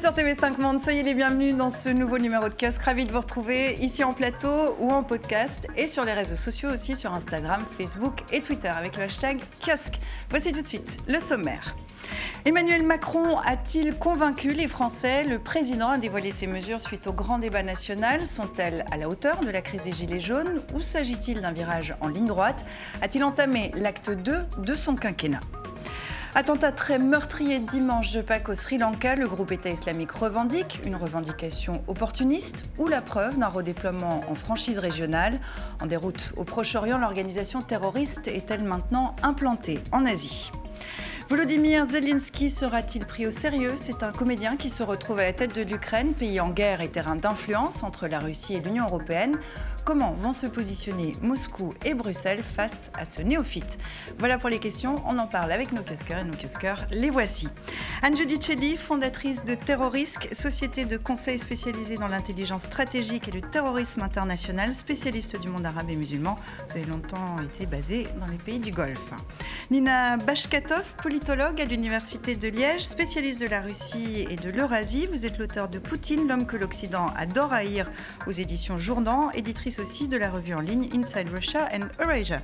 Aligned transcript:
sur 0.00 0.12
TV5 0.12 0.60
Monde, 0.60 0.78
soyez 0.78 1.02
les 1.02 1.14
bienvenus 1.14 1.56
dans 1.56 1.70
ce 1.70 1.88
nouveau 1.88 2.18
numéro 2.18 2.50
de 2.50 2.54
Kiosque. 2.54 2.82
Ravi 2.82 3.06
de 3.06 3.12
vous 3.12 3.20
retrouver 3.20 3.76
ici 3.80 4.04
en 4.04 4.12
plateau 4.12 4.76
ou 4.78 4.90
en 4.90 5.02
podcast 5.02 5.68
et 5.74 5.86
sur 5.86 6.04
les 6.04 6.12
réseaux 6.12 6.36
sociaux 6.36 6.68
aussi, 6.68 6.94
sur 6.94 7.14
Instagram, 7.14 7.64
Facebook 7.78 8.22
et 8.30 8.42
Twitter 8.42 8.68
avec 8.68 8.98
le 8.98 9.04
hashtag 9.04 9.38
Kiosque. 9.64 9.98
Voici 10.28 10.52
tout 10.52 10.60
de 10.60 10.66
suite 10.66 10.98
le 11.08 11.18
sommaire. 11.18 11.76
Emmanuel 12.44 12.82
Macron 12.84 13.38
a-t-il 13.38 13.94
convaincu 13.94 14.52
les 14.52 14.68
Français? 14.68 15.24
Le 15.24 15.38
président 15.38 15.88
a 15.88 15.98
dévoilé 15.98 16.30
ses 16.30 16.46
mesures 16.46 16.82
suite 16.82 17.06
au 17.06 17.14
grand 17.14 17.38
débat 17.38 17.62
national. 17.62 18.26
Sont-elles 18.26 18.84
à 18.90 18.98
la 18.98 19.08
hauteur 19.08 19.40
de 19.40 19.50
la 19.50 19.62
crise 19.62 19.84
des 19.84 19.92
Gilets 19.92 20.20
jaunes? 20.20 20.60
Ou 20.74 20.82
s'agit-il 20.82 21.40
d'un 21.40 21.52
virage 21.52 21.96
en 22.02 22.08
ligne 22.08 22.26
droite? 22.26 22.66
A-t-il 23.00 23.24
entamé 23.24 23.72
l'acte 23.74 24.10
2 24.10 24.44
de 24.58 24.74
son 24.74 24.94
quinquennat? 24.94 25.40
Attentat 26.38 26.70
très 26.70 26.98
meurtrier 26.98 27.60
dimanche 27.60 28.12
de 28.12 28.20
Pâques 28.20 28.50
au 28.50 28.54
Sri 28.54 28.76
Lanka, 28.76 29.16
le 29.16 29.26
groupe 29.26 29.52
État 29.52 29.70
islamique 29.70 30.10
revendique 30.10 30.82
une 30.84 30.94
revendication 30.94 31.82
opportuniste 31.86 32.66
ou 32.76 32.88
la 32.88 33.00
preuve 33.00 33.38
d'un 33.38 33.48
redéploiement 33.48 34.20
en 34.28 34.34
franchise 34.34 34.78
régionale. 34.78 35.40
En 35.80 35.86
déroute 35.86 36.34
au 36.36 36.44
Proche-Orient, 36.44 36.98
l'organisation 36.98 37.62
terroriste 37.62 38.28
est-elle 38.28 38.64
maintenant 38.64 39.16
implantée 39.22 39.80
en 39.92 40.04
Asie? 40.04 40.52
Volodymyr 41.30 41.86
Zelensky 41.86 42.50
sera-t-il 42.50 43.06
pris 43.06 43.26
au 43.26 43.30
sérieux? 43.30 43.72
C'est 43.76 44.02
un 44.02 44.12
comédien 44.12 44.58
qui 44.58 44.68
se 44.68 44.82
retrouve 44.82 45.20
à 45.20 45.24
la 45.24 45.32
tête 45.32 45.56
de 45.56 45.62
l'Ukraine, 45.62 46.12
pays 46.12 46.38
en 46.38 46.50
guerre 46.50 46.82
et 46.82 46.90
terrain 46.90 47.16
d'influence 47.16 47.82
entre 47.82 48.08
la 48.08 48.18
Russie 48.18 48.56
et 48.56 48.60
l'Union 48.60 48.84
européenne. 48.84 49.38
Comment 49.86 50.14
vont 50.14 50.32
se 50.32 50.48
positionner 50.48 51.14
Moscou 51.22 51.72
et 51.84 51.94
Bruxelles 51.94 52.42
face 52.42 52.90
à 52.94 53.04
ce 53.04 53.22
néophyte 53.22 53.78
Voilà 54.18 54.36
pour 54.36 54.48
les 54.48 54.58
questions. 54.58 55.00
On 55.06 55.16
en 55.16 55.28
parle 55.28 55.52
avec 55.52 55.70
nos 55.70 55.82
casqueurs 55.82 56.18
et 56.18 56.24
nos 56.24 56.34
casqueurs, 56.34 56.88
les 56.90 57.08
voici. 57.08 57.46
Anne 58.02 58.16
Giudicelli, 58.16 58.76
fondatrice 58.76 59.44
de 59.44 59.54
Terrorisque, 59.54 60.28
société 60.32 60.86
de 60.86 60.96
conseil 60.96 61.38
spécialisée 61.38 61.98
dans 61.98 62.08
l'intelligence 62.08 62.64
stratégique 62.64 63.28
et 63.28 63.30
le 63.30 63.40
terrorisme 63.40 64.02
international, 64.02 64.74
spécialiste 64.74 65.40
du 65.40 65.46
monde 65.46 65.64
arabe 65.64 65.88
et 65.88 65.94
musulman. 65.94 66.36
Vous 66.68 66.78
avez 66.78 66.86
longtemps 66.86 67.36
été 67.44 67.64
basée 67.66 68.08
dans 68.18 68.26
les 68.26 68.38
pays 68.38 68.58
du 68.58 68.72
Golfe. 68.72 69.12
Nina 69.70 70.16
Bashkatov, 70.16 70.96
politologue 71.00 71.60
à 71.60 71.64
l'Université 71.64 72.34
de 72.34 72.48
Liège, 72.48 72.82
spécialiste 72.82 73.40
de 73.40 73.46
la 73.46 73.60
Russie 73.60 74.26
et 74.28 74.36
de 74.36 74.50
l'Eurasie. 74.50 75.06
Vous 75.06 75.26
êtes 75.26 75.38
l'auteur 75.38 75.68
de 75.68 75.78
Poutine, 75.78 76.26
l'homme 76.26 76.46
que 76.46 76.56
l'Occident 76.56 77.12
adore 77.16 77.52
haïr 77.52 77.88
aux 78.26 78.32
éditions 78.32 78.78
Jourdan, 78.78 79.30
éditrice 79.30 79.75
aussi 79.78 80.08
de 80.08 80.16
la 80.16 80.30
revue 80.30 80.54
en 80.54 80.60
ligne 80.60 80.88
Inside 80.94 81.28
Russia 81.30 81.68
and 81.72 81.88
Eurasia. 82.00 82.42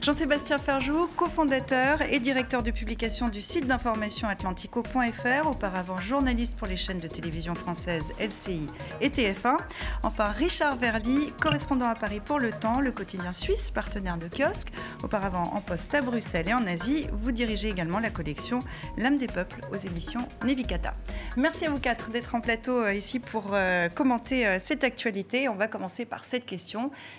Jean-Sébastien 0.00 0.58
Ferjou, 0.58 1.08
cofondateur 1.16 2.02
et 2.02 2.18
directeur 2.18 2.62
de 2.62 2.70
publication 2.70 3.28
du 3.28 3.42
site 3.42 3.66
d'information 3.66 4.28
atlantico.fr, 4.28 5.46
auparavant 5.46 6.00
journaliste 6.00 6.56
pour 6.56 6.66
les 6.66 6.76
chaînes 6.76 6.98
de 6.98 7.08
télévision 7.08 7.54
françaises 7.54 8.12
LCI 8.18 8.68
et 9.00 9.10
TF1. 9.10 9.58
Enfin, 10.02 10.28
Richard 10.28 10.76
Verly, 10.76 11.32
correspondant 11.40 11.88
à 11.88 11.94
Paris 11.94 12.20
pour 12.24 12.38
Le 12.38 12.50
Temps, 12.50 12.80
le 12.80 12.90
quotidien 12.90 13.32
suisse, 13.32 13.70
partenaire 13.70 14.18
de 14.18 14.28
kiosque, 14.28 14.72
auparavant 15.02 15.52
en 15.54 15.60
poste 15.60 15.94
à 15.94 16.00
Bruxelles 16.00 16.48
et 16.48 16.54
en 16.54 16.66
Asie. 16.66 17.06
Vous 17.12 17.32
dirigez 17.32 17.68
également 17.68 18.00
la 18.00 18.10
collection 18.10 18.60
L'âme 18.96 19.18
des 19.18 19.26
peuples 19.26 19.60
aux 19.72 19.76
éditions 19.76 20.26
Nevikata. 20.44 20.94
Merci 21.36 21.66
à 21.66 21.70
vous 21.70 21.78
quatre 21.78 22.10
d'être 22.10 22.34
en 22.34 22.40
plateau 22.40 22.82
euh, 22.82 22.94
ici 22.94 23.18
pour 23.18 23.50
euh, 23.52 23.88
commenter 23.88 24.46
euh, 24.46 24.56
cette 24.58 24.84
actualité. 24.84 25.48
On 25.48 25.54
va 25.54 25.68
commencer 25.68 26.04
par 26.04 26.24
cette 26.24 26.46
question 26.46 26.61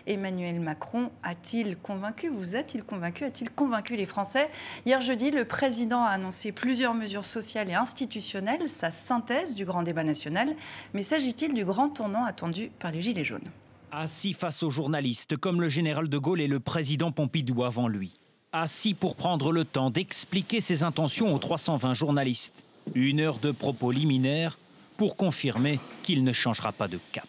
Emmanuel 0.07 0.59
Macron 0.59 1.11
a-t-il 1.23 1.77
convaincu, 1.77 2.29
vous 2.29 2.55
a-t-il 2.55 2.83
convaincu, 2.83 3.23
a-t-il 3.23 3.49
convaincu 3.49 3.95
les 3.95 4.05
Français? 4.05 4.49
Hier 4.85 5.01
jeudi, 5.01 5.31
le 5.31 5.45
président 5.45 6.03
a 6.03 6.09
annoncé 6.09 6.51
plusieurs 6.51 6.93
mesures 6.93 7.25
sociales 7.25 7.69
et 7.69 7.73
institutionnelles, 7.73 8.69
sa 8.69 8.91
synthèse 8.91 9.55
du 9.55 9.65
grand 9.65 9.83
débat 9.83 10.03
national. 10.03 10.55
Mais 10.93 11.03
s'agit-il 11.03 11.53
du 11.53 11.65
grand 11.65 11.89
tournant 11.89 12.25
attendu 12.25 12.71
par 12.79 12.91
les 12.91 13.01
Gilets 13.01 13.23
jaunes? 13.23 13.49
Assis 13.91 14.33
face 14.33 14.63
aux 14.63 14.71
journalistes, 14.71 15.37
comme 15.37 15.61
le 15.61 15.69
général 15.69 16.09
de 16.09 16.17
Gaulle 16.17 16.41
et 16.41 16.47
le 16.47 16.59
président 16.59 17.11
Pompidou 17.11 17.63
avant 17.63 17.87
lui. 17.87 18.13
Assis 18.51 18.93
pour 18.93 19.15
prendre 19.15 19.51
le 19.51 19.65
temps 19.65 19.89
d'expliquer 19.89 20.61
ses 20.61 20.83
intentions 20.83 21.33
aux 21.33 21.39
320 21.39 21.93
journalistes. 21.93 22.63
Une 22.95 23.19
heure 23.19 23.37
de 23.37 23.51
propos 23.51 23.91
liminaires 23.91 24.57
pour 24.97 25.15
confirmer 25.15 25.79
qu'il 26.03 26.23
ne 26.23 26.33
changera 26.33 26.71
pas 26.71 26.87
de 26.87 26.99
cap. 27.11 27.27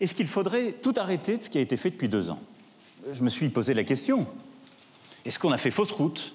Est-ce 0.00 0.14
qu'il 0.14 0.26
faudrait 0.26 0.72
tout 0.72 0.94
arrêter 0.96 1.38
de 1.38 1.42
ce 1.42 1.50
qui 1.50 1.58
a 1.58 1.60
été 1.60 1.76
fait 1.76 1.90
depuis 1.90 2.08
deux 2.08 2.30
ans? 2.30 2.40
Je 3.10 3.22
me 3.22 3.30
suis 3.30 3.48
posé 3.48 3.74
la 3.74 3.84
question. 3.84 4.26
Est-ce 5.24 5.38
qu'on 5.38 5.52
a 5.52 5.58
fait 5.58 5.70
fausse 5.70 5.92
route? 5.92 6.34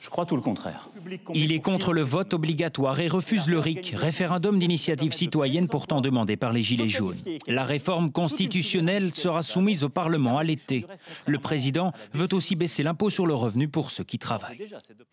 Je 0.00 0.10
crois 0.10 0.26
tout 0.26 0.36
le 0.36 0.42
contraire. 0.42 0.88
Il 1.34 1.52
est 1.52 1.58
contre 1.58 1.92
le 1.92 2.02
vote 2.02 2.32
obligatoire 2.32 2.98
et 3.00 3.08
refuse 3.08 3.48
le 3.48 3.58
RIC, 3.58 3.94
référendum 3.96 4.58
d'initiative 4.58 5.12
citoyenne 5.12 5.68
pourtant 5.68 6.00
demandé 6.00 6.36
par 6.36 6.52
les 6.52 6.62
Gilets 6.62 6.88
jaunes. 6.88 7.18
La 7.46 7.64
réforme 7.64 8.12
constitutionnelle 8.12 9.12
sera 9.14 9.42
soumise 9.42 9.82
au 9.82 9.88
Parlement 9.88 10.38
à 10.38 10.44
l'été. 10.44 10.86
Le 11.26 11.38
président 11.38 11.92
veut 12.12 12.28
aussi 12.32 12.54
baisser 12.54 12.84
l'impôt 12.84 13.10
sur 13.10 13.26
le 13.26 13.34
revenu 13.34 13.68
pour 13.68 13.90
ceux 13.90 14.04
qui 14.04 14.18
travaillent. 14.18 14.68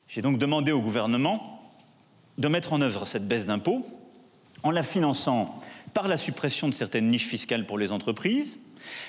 J'ai 0.07 0.21
donc 0.21 0.37
demandé 0.37 0.71
au 0.71 0.81
gouvernement 0.81 1.61
de 2.37 2.47
mettre 2.47 2.71
en 2.71 2.81
œuvre 2.81 3.07
cette 3.07 3.27
baisse 3.27 3.45
d'impôt 3.45 3.85
en 4.63 4.71
la 4.71 4.83
finançant 4.83 5.59
par 5.95 6.07
la 6.09 6.17
suppression 6.17 6.67
de 6.67 6.73
certaines 6.73 7.09
niches 7.09 7.25
fiscales 7.25 7.65
pour 7.65 7.79
les 7.79 7.91
entreprises, 7.93 8.59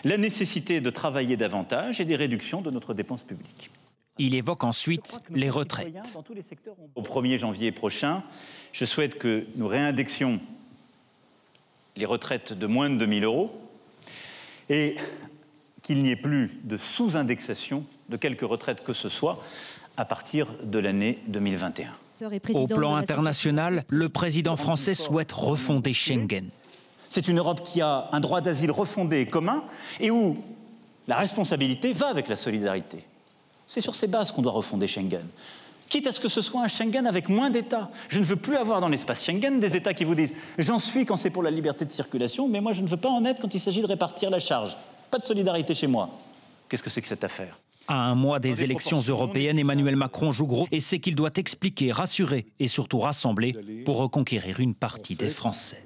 la 0.05 0.17
nécessité 0.17 0.81
de 0.81 0.89
travailler 0.89 1.37
davantage 1.37 2.01
et 2.01 2.07
des 2.07 2.17
réductions 2.17 2.63
de 2.63 2.71
notre 2.71 2.95
dépense 2.95 3.25
publique. 3.25 3.71
Il 4.19 4.35
évoque 4.35 4.65
ensuite 4.65 5.19
les 5.31 5.51
retraites. 5.51 6.17
Au 6.95 7.03
1er 7.03 7.39
janvier 7.39 7.73
prochain, 7.73 8.23
je 8.73 8.85
souhaite 8.85 9.19
que 9.19 9.47
nous 9.57 9.67
réindexions 9.67 10.41
les 11.97 12.07
retraites 12.07 12.53
de 12.53 12.67
moins 12.67 12.89
de 12.89 13.05
2 13.05 13.21
000 13.21 13.25
euros 13.25 13.51
et 14.71 14.97
qu'il 15.83 16.03
n'y 16.03 16.11
ait 16.13 16.17
plus 16.17 16.53
de 16.63 16.77
sous-indexation 16.77 17.85
de 18.09 18.17
quelque 18.17 18.45
retraite 18.45 18.85
que 18.85 18.93
ce 18.93 19.09
soit 19.09 19.43
à 19.97 20.05
partir 20.05 20.55
de 20.63 20.79
l'année 20.79 21.19
2021. 21.27 21.93
Au 22.55 22.67
plan 22.69 22.95
international, 22.95 23.83
le 23.89 24.09
président 24.09 24.57
français 24.57 24.95
souhaite 24.95 25.33
refonder 25.33 25.93
Schengen. 25.93 26.49
C'est 27.17 27.29
une 27.29 27.39
Europe 27.39 27.63
qui 27.65 27.81
a 27.81 28.11
un 28.13 28.21
droit 28.21 28.43
d'asile 28.43 28.71
refondé 28.71 29.21
et 29.21 29.27
commun 29.27 29.65
et 30.01 30.11
où 30.11 30.37
la 31.09 31.17
responsabilité 31.17 31.95
va 31.95 32.09
avec 32.09 32.29
la 32.29 32.37
solidarité. 32.37 33.03
C'est 33.67 33.81
sur 33.81 33.95
ces 33.95 34.07
bases 34.07 34.31
qu'on 34.33 34.43
doit 34.43 34.53
refonder 34.53 34.87
Schengen. 34.87 35.25
Quitte 35.89 36.09
à 36.09 36.13
ce 36.13 36.21
que 36.21 36.29
ce 36.29 36.43
soit 36.43 36.61
un 36.61 36.69
Schengen 36.69 37.07
avec 37.07 37.31
moins 37.31 37.49
d'États. 37.49 37.89
Je 38.11 38.19
ne 38.19 38.25
veux 38.25 38.37
plus 38.37 38.57
avoir 38.57 38.83
dans 38.83 38.89
l'espace 38.89 39.25
Schengen 39.25 39.59
des 39.61 39.77
États 39.77 39.95
qui 39.95 40.05
vous 40.05 40.15
disent 40.15 40.35
J'en 40.59 40.79
suis 40.79 41.07
quand 41.07 41.17
c'est 41.17 41.31
pour 41.31 41.43
la 41.43 41.51
liberté 41.51 41.87
de 41.87 41.91
circulation, 41.91 42.49
mais 42.49 42.61
moi 42.61 42.73
je 42.73 42.83
ne 42.83 42.87
veux 42.87 42.99
pas 42.99 43.09
en 43.09 43.25
être 43.25 43.41
quand 43.41 43.55
il 43.55 43.61
s'agit 43.61 43.81
de 43.81 43.87
répartir 43.87 44.29
la 44.29 44.39
charge. 44.39 44.77
Pas 45.11 45.19
de 45.19 45.25
solidarité 45.25 45.75
chez 45.75 45.87
moi. 45.87 46.11
Qu'est-ce 46.69 46.83
que 46.83 46.91
c'est 46.91 47.01
que 47.01 47.09
cette 47.09 47.25
affaire? 47.25 47.57
À 47.89 47.95
un 47.95 48.15
mois 48.15 48.41
des 48.41 48.63
élections 48.65 49.01
européennes, 49.01 49.59
Emmanuel 49.59 49.97
Macron 49.97 50.33
joue 50.33 50.47
gros 50.47 50.69
et 50.71 50.81
sait 50.81 50.99
qu'il 50.99 51.15
doit 51.15 51.31
expliquer, 51.37 51.93
rassurer 51.93 52.47
et 52.59 52.69
surtout 52.69 52.99
rassembler 52.99 53.55
pour 53.85 53.97
reconquérir 53.97 54.61
une 54.61 54.75
partie 54.75 55.15
des 55.15 55.31
Français. 55.31 55.85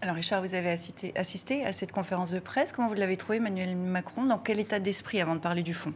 Alors 0.00 0.16
Richard, 0.16 0.42
vous 0.42 0.54
avez 0.54 0.70
assisté, 0.70 1.64
à 1.64 1.72
cette 1.72 1.92
conférence 1.92 2.30
de 2.30 2.38
presse. 2.38 2.72
Comment 2.72 2.88
vous 2.88 2.94
l'avez 2.94 3.16
trouvé, 3.16 3.36
Emmanuel 3.38 3.76
Macron? 3.76 4.24
Dans 4.24 4.38
quel 4.38 4.60
état 4.60 4.78
d'esprit 4.78 5.20
avant 5.20 5.34
de 5.34 5.40
parler 5.40 5.62
du 5.62 5.74
fond? 5.74 5.92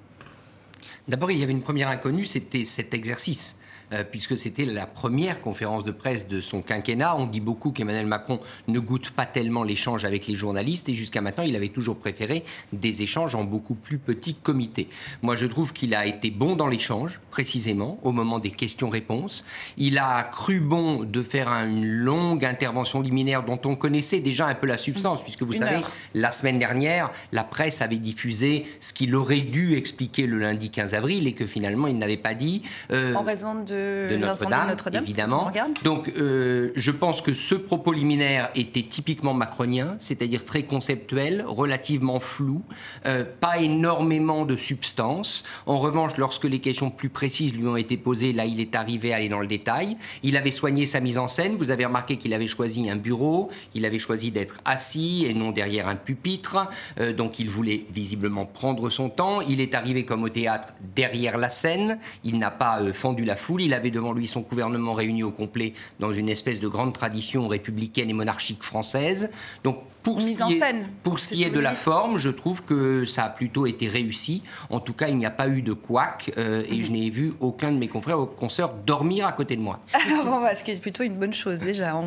D'abord, 1.09 1.31
il 1.31 1.39
y 1.39 1.43
avait 1.43 1.53
une 1.53 1.63
première 1.63 1.89
inconnue, 1.89 2.27
c'était 2.27 2.65
cet 2.65 2.95
exercice. 2.95 3.57
Euh, 3.93 4.05
puisque 4.05 4.37
c'était 4.37 4.65
la 4.65 4.87
première 4.87 5.41
conférence 5.43 5.85
de 5.85 5.91
presse 5.91 6.27
de 6.27 6.41
son 6.41 6.63
quinquennat. 6.63 7.17
On 7.17 7.27
dit 7.27 7.41
beaucoup 7.41 7.73
qu'Emmanuel 7.73 8.07
Macron 8.07 8.41
ne 8.69 8.79
goûte 8.79 9.11
pas 9.11 9.27
tellement 9.27 9.65
l'échange 9.65 10.05
avec 10.05 10.27
les 10.27 10.35
journalistes 10.35 10.89
et 10.89 10.95
jusqu'à 10.95 11.21
maintenant, 11.21 11.45
il 11.45 11.55
avait 11.57 11.69
toujours 11.69 11.97
préféré 11.97 12.45
des 12.73 13.03
échanges 13.03 13.35
en 13.35 13.45
beaucoup 13.45 13.75
plus 13.75 13.99
petits 13.99 14.35
comités. 14.35 14.89
Moi, 15.21 15.37
je 15.37 15.47
trouve 15.47 15.73
qu'il 15.73 15.95
a 15.95 16.07
été 16.07 16.31
bon 16.31 16.57
dans 16.57 16.69
l'échange, 16.69 17.21
précisément, 17.31 17.99
au 18.03 18.13
moment 18.13 18.39
des 18.39 18.51
questions-réponses. 18.51 19.45
Il 19.77 19.99
a 19.99 20.23
cru 20.23 20.61
bon 20.61 21.05
de 21.05 21.23
faire 21.23 21.49
une 21.49 21.85
longue 21.85 22.45
intervention 22.45 23.03
liminaire 23.03 23.43
dont 23.43 23.61
on 23.65 23.77
connaissait 23.77 24.21
déjà 24.21 24.47
un 24.47 24.55
peu 24.55 24.67
la 24.67 24.79
substance, 24.79 25.23
puisque 25.23 25.43
vous 25.43 25.53
savez, 25.53 25.83
la 26.15 26.31
semaine 26.31 26.59
dernière, 26.59 27.11
la 27.33 27.45
presse 27.45 27.83
avait 27.83 27.99
diffusé 27.99 28.65
ce 28.81 28.93
qu'il 28.93 29.15
aurait 29.15 29.41
dû 29.41 29.75
expliquer 29.77 30.27
le 30.27 30.39
lundi 30.39 30.71
15 30.71 30.95
avril 30.95 31.27
et 31.27 31.33
que 31.33 31.47
finalement 31.47 31.89
il 31.89 31.99
n'avait 31.99 32.17
pas 32.17 32.35
dit. 32.35 32.63
Euh, 32.91 33.15
en 33.15 33.23
raison 33.23 33.55
de 33.55 33.82
de, 34.11 34.17
Notre-Dame, 34.17 34.77
évidemment. 35.03 35.51
Donc, 35.85 36.13
euh, 36.17 36.71
je 36.75 36.91
pense 36.91 37.21
que 37.21 37.35
ce 37.35 37.55
propos 37.55 37.93
liminaire 37.93 38.51
était 38.55 38.83
typiquement 38.83 39.35
macronien, 39.35 39.97
c'est-à-dire 39.99 40.45
très 40.45 40.65
conceptuel, 40.65 41.45
relativement 41.47 42.21
flou, 42.21 42.63
euh, 43.07 43.25
pas 43.41 43.59
énormément 43.59 44.45
de 44.45 44.57
substance. 44.57 45.45
En 45.67 45.79
revanche, 45.79 46.17
lorsque 46.17 46.45
les 46.45 46.61
questions 46.61 46.91
plus 46.91 47.09
précises 47.09 47.55
lui 47.55 47.67
ont 47.67 47.77
été 47.77 47.97
posées, 47.97 48.33
là, 48.33 48.45
il 48.45 48.61
est 48.61 48.75
arrivé 48.75 49.13
à 49.13 49.17
aller 49.17 49.29
dans 49.29 49.41
le 49.41 49.47
détail. 49.47 49.97
Il 50.23 50.37
avait 50.37 50.51
soigné 50.51 50.87
sa 50.87 51.01
mise 51.01 51.19
en 51.19 51.29
scène. 51.29 51.57
Vous 51.57 51.71
avez 51.71 51.85
remarqué 51.85 52.17
qu'il 52.17 52.35
avait 52.35 52.47
choisi 52.47 52.89
un 52.91 52.97
bureau, 52.97 53.51
il 53.75 53.85
avait 53.87 53.99
choisi 53.99 54.31
d'être 54.31 54.61
assis 54.65 55.25
et 55.27 55.35
non 55.35 55.51
derrière 55.51 55.89
un 55.89 55.97
pupitre. 55.97 56.69
Euh, 57.01 57.13
donc, 57.13 57.39
il 57.39 57.49
voulait 57.49 57.85
visiblement 57.93 58.47
prendre 58.47 58.91
son 58.91 59.09
temps. 59.09 59.41
Il 59.41 59.61
est 59.61 59.75
arrivé 59.75 60.05
comme 60.05 60.23
au 60.23 60.29
théâtre 60.29 60.75
derrière 60.95 61.39
la 61.39 61.49
scène. 61.49 61.99
Il 62.25 62.39
n'a 62.39 62.51
pas 62.51 62.93
fendu 62.93 63.25
la 63.25 63.37
foule 63.37 63.62
Gaulle. 63.63 63.73
Il 63.73 63.75
avait 63.75 63.91
devant 63.91 64.13
lui 64.13 64.27
son 64.27 64.41
gouvernement 64.41 64.95
réuni 64.95 65.23
au 65.23 65.31
complet 65.31 65.73
dans 66.01 66.13
une 66.13 66.29
espèce 66.29 66.61
de 66.61 66.69
grande 66.69 66.93
tradition 66.93 67.49
républicaine 67.49 68.11
et 68.11 68.15
monarchique 68.15 68.63
française. 68.63 69.31
Donc 69.65 69.79
pour 70.03 70.17
mise 70.17 70.39
ce 70.39 70.43
en 70.43 70.49
qui 70.49 70.59
scène. 70.59 70.77
Est, 70.79 71.03
pour 71.03 71.19
ce 71.19 71.29
qui 71.29 71.43
ce 71.43 71.47
est 71.47 71.51
de 71.51 71.61
la 71.61 71.75
forme, 71.75 72.19
je 72.19 72.31
trouve 72.31 72.65
que 72.65 73.05
ça 73.05 73.25
a 73.25 73.29
plutôt 73.29 73.67
été 73.67 73.89
réussi. 73.89 74.43
En 74.71 74.81
tout 74.81 74.93
cas, 74.93 75.09
il 75.09 75.17
n'y 75.17 75.27
a 75.27 75.31
pas 75.31 75.49
eu 75.49 75.63
de 75.63 75.73
couac 75.73 76.33
euh, 76.37 76.65
et 76.69 76.83
je 76.83 76.91
n'ai 76.91 77.11
vu 77.11 77.33
aucun 77.41 77.73
de 77.73 77.79
mes 77.79 77.89
confrères 77.89 78.19
ou 78.21 78.27
consoeurs 78.27 78.73
dormir 78.73 79.27
à 79.27 79.33
côté 79.33 79.57
de 79.57 79.61
moi. 79.61 79.81
Alors, 79.95 80.39
on 80.39 80.41
va, 80.41 80.55
ce 80.55 80.65
qui 80.65 80.73
est 80.73 80.81
plutôt 80.81 81.05
une 81.05 81.15
bonne 81.15 81.35
chose 81.35 81.61
déjà. 81.61 81.97
On, 81.97 82.05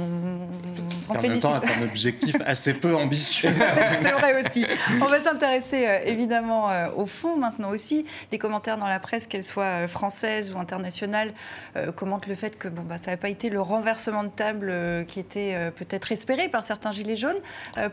on 1.10 1.16
En 1.16 1.22
même 1.22 1.40
temps, 1.40 1.60
est 1.62 1.66
un 1.66 1.84
objectif 1.84 2.36
assez 2.46 2.74
peu 2.74 2.96
ambitieux. 2.98 3.50
C'est 4.02 4.12
vrai 4.12 4.46
aussi. 4.46 4.66
On 5.02 5.06
va 5.06 5.22
s'intéresser 5.22 5.86
euh, 5.88 6.00
évidemment 6.06 6.70
euh, 6.70 6.88
au 6.96 7.06
fond 7.06 7.38
maintenant 7.38 7.70
aussi. 7.70 8.06
Les 8.32 8.38
commentaires 8.38 8.78
dans 8.78 8.88
la 8.88 9.00
presse, 9.00 9.28
qu'elles 9.28 9.44
soient 9.44 9.64
euh, 9.64 9.88
françaises 9.88 10.52
ou 10.54 10.60
internationales, 10.60 11.34
euh, 11.76 11.92
commentent 11.92 12.28
le 12.28 12.36
fait 12.36 12.58
que 12.58 12.68
bah, 12.68 12.98
ça 12.98 13.12
n'a 13.12 13.18
pas 13.18 13.30
été 13.30 13.50
le 13.50 13.62
renversement 13.62 14.24
de 14.24 14.30
table 14.30 14.70
euh, 14.70 15.04
qui 15.04 15.20
était 15.20 15.54
euh, 15.56 15.72
peut-être 15.72 16.12
espéré 16.12 16.50
par 16.50 16.64
certains 16.64 16.92
gilets 16.92 17.16
jaunes. 17.16 17.40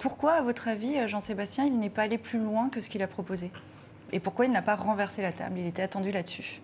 Pourquoi, 0.00 0.32
à 0.34 0.42
votre 0.42 0.68
avis, 0.68 1.06
Jean-Sébastien, 1.06 1.64
il 1.64 1.78
n'est 1.78 1.90
pas 1.90 2.02
allé 2.02 2.18
plus 2.18 2.38
loin 2.38 2.68
que 2.68 2.80
ce 2.80 2.88
qu'il 2.88 3.02
a 3.02 3.06
proposé? 3.06 3.50
Et 4.12 4.20
pourquoi 4.20 4.44
il 4.44 4.52
n'a 4.52 4.62
pas 4.62 4.74
renversé 4.74 5.22
la 5.22 5.32
table? 5.32 5.58
Il 5.58 5.66
était 5.66 5.82
attendu 5.82 6.10
là-dessus. 6.12 6.60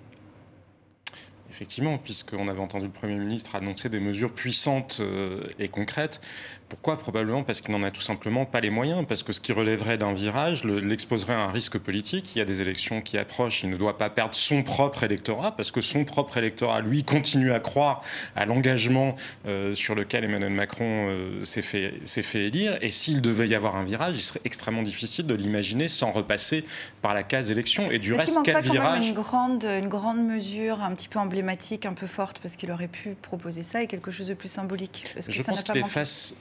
Effectivement, 1.51 1.97
puisqu'on 1.99 2.47
avait 2.49 2.61
entendu 2.61 2.85
le 2.87 2.93
Premier 2.93 3.15
ministre 3.15 3.55
annoncer 3.57 3.89
des 3.89 4.01
mesures 4.01 4.33
puissantes 4.33 4.99
euh, 5.01 5.41
et 5.59 5.69
concrètes. 5.69 6.21
Pourquoi? 6.69 6.99
Probablement 6.99 7.43
parce 7.43 7.63
qu'il 7.63 7.75
n'en 7.75 7.83
a 7.83 7.91
tout 7.91 8.03
simplement 8.03 8.45
pas 8.45 8.61
les 8.61 8.69
moyens, 8.69 9.07
parce 9.09 9.23
que 9.23 9.33
ce 9.33 9.41
qui 9.41 9.55
relèverait 9.55 9.97
d'un 9.97 10.13
virage 10.13 10.65
le- 10.65 10.81
l'exposerait 10.81 11.33
à 11.33 11.39
un 11.41 11.51
risque 11.51 11.79
politique. 11.79 12.37
Il 12.37 12.39
y 12.41 12.43
a 12.43 12.45
des 12.45 12.61
élections 12.61 13.01
qui 13.01 13.17
approchent, 13.17 13.63
il 13.63 13.71
ne 13.71 13.79
doit 13.79 13.97
pas 13.97 14.11
perdre 14.11 14.35
son 14.35 14.63
propre 14.63 15.05
électorat, 15.05 15.57
parce 15.57 15.71
que 15.71 15.81
son 15.81 16.05
propre 16.05 16.37
électorat, 16.37 16.83
lui, 16.83 17.05
continue 17.05 17.53
à 17.53 17.61
croire 17.61 18.03
à 18.37 18.45
l'engagement 18.45 19.15
euh, 19.47 19.75
sur 19.75 19.95
lequel 19.95 20.25
Emmanuel 20.25 20.51
Macron 20.53 21.09
euh, 21.09 21.43
s'est 21.45 21.63
fait, 21.63 21.95
fait 22.05 22.45
élire. 22.45 22.77
Et 22.83 22.91
s'il 22.91 23.23
devait 23.23 23.49
y 23.49 23.55
avoir 23.55 23.77
un 23.77 23.85
virage, 23.85 24.17
il 24.17 24.23
serait 24.23 24.41
extrêmement 24.45 24.83
difficile 24.83 25.27
de 25.27 25.35
l'imaginer 25.35 25.89
sans 25.89 26.13
repasser 26.13 26.67
par 27.01 27.15
la 27.15 27.23
case 27.23 27.51
élection. 27.51 27.91
Et 27.91 27.99
du 27.99 28.13
reste, 28.13 28.35
manque 28.35 28.45
quel 28.45 28.55
pas 28.55 28.61
quand 28.61 28.67
même 28.75 28.83
virage? 28.83 29.09
une 29.09 29.15
grande, 29.15 29.65
une 29.65 29.89
grande 29.89 30.23
mesure 30.23 30.83
un 30.83 30.95
petit 30.95 31.09
peu 31.09 31.19
emblématique, 31.19 31.38
un 31.87 31.95
peu 31.95 32.07
forte, 32.07 32.39
parce 32.41 32.57
qu'il 32.57 32.71
aurait 32.71 32.89
pu 32.89 33.15
proposer 33.21 33.63
ça 33.63 33.83
et 33.83 33.87
quelque 33.87 34.11
chose 34.11 34.29
de 34.29 34.35
plus 34.35 34.49
symbolique 34.49 35.05
Est-ce 35.17 35.29
que 35.29 35.35
Je 35.35 35.43
ça 35.43 35.53
n'a 35.53 35.57
pense 35.57 35.65
pas 35.65 35.73
qu'il 35.73 35.79
est 35.79 35.83
manqué. 35.83 35.93
face 35.93 36.35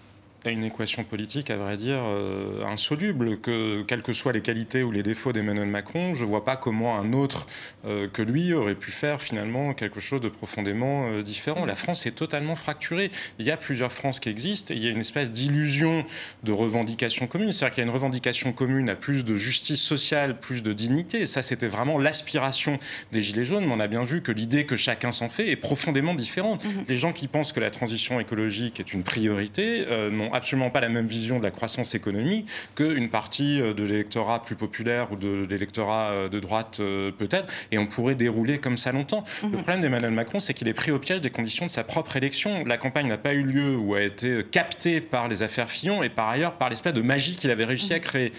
une 0.52 0.64
équation 0.64 1.04
politique, 1.04 1.50
à 1.50 1.58
vrai 1.58 1.78
dire, 1.78 2.00
euh, 2.00 2.64
insoluble, 2.66 3.40
que 3.40 3.84
quelles 3.84 4.02
que 4.02 4.14
soient 4.14 4.34
les 4.34 4.42
qualités 4.42 4.84
ou 4.84 4.92
les 4.92 5.04
défauts 5.04 5.34
d'Emmanuel 5.34 5.68
Macron, 5.68 6.16
je 6.16 6.24
ne 6.24 6.30
vois 6.30 6.46
pas 6.46 6.56
comment 6.56 6.98
un 7.00 7.14
autre 7.14 7.48
euh, 7.86 8.08
que 8.08 8.22
lui 8.22 8.54
aurait 8.54 8.76
pu 8.76 8.92
faire 8.92 9.22
finalement 9.22 9.74
quelque 9.74 10.00
chose 10.00 10.22
de 10.22 10.30
profondément 10.30 11.08
euh, 11.08 11.22
différent. 11.22 11.66
La 11.66 11.76
France 11.76 12.06
est 12.06 12.12
totalement 12.12 12.56
fracturée. 12.56 13.12
Il 13.40 13.46
y 13.46 13.52
a 13.52 13.58
plusieurs 13.58 13.92
France 13.92 14.20
qui 14.20 14.30
existent 14.30 14.74
et 14.74 14.78
il 14.78 14.84
y 14.84 14.88
a 14.88 14.92
une 14.92 15.00
espèce 15.00 15.32
d'illusion 15.32 16.06
de 16.44 16.52
revendication 16.52 17.28
commune. 17.28 17.54
C'est-à-dire 17.54 17.76
qu'il 17.76 17.84
y 17.84 17.86
a 17.86 17.90
une 17.90 17.94
revendication 17.94 18.54
commune 18.54 18.90
à 18.90 18.96
plus 18.96 19.24
de 19.24 19.36
justice 19.36 19.82
sociale, 19.82 20.40
plus 20.40 20.64
de 20.64 20.74
dignité. 20.74 21.22
Et 21.22 21.28
ça, 21.28 21.42
c'était 21.42 21.68
vraiment 21.68 21.98
l'aspiration 21.98 22.80
des 23.12 23.22
Gilets 23.22 23.46
jaunes, 23.46 23.66
mais 23.66 23.74
on 23.74 23.80
a 23.80 23.88
bien 23.88 24.04
vu 24.04 24.22
que 24.22 24.32
l'idée 24.32 24.66
que 24.66 24.76
chacun 24.76 25.12
s'en 25.12 25.30
fait 25.30 25.50
est 25.50 25.56
profondément 25.56 26.14
différente. 26.14 26.64
Les 26.88 26.96
gens 26.96 27.14
qui 27.14 27.28
pensent 27.28 27.52
que 27.52 27.60
la 27.60 27.72
transition 27.72 28.20
écologique 28.20 28.80
est 28.80 28.94
une 28.94 29.04
priorité 29.04 29.86
n'ont 30.12 30.34
absolument 30.38 30.70
pas 30.70 30.80
la 30.80 30.90
même 30.90 31.06
vision 31.06 31.38
de 31.40 31.44
la 31.44 31.52
croissance 31.52 31.94
économique 31.96 32.48
qu'une 32.76 33.10
partie 33.10 33.62
euh, 33.62 33.74
de 33.74 33.84
l'électorat 33.84 34.42
plus 34.42 34.56
populaire 34.56 35.12
ou 35.12 35.16
de 35.16 35.46
l'électorat 35.50 36.12
euh, 36.12 36.30
de 36.30 36.40
droite 36.40 36.78
euh, 36.80 37.12
peut-être, 37.12 37.52
et 37.72 37.78
on 37.78 37.86
pourrait 37.88 38.16
dérouler 38.16 38.60
comme 38.60 38.78
ça 38.78 38.92
longtemps. 38.92 39.24
Le 39.44 39.50
problème 39.58 39.82
d'Emmanuel 39.82 40.12
Macron, 40.12 40.40
c'est 40.40 40.54
qu'il 40.54 40.68
est 40.68 40.74
pris 40.74 40.92
au 40.92 41.00
piège 41.00 41.22
des 41.22 41.30
conditions 41.30 41.66
de 41.66 41.72
sa 41.72 41.84
propre 41.84 42.16
élection. 42.18 42.64
La 42.66 42.78
campagne 42.78 43.08
n'a 43.08 43.18
pas 43.18 43.34
eu 43.34 43.44
lieu 43.44 43.76
ou 43.76 43.94
a 43.96 44.02
été 44.02 44.44
captée 44.50 45.02
par 45.02 45.28
les 45.28 45.44
affaires 45.44 45.70
Fillon 45.70 46.04
et 46.04 46.10
par 46.10 46.30
ailleurs 46.30 46.54
par 46.58 46.70
l'espèce 46.70 46.94
de 46.94 47.02
magie 47.02 47.36
qu'il 47.36 47.52
avait 47.52 47.66
réussi 47.66 47.94
à 47.94 48.00
créer. 48.00 48.32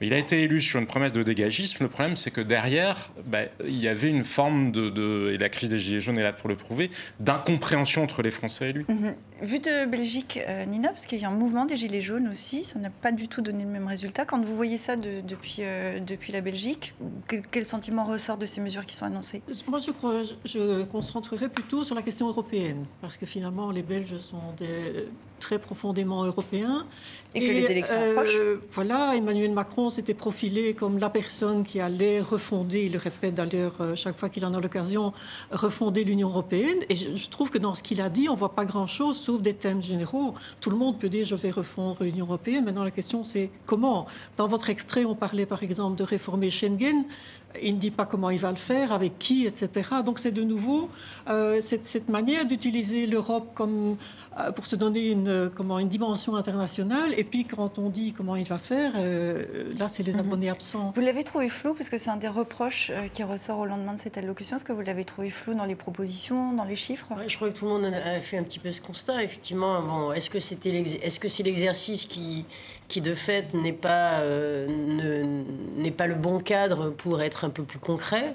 Mais 0.00 0.06
il 0.08 0.14
a 0.14 0.18
été 0.18 0.42
élu 0.42 0.60
sur 0.60 0.78
une 0.78 0.86
promesse 0.86 1.12
de 1.12 1.22
dégagisme. 1.22 1.78
Le 1.84 1.88
problème, 1.88 2.16
c'est 2.16 2.30
que 2.30 2.40
derrière, 2.40 3.10
bah, 3.26 3.40
il 3.66 3.76
y 3.80 3.88
avait 3.88 4.10
une 4.10 4.24
forme 4.24 4.70
de, 4.72 4.90
de- 4.90 5.30
et 5.34 5.38
la 5.38 5.48
crise 5.48 5.70
des 5.70 5.78
Gilets 5.78 6.00
jaunes 6.00 6.18
est 6.18 6.22
là 6.22 6.32
pour 6.32 6.48
le 6.48 6.56
prouver, 6.56 6.90
d'incompréhension 7.20 8.02
entre 8.02 8.22
les 8.22 8.30
Français 8.30 8.70
et 8.70 8.72
lui. 8.72 8.86
Vu 9.42 9.58
de 9.58 9.86
Belgique, 9.86 10.40
euh, 10.48 10.64
Nina, 10.64 10.88
parce 10.88 11.06
qu'il 11.06 11.20
y 11.20 11.24
a 11.24 11.28
un 11.28 11.32
mouvement 11.32 11.45
des 11.66 11.76
Gilets 11.76 12.00
jaunes 12.00 12.28
aussi, 12.28 12.64
ça 12.64 12.78
n'a 12.78 12.90
pas 12.90 13.12
du 13.12 13.28
tout 13.28 13.40
donné 13.40 13.64
le 13.64 13.70
même 13.70 13.86
résultat. 13.86 14.24
Quand 14.24 14.40
vous 14.44 14.56
voyez 14.56 14.76
ça 14.78 14.96
de- 14.96 15.20
depuis, 15.20 15.58
euh, 15.60 16.00
depuis 16.00 16.32
la 16.32 16.40
Belgique, 16.40 16.94
quel, 17.28 17.42
quel 17.50 17.64
sentiment 17.64 18.04
ressort 18.04 18.36
de 18.38 18.46
ces 18.46 18.60
mesures 18.60 18.84
qui 18.84 18.94
sont 18.94 19.04
annoncées? 19.06 19.42
Moi, 19.68 19.78
je 19.78 19.90
crois, 19.92 20.22
je, 20.24 20.34
je 20.44 20.82
concentrerai 20.84 21.48
plutôt 21.48 21.84
sur 21.84 21.94
la 21.94 22.02
question 22.02 22.26
européenne, 22.28 22.84
parce 23.00 23.16
que 23.16 23.26
finalement, 23.26 23.70
les 23.70 23.82
Belges 23.82 24.16
sont 24.18 24.52
des, 24.58 25.06
très 25.38 25.58
profondément 25.58 26.24
européens. 26.24 26.86
Et 27.34 27.46
que 27.46 27.52
les 27.52 27.70
élections 27.70 27.96
approchent. 27.96 28.38
Voilà, 28.70 29.14
Emmanuel 29.14 29.52
Macron 29.52 29.90
s'était 29.90 30.14
profilé 30.14 30.72
comme 30.72 30.98
la 30.98 31.10
personne 31.10 31.64
qui 31.64 31.80
allait 31.80 32.20
refonder, 32.20 32.84
il 32.86 32.92
le 32.92 32.98
répète 32.98 33.34
d'ailleurs 33.34 33.74
euh, 33.80 33.94
chaque 33.94 34.16
fois 34.16 34.30
qu'il 34.30 34.44
en 34.46 34.54
a 34.54 34.60
l'occasion, 34.60 35.12
refonder 35.50 36.02
l'Union 36.04 36.28
européenne. 36.28 36.78
Et 36.88 36.96
je, 36.96 37.14
je 37.14 37.28
trouve 37.28 37.50
que 37.50 37.58
dans 37.58 37.74
ce 37.74 37.82
qu'il 37.82 38.00
a 38.00 38.08
dit, 38.08 38.28
on 38.30 38.34
voit 38.34 38.54
pas 38.54 38.64
grand-chose, 38.64 39.18
sauf 39.18 39.42
des 39.42 39.52
thèmes 39.52 39.82
généraux. 39.82 40.32
Tout 40.60 40.70
le 40.70 40.76
monde 40.76 40.98
peut 40.98 41.10
dire 41.10 41.26
je 41.26 41.34
vais 41.34 41.50
refondre 41.50 42.02
l'Union 42.04 42.24
européenne. 42.24 42.64
Maintenant, 42.64 42.84
la 42.84 42.90
question 42.90 43.22
c'est 43.22 43.50
comment? 43.66 44.06
Dans 44.38 44.48
votre 44.48 44.70
extrait, 44.70 45.04
on 45.04 45.14
parlait 45.14 45.46
par 45.46 45.62
exemple 45.62 45.96
de 45.96 46.04
réformer 46.04 46.48
Schengen. 46.48 47.04
Il 47.62 47.74
ne 47.74 47.78
dit 47.80 47.90
pas 47.90 48.06
comment 48.06 48.30
il 48.30 48.38
va 48.38 48.50
le 48.50 48.56
faire, 48.56 48.92
avec 48.92 49.18
qui, 49.18 49.46
etc. 49.46 49.88
Donc 50.04 50.18
c'est 50.18 50.32
de 50.32 50.42
nouveau 50.42 50.90
euh, 51.28 51.60
cette, 51.60 51.84
cette 51.84 52.08
manière 52.08 52.44
d'utiliser 52.46 53.06
l'Europe 53.06 53.50
comme 53.54 53.96
euh, 54.38 54.52
pour 54.52 54.66
se 54.66 54.76
donner 54.76 55.08
une 55.10 55.50
comment 55.54 55.78
une 55.78 55.88
dimension 55.88 56.36
internationale. 56.36 57.14
Et 57.16 57.24
puis 57.24 57.44
quand 57.44 57.78
on 57.78 57.88
dit 57.90 58.12
comment 58.12 58.36
il 58.36 58.44
va 58.46 58.58
faire, 58.58 58.92
euh, 58.96 59.72
là 59.78 59.88
c'est 59.88 60.02
les 60.02 60.16
abonnés 60.16 60.50
absents. 60.50 60.92
Vous 60.94 61.00
l'avez 61.02 61.24
trouvé 61.24 61.48
flou, 61.48 61.74
parce 61.74 61.88
que 61.88 61.98
c'est 61.98 62.10
un 62.10 62.16
des 62.16 62.28
reproches 62.28 62.92
qui 63.12 63.22
ressort 63.22 63.58
au 63.60 63.66
lendemain 63.66 63.94
de 63.94 64.00
cette 64.00 64.18
allocution. 64.18 64.56
Est-ce 64.56 64.64
que 64.64 64.72
vous 64.72 64.82
l'avez 64.82 65.04
trouvé 65.04 65.30
flou 65.30 65.54
dans 65.54 65.64
les 65.64 65.74
propositions, 65.74 66.52
dans 66.52 66.64
les 66.64 66.76
chiffres? 66.76 67.06
Ouais, 67.16 67.28
je 67.28 67.36
crois 67.36 67.50
que 67.50 67.58
tout 67.58 67.64
le 67.64 67.70
monde 67.72 67.84
a 67.86 68.20
fait 68.20 68.38
un 68.38 68.42
petit 68.42 68.58
peu 68.58 68.70
ce 68.72 68.80
constat. 68.80 69.22
Effectivement, 69.22 69.82
bon, 69.82 70.12
est-ce 70.12 70.30
que 70.30 70.40
c'était 70.40 70.70
est-ce 71.02 71.18
que 71.20 71.28
c'est 71.28 71.42
l'exercice 71.42 72.04
qui, 72.06 72.44
qui 72.88 73.00
de 73.00 73.14
fait 73.14 73.52
n'est 73.54 73.72
pas 73.72 74.20
euh, 74.20 74.66
ne- 74.68 75.82
n'est 75.82 75.90
pas 75.90 76.06
le 76.06 76.14
bon 76.14 76.38
cadre 76.40 76.90
pour 76.90 77.22
être 77.22 77.44
un 77.46 77.50
peu 77.50 77.62
plus 77.62 77.78
concret. 77.78 78.34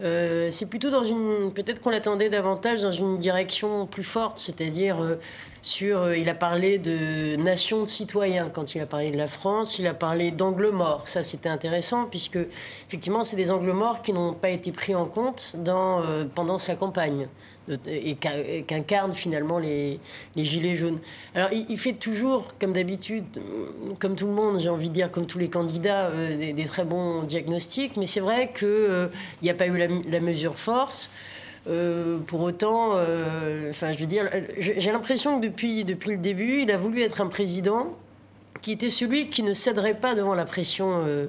Euh, 0.00 0.48
c'est 0.52 0.66
plutôt 0.66 0.90
dans 0.90 1.02
une 1.02 1.52
peut-être 1.52 1.80
qu'on 1.80 1.90
l'attendait 1.90 2.28
davantage 2.28 2.80
dans 2.80 2.92
une 2.92 3.18
direction 3.18 3.86
plus 3.86 4.04
forte, 4.04 4.38
c'est-à-dire 4.38 5.02
euh, 5.02 5.16
sur 5.60 6.02
euh, 6.02 6.16
il 6.16 6.28
a 6.28 6.34
parlé 6.34 6.78
de 6.78 7.34
nation 7.36 7.80
de 7.80 7.88
citoyens. 7.88 8.48
Quand 8.48 8.76
il 8.76 8.80
a 8.80 8.86
parlé 8.86 9.10
de 9.10 9.16
la 9.16 9.26
France, 9.26 9.78
il 9.80 9.88
a 9.88 9.94
parlé 9.94 10.30
d'angles 10.30 10.70
morts. 10.70 11.08
Ça 11.08 11.24
c'était 11.24 11.48
intéressant 11.48 12.04
puisque 12.04 12.38
effectivement 12.86 13.24
c'est 13.24 13.36
des 13.36 13.50
angles 13.50 13.72
morts 13.72 14.02
qui 14.02 14.12
n'ont 14.12 14.34
pas 14.34 14.50
été 14.50 14.70
pris 14.70 14.94
en 14.94 15.06
compte 15.06 15.56
pendant 16.34 16.58
sa 16.58 16.76
campagne 16.76 17.28
et 17.86 18.14
qu'incarnent 18.14 19.14
finalement 19.14 19.58
les, 19.58 20.00
les 20.36 20.44
gilets 20.44 20.76
jaunes. 20.76 20.98
Alors 21.34 21.50
il, 21.52 21.78
fait 21.78 21.92
toujours, 21.92 22.54
comme 22.58 22.72
d'habitude, 22.72 23.24
euh, 23.36 23.94
comme 24.00 24.16
tout 24.16 24.26
le 24.26 24.32
monde, 24.32 24.60
j'ai 24.60 24.68
envie 24.68 24.88
de 24.88 24.94
dire, 24.94 25.10
comme 25.10 25.26
tous 25.26 25.38
les 25.38 25.48
candidats, 25.48 26.06
euh, 26.06 26.52
des, 26.52 26.64
très 26.64 26.84
bons 26.84 27.22
diagnostics, 27.22 27.96
mais 27.96 28.06
c'est 28.06 28.20
vrai 28.20 28.52
qu'il 28.56 29.10
n'y 29.42 29.50
a 29.50 29.54
pas 29.54 29.66
eu 29.66 29.76
la, 29.76 30.20
mesure 30.20 30.58
forte. 30.58 31.10
Euh, 31.68 32.18
pour 32.18 32.40
autant, 32.40 32.92
euh, 32.94 33.70
enfin, 33.70 33.92
je 33.92 33.98
veux 33.98 34.06
dire, 34.06 34.26
j'ai 34.58 34.90
l'impression 34.90 35.38
que 35.38 35.46
depuis, 35.46 35.84
depuis 35.84 36.12
le 36.12 36.16
début, 36.16 36.62
il 36.62 36.70
a 36.70 36.78
voulu 36.78 37.02
être 37.02 37.20
un 37.20 37.26
président 37.26 37.94
qui 38.62 38.72
était 38.72 38.90
celui 38.90 39.28
qui 39.30 39.42
ne 39.42 39.52
céderait 39.54 39.94
pas 39.94 40.14
devant 40.14 40.34
la 40.34 40.44
pression 40.44 40.86
euh, 41.06 41.26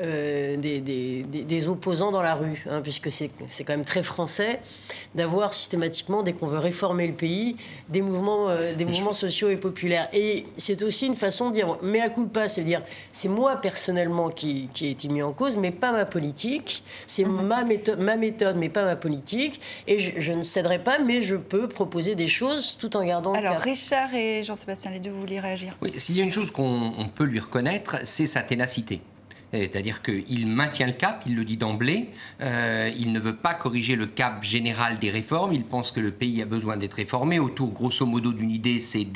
euh, 0.00 0.56
des, 0.56 0.80
des- 0.80 1.22
des- 1.22 1.42
des 1.42 1.68
opposants 1.68 2.10
dans 2.10 2.22
la 2.22 2.34
rue, 2.34 2.64
hein, 2.70 2.80
puisque 2.82 3.10
c'est 3.10 3.30
c'est 3.48 3.64
quand 3.64 3.72
même 3.74 3.84
très 3.84 4.02
français 4.02 4.60
d'avoir 5.14 5.52
systématiquement, 5.52 6.22
dès 6.22 6.32
qu'on 6.32 6.46
veut 6.46 6.58
réformer 6.58 7.06
le 7.06 7.12
pays, 7.12 7.56
des 7.88 8.00
mouvements, 8.02 8.48
euh, 8.48 8.74
des 8.74 8.84
mouvements 8.84 9.12
sociaux 9.12 9.48
et 9.50 9.56
populaires. 9.56 10.08
Et 10.12 10.46
c'est 10.56 10.82
aussi 10.82 11.06
une 11.06 11.14
façon 11.14 11.50
de 11.50 11.54
dire, 11.54 11.76
mais 11.82 12.00
à 12.00 12.08
culpa, 12.08 12.48
c'est-à-dire, 12.48 12.82
c'est 13.12 13.28
moi 13.28 13.56
personnellement 13.56 14.30
qui, 14.30 14.68
qui 14.74 14.86
ai 14.86 14.90
été 14.90 15.08
mis 15.08 15.22
en 15.22 15.32
cause, 15.32 15.56
mais 15.56 15.70
pas 15.70 15.92
ma 15.92 16.04
politique. 16.06 16.82
C'est 17.06 17.24
ma, 17.24 17.64
méthode, 17.64 18.00
ma 18.00 18.16
méthode, 18.16 18.56
mais 18.56 18.68
pas 18.70 18.84
ma 18.84 18.96
politique. 18.96 19.60
Et 19.86 19.98
je, 20.00 20.12
je 20.18 20.32
ne 20.32 20.42
céderai 20.42 20.78
pas, 20.78 20.98
mais 20.98 21.22
je 21.22 21.36
peux 21.36 21.68
proposer 21.68 22.14
des 22.14 22.28
choses 22.28 22.76
tout 22.78 22.96
en 22.96 23.04
gardant 23.04 23.32
le 23.32 23.38
Alors, 23.38 23.54
cap. 23.54 23.62
Richard 23.64 24.14
et 24.14 24.42
Jean-Sébastien, 24.42 24.90
les 24.92 25.00
deux, 25.00 25.10
vous 25.10 25.20
voulez 25.20 25.40
réagir? 25.40 25.76
Oui, 25.82 25.92
s'il 25.98 26.16
y 26.16 26.20
a 26.20 26.24
une 26.24 26.30
chose 26.30 26.50
qu'on 26.50 26.71
on 26.72 27.08
peut 27.08 27.24
lui 27.24 27.40
reconnaître, 27.40 27.96
c'est 28.04 28.26
sa 28.26 28.42
ténacité. 28.42 29.02
C'est-à-dire 29.52 30.00
qu'il 30.02 30.46
maintient 30.46 30.86
le 30.86 30.94
cap, 30.94 31.22
il 31.26 31.36
le 31.36 31.44
dit 31.44 31.58
d'emblée, 31.58 32.08
euh, 32.40 32.90
il 32.96 33.12
ne 33.12 33.20
veut 33.20 33.36
pas 33.36 33.52
corriger 33.52 33.96
le 33.96 34.06
cap 34.06 34.42
général 34.42 34.98
des 34.98 35.10
réformes, 35.10 35.52
il 35.52 35.64
pense 35.64 35.92
que 35.92 36.00
le 36.00 36.10
pays 36.10 36.40
a 36.40 36.46
besoin 36.46 36.78
d'être 36.78 36.94
réformé 36.94 37.38
autour, 37.38 37.70
grosso 37.72 38.06
modo, 38.06 38.32
d'une 38.32 38.50
idée, 38.50 38.80
c'est 38.80 39.06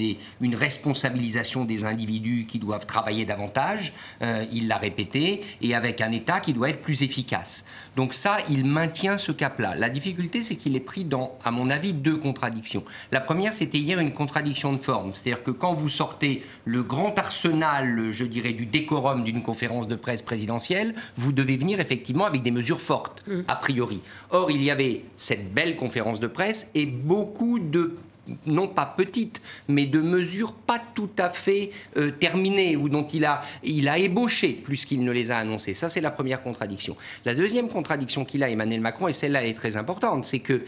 une 0.40 0.55
responsabilisation 0.55 1.64
des 1.64 1.85
individus 1.85 2.45
qui 2.47 2.59
doivent 2.59 2.85
travailler 2.85 3.25
davantage, 3.25 3.95
euh, 4.23 4.45
il 4.52 4.69
l'a 4.69 4.76
répété, 4.76 5.40
et 5.62 5.75
avec 5.75 6.02
un 6.02 6.12
État 6.12 6.40
qui 6.40 6.52
doit 6.52 6.69
être 6.69 6.83
plus 6.83 7.02
efficace. 7.02 7.64
Donc 7.97 8.12
ça, 8.12 8.37
il 8.50 8.66
maintient 8.66 9.16
ce 9.16 9.33
cap-là. 9.33 9.75
La 9.75 9.88
difficulté, 9.88 10.43
c'est 10.43 10.57
qu'il 10.57 10.76
est 10.76 10.81
pris 10.81 11.05
dans, 11.05 11.38
à 11.45 11.50
mon 11.50 11.71
avis, 11.71 11.95
deux 11.95 12.19
contradictions. 12.19 12.85
La 13.11 13.23
première, 13.23 13.55
c'était 13.55 13.78
hier 13.78 13.99
une 13.99 14.12
contradiction 14.12 14.73
de 14.75 14.78
forme, 14.78 15.12
c'est-à-dire 15.14 15.43
que 15.43 15.50
quand 15.50 15.73
vous 15.73 15.88
sortez 15.88 16.43
le 16.66 16.83
grand 16.83 17.19
arsenal, 17.19 18.11
je 18.11 18.25
dirais, 18.26 18.52
du 18.52 18.66
décorum 18.66 19.25
d'une 19.25 19.43
conférence 19.43 19.88
de 19.88 19.97
presse 19.97 20.23
présidentielle, 20.26 20.95
vous 21.16 21.33
devez 21.33 21.56
venir 21.56 21.80
effectivement 21.80 22.26
avec 22.26 22.42
des 22.42 22.50
mesures 22.50 22.83
fortes, 22.83 23.23
mm. 23.26 23.40
a 23.49 23.56
priori. 23.56 24.02
Or, 24.30 24.50
il 24.50 24.62
y 24.62 24.71
avait 24.71 25.04
cette 25.16 25.54
belle 25.54 25.76
conférence 25.76 26.21
de 26.21 26.26
presse 26.26 26.71
et 26.75 26.85
beaucoup 26.85 27.59
de 27.59 27.97
non 28.47 28.68
pas 28.68 28.87
petites, 28.87 29.40
mais 29.68 29.87
de 29.87 30.00
mesures 30.00 30.52
pas 30.52 30.80
tout 30.95 31.11
à 31.18 31.30
fait 31.30 31.71
euh, 31.97 32.11
terminées 32.11 32.76
ou 32.76 32.88
dont 32.88 33.06
il 33.12 33.25
a, 33.25 33.42
il 33.62 33.88
a 33.88 33.99
ébauché 33.99 34.49
plus 34.52 34.85
qu'il 34.85 35.04
ne 35.04 35.12
les 35.12 35.30
a 35.30 35.38
annoncées. 35.38 35.75
Ça, 35.75 35.88
c'est 35.88 36.00
la 36.00 36.11
première 36.11 36.42
contradiction. 36.42 36.97
La 37.25 37.35
deuxième 37.35 37.68
contradiction 37.68 38.25
qu'il 38.25 38.42
a, 38.42 38.50
Emmanuel 38.50 38.80
Macron, 38.80 39.09
et 39.09 39.12
celle-là 39.12 39.45
est 39.45 39.54
très 39.54 39.76
importante, 39.76 40.25
c'est 40.25 40.40
que 40.40 40.64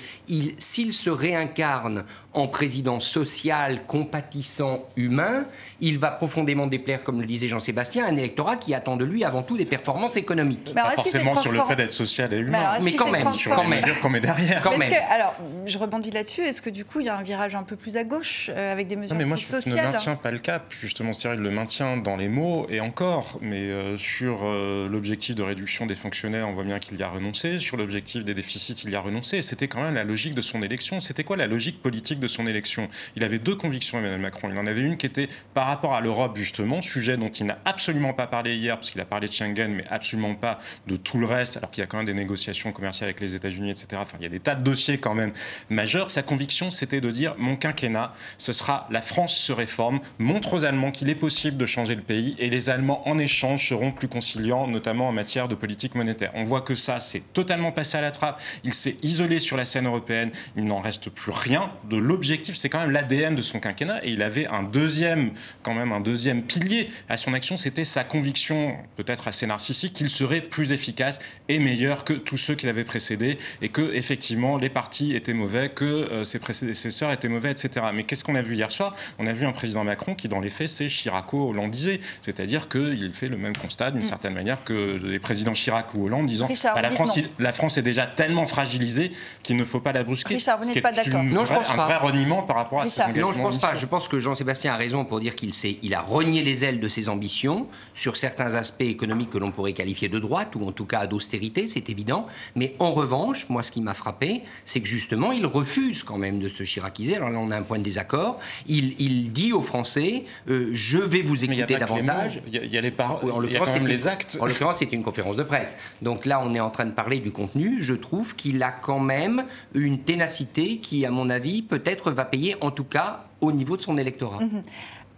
s'il 0.59 0.93
se 0.93 1.11
réincarne 1.11 2.05
en 2.35 2.47
président 2.47 3.01
social, 3.01 3.85
compatissant, 3.87 4.85
humain, 4.97 5.47
il 5.81 5.99
va 5.99 6.11
profondément 6.11 6.67
déplaire, 6.67 7.03
comme 7.03 7.21
le 7.21 7.27
disait 7.27 7.49
Jean-Sébastien, 7.49 8.07
un 8.07 8.17
électorat 8.17 8.57
qui 8.57 8.75
attend 8.75 8.97
de 8.97 9.05
lui 9.05 9.25
avant 9.25 9.43
tout 9.43 9.57
des 9.57 9.65
performances 9.65 10.17
économiques. 10.17 10.75
pas 10.75 10.91
forcément 10.91 11.37
sur 11.37 11.53
le 11.53 11.61
fait 11.63 11.77
d'être 11.77 11.93
social 11.93 12.33
et 12.33 12.39
humain, 12.39 12.79
mais, 12.83 12.93
quand 12.93 13.11
même, 13.11 13.33
sur 13.33 13.55
quand 13.55 13.65
même. 13.65 13.83
qu'on 14.01 14.11
met 14.11 14.21
derrière. 14.21 14.63
Quand 14.63 14.77
même. 14.77 14.93
alors, 15.11 15.35
je 15.67 15.79
rebondis 15.79 16.11
là-dessus. 16.11 16.43
Est-ce 16.43 16.63
que 16.63 16.71
du 16.71 16.85
coup, 16.85 17.01
il 17.01 17.07
y 17.07 17.09
a 17.09 17.17
un 17.17 17.23
virage 17.23 17.48
un 17.55 17.63
peu 17.63 17.77
plus 17.77 17.97
à 17.97 18.05
gauche, 18.05 18.51
euh, 18.53 18.73
avec 18.73 18.87
des 18.87 18.97
mesures 18.97 19.15
non, 19.15 19.19
mais 19.19 19.25
moi, 19.25 19.37
plus 19.37 19.47
je 19.47 19.61
sociales. 19.61 19.87
ne 19.87 19.93
maintiens 19.93 20.17
pas 20.17 20.31
le 20.31 20.39
cap. 20.39 20.73
Justement, 20.73 21.13
Cyril 21.13 21.41
le 21.41 21.51
maintient 21.51 21.97
dans 21.97 22.17
les 22.17 22.29
mots 22.29 22.67
et 22.71 22.81
encore. 22.81 23.39
Mais 23.41 23.63
euh, 23.63 23.97
sur 23.97 24.41
euh, 24.45 24.89
l'objectif 24.89 25.35
de 25.35 25.43
réduction 25.43 25.87
des 25.87 25.95
fonctionnaires, 25.95 26.49
on 26.49 26.53
voit 26.53 26.65
bien 26.65 26.79
qu'il 26.79 26.99
y 26.99 27.03
a 27.03 27.09
renoncé. 27.09 27.61
Sur 27.61 27.77
l'objectif 27.77 28.25
des 28.25 28.35
déficits, 28.35 28.75
il 28.85 28.91
y 28.91 28.97
a 28.97 29.01
renoncé. 29.01 29.43
C'était 29.43 29.69
quand 29.69 29.83
même 29.83 29.95
la 29.95 30.05
logique 30.05 30.35
de 30.35 30.43
son 30.43 30.63
élection. 30.63 31.01
C'était 31.01 31.25
quoi 31.25 31.37
la 31.37 31.47
logique 31.47 31.83
politique 31.83 32.21
de 32.21 32.29
son 32.29 32.47
élection? 32.47 32.89
Il 33.17 33.25
avait 33.25 33.39
deux 33.39 33.57
convictions, 33.57 33.99
Emmanuel 33.99 34.21
Macron. 34.21 34.49
Il 34.51 34.59
en 34.59 34.67
avait 34.67 34.83
une 34.83 34.97
qui 34.97 35.07
était 35.07 35.29
par 35.55 35.67
rapport 35.67 35.95
à 35.95 36.01
l'Europe, 36.01 36.37
justement, 36.37 36.83
sujet 36.83 37.17
dont 37.17 37.31
il 37.31 37.47
n'a 37.47 37.59
absolument 37.65 38.13
pas 38.13 38.27
parlé 38.27 38.57
hier, 38.57 38.77
parce 38.77 38.91
qu'il 38.91 39.01
a 39.01 39.05
parlé 39.05 39.29
de 39.29 39.33
Schengen, 39.33 39.73
mais 39.75 39.85
absolument 39.91 40.35
pas 40.35 40.59
de 40.87 40.97
tout 40.97 41.19
le 41.19 41.27
reste, 41.27 41.57
alors 41.57 41.71
qu'il 41.71 41.83
y 41.83 41.85
a 41.85 41.87
quand 41.87 41.99
même 41.99 42.07
des 42.07 42.15
négociations 42.15 42.73
commerciales 42.73 43.09
avec 43.09 43.21
les 43.21 43.35
États-Unis, 43.35 43.71
etc. 43.71 43.89
Enfin, 43.97 44.17
il 44.21 44.25
y 44.25 44.27
a 44.27 44.31
des 44.31 44.41
tas 44.41 44.55
de 44.55 44.63
dossiers 44.63 44.99
quand 44.99 45.15
même 45.15 45.33
majeurs. 45.71 46.11
Sa 46.11 46.23
conviction, 46.23 46.71
c'était 46.71 47.01
de 47.01 47.11
dire 47.11 47.35
mon 47.39 47.57
quinquennat, 47.57 48.13
ce 48.37 48.53
sera 48.53 48.87
la 48.91 49.01
France 49.01 49.37
se 49.37 49.53
réforme, 49.53 50.01
montre 50.19 50.55
aux 50.55 50.65
Allemands 50.65 50.91
qu'il 50.91 51.09
est 51.09 51.15
possible 51.15 51.57
de 51.57 51.67
changer 51.67 51.95
le 51.95 52.03
pays 52.03 52.37
et 52.39 52.51
les 52.51 52.71
Allemands, 52.71 53.07
en 53.09 53.19
échange, 53.19 53.69
seront 53.69 53.93
plus 53.93 54.09
conciliants, 54.09 54.67
notamment 54.67 55.09
en 55.09 55.13
matière 55.13 55.49
de 55.49 55.55
politique 55.55 55.95
monétaire. 55.95 56.31
On 56.35 56.45
voit 56.45 56.61
que 56.61 56.75
ça, 56.75 57.01
c'est 57.01 57.33
totalement 57.33 57.73
passé 57.73 57.99
à 57.99 58.01
la 58.01 58.11
trappe. 58.11 58.41
Il 58.65 58.75
s'est 58.75 58.97
isolé 59.03 59.39
sur 59.39 59.57
la 59.57 59.65
scène 59.65 59.87
européenne. 59.87 60.31
Il 60.57 60.65
n'en 60.65 60.81
reste 60.81 61.11
plus 61.11 61.33
rien 61.33 61.71
de 61.89 61.97
l'objectif. 61.97 62.57
C'est 62.57 62.69
quand 62.69 62.81
même 62.81 62.91
l'ADN 62.91 63.35
de 63.35 63.43
son 63.43 63.61
quinquennat. 63.61 64.05
Et 64.05 64.11
il 64.11 64.23
avait 64.23 64.47
un 64.49 64.63
deuxième, 64.63 65.33
quand 65.63 65.75
même, 65.75 65.93
un 65.93 66.01
deuxième 66.01 66.43
pilier 66.43 66.91
à 67.09 67.17
son 67.17 67.35
action. 67.35 67.57
C'était 67.57 67.85
sa 67.85 68.05
conviction, 68.05 68.77
peut-être 68.97 69.29
assez 69.29 69.47
narcissique, 69.47 69.93
qu'il 69.93 70.11
serait 70.11 70.41
plus 70.41 70.73
efficace 70.73 71.21
et 71.49 71.59
meilleur 71.59 72.05
que 72.05 72.13
tous 72.13 72.37
ceux 72.37 72.55
qui 72.55 72.67
l'avaient 72.67 72.85
précédé 72.85 73.39
et 73.63 73.69
que, 73.69 73.95
effectivement, 73.95 74.57
les 74.57 74.71
partis 74.71 75.15
étaient 75.15 75.35
mauvais, 75.35 75.69
que 75.71 75.85
euh, 75.85 76.25
ses 76.25 76.39
prédécesseurs 76.39 77.13
étaient 77.13 77.28
mauvais, 77.29 77.51
etc. 77.51 77.87
Mais 77.95 78.05
qu'est-ce 78.05 78.25
qu'on 78.25 78.35
a 78.35 78.43
vu 78.43 78.55
hier 78.55 78.71
soir? 78.71 78.95
On 79.19 79.27
a 79.27 79.33
vu 79.33 79.47
un 79.47 79.53
président 79.53 79.85
Macron 79.85 80.15
qui, 80.15 80.29
dans 80.29 80.41
les 80.41 80.51
faits, 80.51 80.69
c'est 80.69 80.87
Chiraco-Hollandisé. 80.87 82.01
C'est-à-dire 82.23 82.69
qu'il 82.69 83.13
fait 83.13 83.29
le 83.29 83.37
même 83.37 83.57
constat, 83.57 83.91
d'une 83.91 84.03
mm. 84.03 84.09
certaine 84.09 84.35
manière, 84.35 84.65
que 84.65 84.99
les 85.03 85.19
présidents 85.19 85.53
Chirac 85.53 85.95
ou 85.95 86.07
Hollande, 86.07 86.27
disant 86.27 86.49
bah, 86.65 86.83
la, 86.83 86.91
France, 86.91 87.19
la 87.39 87.53
France 87.53 87.79
est 87.79 87.83
déjà 87.83 88.07
tellement 88.07 88.47
fragilisée 88.47 89.13
qu'il 89.43 89.57
ne 89.57 89.65
faut 89.65 89.81
pas 89.81 89.93
la 89.93 90.05
brusquer. 90.05 90.35
Richard, 90.35 90.61
vous 90.61 90.69
n'êtes 90.69 90.83
pas 90.83 90.93
d'accord 90.93 91.23
Non, 91.23 91.45
je 91.45 91.55
pense 91.55 91.71
un 91.71 91.77
vrai 91.77 91.97
reniement 91.97 92.43
par 92.43 92.57
rapport 92.57 92.83
à 92.83 92.87
ses 92.87 93.03
engagements. 93.03 93.29
Non, 93.29 93.33
je 93.33 93.41
pense 93.41 93.59
pas. 93.59 93.75
Je 93.75 93.87
pense 93.87 94.09
que 94.09 94.19
Jean-Sébastien 94.19 94.75
a 94.75 94.77
raison 94.77 95.05
pour 95.05 95.21
dire 95.21 95.35
qu'il 95.35 95.53
il 95.83 95.95
a 95.95 96.01
renié 96.01 96.43
les 96.43 96.65
ailes 96.65 96.81
de 96.81 96.89
ses 96.89 97.09
ambitions 97.09 97.67
sur 97.95 98.17
certains 98.17 98.55
aspects 98.55 98.83
économiques 98.83 99.31
que 99.31 99.39
l'on 99.39 99.51
pourrait 99.51 99.73
qualifier 99.73 100.09
de 100.09 100.19
droite 100.19 100.55
ou 100.57 100.67
en 100.67 100.73
tout 100.73 100.85
cas 100.85 101.07
d'austérité, 101.07 101.69
c'est 101.69 101.89
évident. 101.91 102.27
Mais 102.55 102.75
en 102.79 102.93
revanche, 102.93 103.49
moi, 103.49 103.63
ce 103.63 103.73
qui 103.73 103.81
m'a 103.81 103.95
frappé, 103.95 104.43
c'est 104.65 104.81
que 104.81 104.87
justement, 104.87 105.33
il 105.33 105.47
refuse 105.47 106.03
quand 106.03 106.19
même 106.19 106.39
de 106.39 106.49
se 106.49 106.63
chiraciser. 106.63 107.18
Alors 107.19 107.31
là, 107.31 107.39
on 107.39 107.51
a 107.51 107.57
un 107.57 107.63
point 107.63 107.79
de 107.79 107.85
désaccord. 107.85 108.39
Il, 108.67 109.33
dit 109.33 109.53
aux 109.53 109.63
Français 109.63 110.25
euh, 110.49 110.71
je 110.73 110.99
vais 110.99 111.23
vous 111.23 111.45
écouter 111.45 111.79
davantage. 111.79 112.41
Il 112.53 112.73
y, 112.73 112.79
a 112.79 112.81
les 112.81 112.91
paroles, 112.91 113.31
en 113.31 113.41
l'occurrence, 113.41 113.71
c'est 113.71 113.81
les 113.81 114.09
actes. 114.09 114.39
En 114.41 114.47
l'occurrence, 114.47 114.77
c'est 114.79 114.93
une 114.93 115.03
conférence 115.03 115.37
de 115.37 115.43
presse. 115.43 115.77
Donc 116.03 116.27
là, 116.27 116.41
on 116.45 116.55
est 116.55 116.61
en 116.61 116.71
train 116.71 116.87
de 116.87 116.93
parler 116.93 117.21
du 117.21 117.31
contenu. 117.31 117.83
Je 117.83 117.95
trouve 117.95 118.35
qu'il 118.37 118.63
a 118.63 118.71
quand 118.73 119.01
même 119.01 119.45
une 119.75 119.99
ténacité 120.01 120.79
qui, 120.79 121.05
à 121.05 121.11
mon 121.11 121.31
avis, 121.31 121.63
peut-être 121.63 122.11
va 122.11 122.25
payer, 122.25 122.57
en 122.61 122.71
tout 122.71 122.85
cas, 122.85 123.25
au 123.41 123.53
niveau 123.53 123.77
de 123.77 123.83
son 123.83 123.99
électorat. 123.99 124.41
Mhm. 124.41 124.63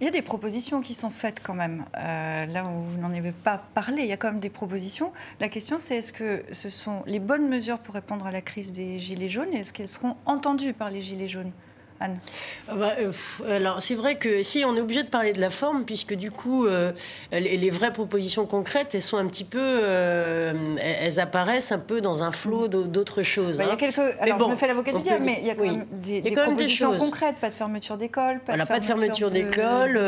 Il 0.01 0.05
y 0.05 0.09
a 0.09 0.11
des 0.11 0.23
propositions 0.23 0.81
qui 0.81 0.95
sont 0.95 1.11
faites 1.11 1.41
quand 1.43 1.53
même. 1.53 1.85
Euh, 1.99 2.47
là 2.47 2.65
où 2.65 2.81
vous 2.81 2.99
n'en 2.99 3.15
avez 3.15 3.33
pas 3.33 3.63
parlé, 3.75 4.03
il 4.03 4.09
y 4.09 4.13
a 4.13 4.17
quand 4.17 4.29
même 4.29 4.41
des 4.41 4.49
propositions. 4.49 5.13
La 5.41 5.51
question, 5.51 5.77
c'est 5.77 5.97
est-ce 5.97 6.15
que 6.15 6.43
ce 6.53 6.71
sont 6.71 7.03
les 7.07 7.19
bonnes 7.19 7.49
mesures 7.49 7.79
pour 7.79 7.95
répondre 7.95 8.27
à 8.27 8.31
la 8.31 8.41
crise 8.41 8.73
des 8.73 8.99
Gilets 8.99 9.29
jaunes 9.29 9.53
et 9.53 9.59
est-ce 9.59 9.75
qu'elles 9.75 9.89
seront 9.89 10.17
entendues 10.25 10.73
par 10.73 10.89
les 10.89 11.03
Gilets 11.03 11.29
jaunes? 11.29 11.53
Anne 12.01 12.19
ah 12.69 12.75
bah, 12.77 12.95
euh, 12.99 13.13
Alors, 13.49 13.83
c'est 13.83 13.95
vrai 13.95 14.17
que 14.17 14.43
si 14.43 14.65
on 14.65 14.75
est 14.75 14.81
obligé 14.81 15.03
de 15.03 15.09
parler 15.09 15.33
de 15.33 15.41
la 15.41 15.51
forme, 15.51 15.85
puisque 15.85 16.15
du 16.15 16.31
coup, 16.31 16.67
euh, 16.67 16.93
les, 17.31 17.71
vraies 17.71 17.93
propositions 17.93 18.47
concrètes, 18.47 18.95
elles 18.95 19.03
sont 19.03 19.19
un 19.19 19.27
petit 19.27 19.45
peu. 19.45 19.59
Euh, 19.61 20.55
elles 20.81 21.21
apparaissent 21.21 21.73
un 21.73 21.79
peu 21.79 22.01
dans 22.01 22.23
un 22.23 22.33
flot 22.33 22.69
d'autres 22.69 23.23
choses. 23.23 23.59
Bah, 23.59 23.65
il 23.65 23.67
y 23.67 23.71
a 23.71 23.75
hein. 23.75 23.77
quelques. 23.77 24.21
Alors, 24.21 24.39
bon, 24.39 24.47
je 24.47 24.51
me 24.53 24.57
fais 24.57 24.67
l'avocat 24.67 24.93
du 24.93 25.03
diable, 25.03 25.25
mais 25.27 25.39
il 25.43 25.47
y 25.47 25.51
a 25.51 25.55
quand 25.55 25.65
même 25.65 25.87
des, 25.93 26.23
propositions 26.23 26.97
concrètes, 26.97 27.37
pas 27.37 27.51
de 27.51 27.55
fermeture 27.55 27.99
d'école. 27.99 28.41
Pas, 28.41 28.57
pas, 28.65 28.81
de 28.81 28.85
fermeture 28.85 29.31
d'école. 29.31 30.01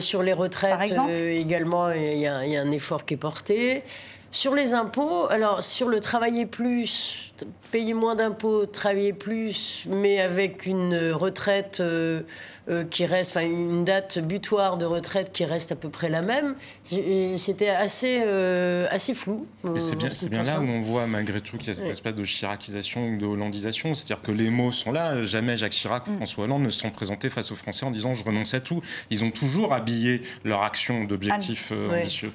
sur 0.00 0.22
les 0.22 0.34
retraites, 0.34 0.70
Par 0.70 0.82
exemple. 0.82 1.10
également, 1.10 1.90
il 1.90 2.18
y, 2.18 2.26
a 2.26 2.60
un 2.60 2.70
effort 2.72 3.06
qui 3.06 3.14
est 3.14 3.18
porté. 3.18 3.82
Sur 4.30 4.54
les 4.54 4.74
impôts, 4.74 5.26
alors 5.30 5.62
sur 5.62 5.88
le 5.88 6.00
travailler 6.00 6.44
plus, 6.44 7.27
payer 7.70 7.94
moins 7.94 8.14
d'impôts, 8.14 8.66
travailler 8.66 9.12
plus, 9.12 9.84
mais 9.88 10.20
avec 10.20 10.66
une 10.66 11.12
retraite 11.12 11.80
euh, 11.80 12.22
euh, 12.68 12.84
qui 12.84 13.06
reste, 13.06 13.36
enfin 13.36 13.46
une 13.46 13.84
date 13.84 14.18
butoir 14.18 14.78
de 14.78 14.84
retraite 14.84 15.32
qui 15.32 15.44
reste 15.44 15.72
à 15.72 15.76
peu 15.76 15.88
près 15.88 16.08
la 16.08 16.22
même, 16.22 16.54
c'était 16.84 17.68
assez, 17.68 18.20
euh, 18.26 18.86
assez 18.90 19.14
flou. 19.14 19.46
c'est 19.78 19.96
bien, 19.96 20.08
bien 20.30 20.42
là 20.42 20.60
où 20.60 20.64
on 20.64 20.80
voit 20.80 21.06
malgré 21.06 21.40
tout 21.40 21.58
qu'il 21.58 21.68
y 21.68 21.70
a 21.70 21.74
cette 21.74 21.88
espèce 21.88 22.14
de 22.14 22.24
chiracisation 22.24 23.08
ou 23.08 23.18
de 23.18 23.26
hollandisation, 23.26 23.94
c'est-à-dire 23.94 24.22
que 24.22 24.32
les 24.32 24.50
mots 24.50 24.72
sont 24.72 24.92
là, 24.92 25.24
jamais 25.24 25.56
Jacques 25.56 25.72
Chirac 25.72 26.06
ou 26.06 26.10
mm. 26.10 26.16
François 26.16 26.44
Hollande 26.44 26.62
ne 26.62 26.70
se 26.70 26.80
sont 26.80 26.90
présentés 26.90 27.30
face 27.30 27.52
aux 27.52 27.56
Français 27.56 27.84
en 27.86 27.90
disant 27.90 28.14
je 28.14 28.24
renonce 28.24 28.54
à 28.54 28.60
tout. 28.60 28.82
Ils 29.10 29.24
ont 29.24 29.30
toujours 29.30 29.72
habillé 29.72 30.22
leur 30.44 30.62
action 30.62 31.04
d'objectifs 31.04 31.72
ambitieux. 31.72 32.32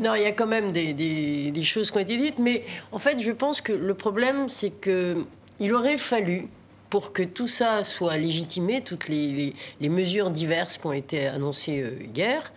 non, 0.00 0.14
il 0.14 0.22
y 0.22 0.26
a 0.26 0.32
quand 0.32 0.46
même 0.46 0.72
des, 0.72 0.92
des, 0.94 1.50
des 1.50 1.64
choses 1.64 1.90
qui 1.90 1.98
ont 1.98 2.02
été 2.02 2.16
dites, 2.16 2.38
mais 2.38 2.64
en 2.92 2.98
fait 2.98 3.22
je 3.22 3.32
pense 3.32 3.60
que 3.60 3.72
le 3.72 3.94
problème 3.94 4.45
c'est 4.50 4.72
qu'il 4.80 5.74
aurait 5.74 5.98
fallu, 5.98 6.48
pour 6.90 7.12
que 7.12 7.22
tout 7.22 7.48
ça 7.48 7.84
soit 7.84 8.16
légitimé, 8.16 8.82
toutes 8.82 9.08
les, 9.08 9.54
mesures 9.80 10.30
diverses 10.30 10.78
qui 10.78 10.86
ont 10.86 10.92
été 10.92 11.26
annoncées 11.26 11.82
euh, 11.82 11.98
hier, 12.14 12.52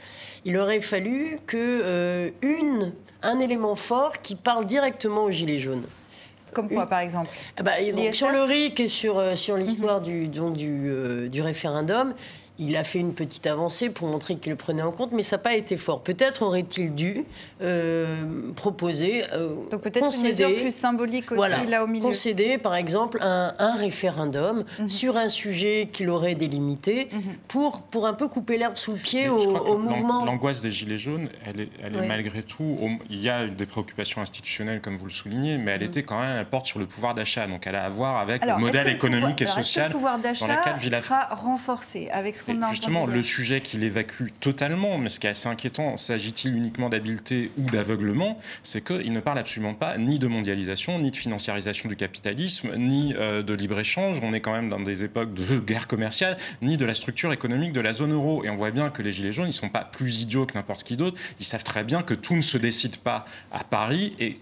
il 0.45 0.57
aurait 0.57 0.81
fallu 0.81 1.37
que 1.47 1.57
euh, 1.57 2.29
une, 2.41 2.93
un 3.23 3.39
élément 3.39 3.75
fort 3.75 4.21
qui 4.21 4.35
parle 4.35 4.65
directement 4.65 5.23
aux 5.23 5.31
Gilets 5.31 5.59
jaunes. 5.59 5.85
Comme 6.53 6.67
quoi, 6.67 6.87
par 6.87 6.99
exemple 6.99 7.29
ah 7.57 7.63
bah, 7.63 7.73
Sur 8.11 8.31
le 8.31 8.41
RIC 8.41 8.79
et 8.79 8.87
sur, 8.87 9.19
euh, 9.19 9.35
sur 9.35 9.55
l'histoire 9.55 10.01
du, 10.01 10.27
donc, 10.27 10.55
du, 10.55 11.29
du 11.29 11.41
référendum, 11.41 12.13
il 12.59 12.75
a 12.75 12.83
fait 12.83 12.99
une 12.99 13.13
petite 13.13 13.47
avancée 13.47 13.89
pour 13.89 14.07
montrer 14.07 14.35
qu'il 14.35 14.51
le 14.51 14.57
prenait 14.57 14.81
en 14.81 14.91
compte, 14.91 15.13
mais 15.13 15.23
ça 15.23 15.37
n'a 15.37 15.43
pas 15.43 15.55
été 15.55 15.77
fort. 15.77 16.03
Peut-être 16.03 16.41
aurait-il 16.41 16.93
dû 16.93 17.23
euh, 17.61 18.51
proposer. 18.55 19.23
Euh, 19.33 19.55
Donc 19.71 19.81
peut-être 19.81 20.13
une 20.13 20.27
mesure 20.27 20.53
plus 20.53 20.75
symbolique 20.75 21.31
aussi 21.31 21.65
là 21.67 21.83
au 21.83 21.87
milieu. 21.87 22.03
Concéder, 22.03 22.57
par 22.57 22.75
exemple, 22.75 23.19
un, 23.21 23.53
un 23.59 23.75
référendum 23.75 24.65
mhm. 24.79 24.89
sur 24.89 25.15
un 25.15 25.29
sujet 25.29 25.89
qu'il 25.91 26.09
aurait 26.09 26.35
délimité 26.35 27.09
mhm. 27.11 27.21
pour, 27.47 27.81
pour 27.83 28.05
un 28.05 28.13
peu 28.13 28.27
couper 28.27 28.57
l'herbe 28.57 28.75
sous 28.75 28.91
le 28.91 28.97
pied 28.97 29.29
au, 29.29 29.77
mouvement. 29.77 30.25
L'angoisse 30.25 30.61
des 30.61 30.71
Gilets 30.71 30.97
jaunes, 30.97 31.29
elle 31.45 31.61
est, 31.61 31.69
elle 31.81 31.95
est 31.95 32.07
malgré 32.07 32.43
tout. 32.43 32.77
il 33.09 33.21
y 33.21 33.29
a 33.29 33.47
des 33.47 33.65
préoccupations 33.65 34.21
institutionnelles, 34.21 34.81
comme 34.81 34.97
vous 34.97 35.05
le 35.05 35.11
soulignez, 35.11 35.57
mais 35.57 35.71
elle 35.71 35.81
mhm. 35.81 35.87
était 35.87 36.03
quand 36.03 36.19
même, 36.19 36.37
elle 36.37 36.45
porte 36.45 36.65
sur 36.65 36.79
le 36.79 36.85
pouvoir 36.85 37.13
d'achat. 37.13 37.47
Donc 37.47 37.65
elle 37.67 37.75
a 37.75 37.85
à 37.85 37.89
voir 37.89 38.17
avec 38.17 38.45
le 38.45 38.57
modèle 38.57 38.87
économique 38.87 39.41
et 39.41 39.47
social 39.47 39.87
le 39.87 39.93
pouvoir 39.93 40.19
d'achat 40.19 40.75
sera 40.99 41.35
renforcé 41.35 42.09
avec 42.11 42.35
ce 42.35 42.43
a 42.49 42.69
Justement, 42.71 43.05
le 43.05 43.23
sujet 43.23 43.61
qu'il 43.61 43.83
évacue 43.83 44.27
totalement, 44.39 44.97
mais 44.97 45.09
ce 45.09 45.19
qui 45.19 45.27
est 45.27 45.31
assez 45.31 45.47
inquiétant, 45.47 45.97
s'agit-il 45.97 46.55
uniquement 46.55 46.89
d'habileté 46.89 47.51
ou 47.57 47.63
d'aveuglement 47.63 48.39
C'est 48.63 48.83
qu'il 48.83 49.11
ne 49.11 49.19
parle 49.19 49.39
absolument 49.39 49.73
pas 49.73 49.97
ni 49.97 50.19
de 50.19 50.27
mondialisation, 50.27 50.99
ni 50.99 51.11
de 51.11 51.15
financiarisation 51.15 51.89
du 51.89 51.95
capitalisme, 51.95 52.75
ni 52.77 53.13
euh, 53.17 53.43
de 53.43 53.53
libre-échange. 53.53 54.19
On 54.23 54.33
est 54.33 54.41
quand 54.41 54.53
même 54.53 54.69
dans 54.69 54.79
des 54.79 55.03
époques 55.03 55.33
de 55.33 55.59
guerre 55.65 55.87
commerciale, 55.87 56.37
ni 56.61 56.77
de 56.77 56.85
la 56.85 56.93
structure 56.93 57.31
économique 57.33 57.73
de 57.73 57.81
la 57.81 57.93
zone 57.93 58.13
euro. 58.13 58.43
Et 58.43 58.49
on 58.49 58.55
voit 58.55 58.71
bien 58.71 58.89
que 58.89 59.01
les 59.01 59.11
Gilets 59.11 59.31
jaunes, 59.31 59.45
ils 59.45 59.49
ne 59.49 59.53
sont 59.53 59.69
pas 59.69 59.83
plus 59.83 60.21
idiots 60.21 60.45
que 60.45 60.55
n'importe 60.55 60.83
qui 60.83 60.97
d'autre. 60.97 61.19
Ils 61.39 61.45
savent 61.45 61.63
très 61.63 61.83
bien 61.83 62.03
que 62.03 62.13
tout 62.13 62.35
ne 62.35 62.41
se 62.41 62.57
décide 62.57 62.97
pas 62.97 63.25
à 63.51 63.63
Paris. 63.63 64.15
Et 64.19 64.39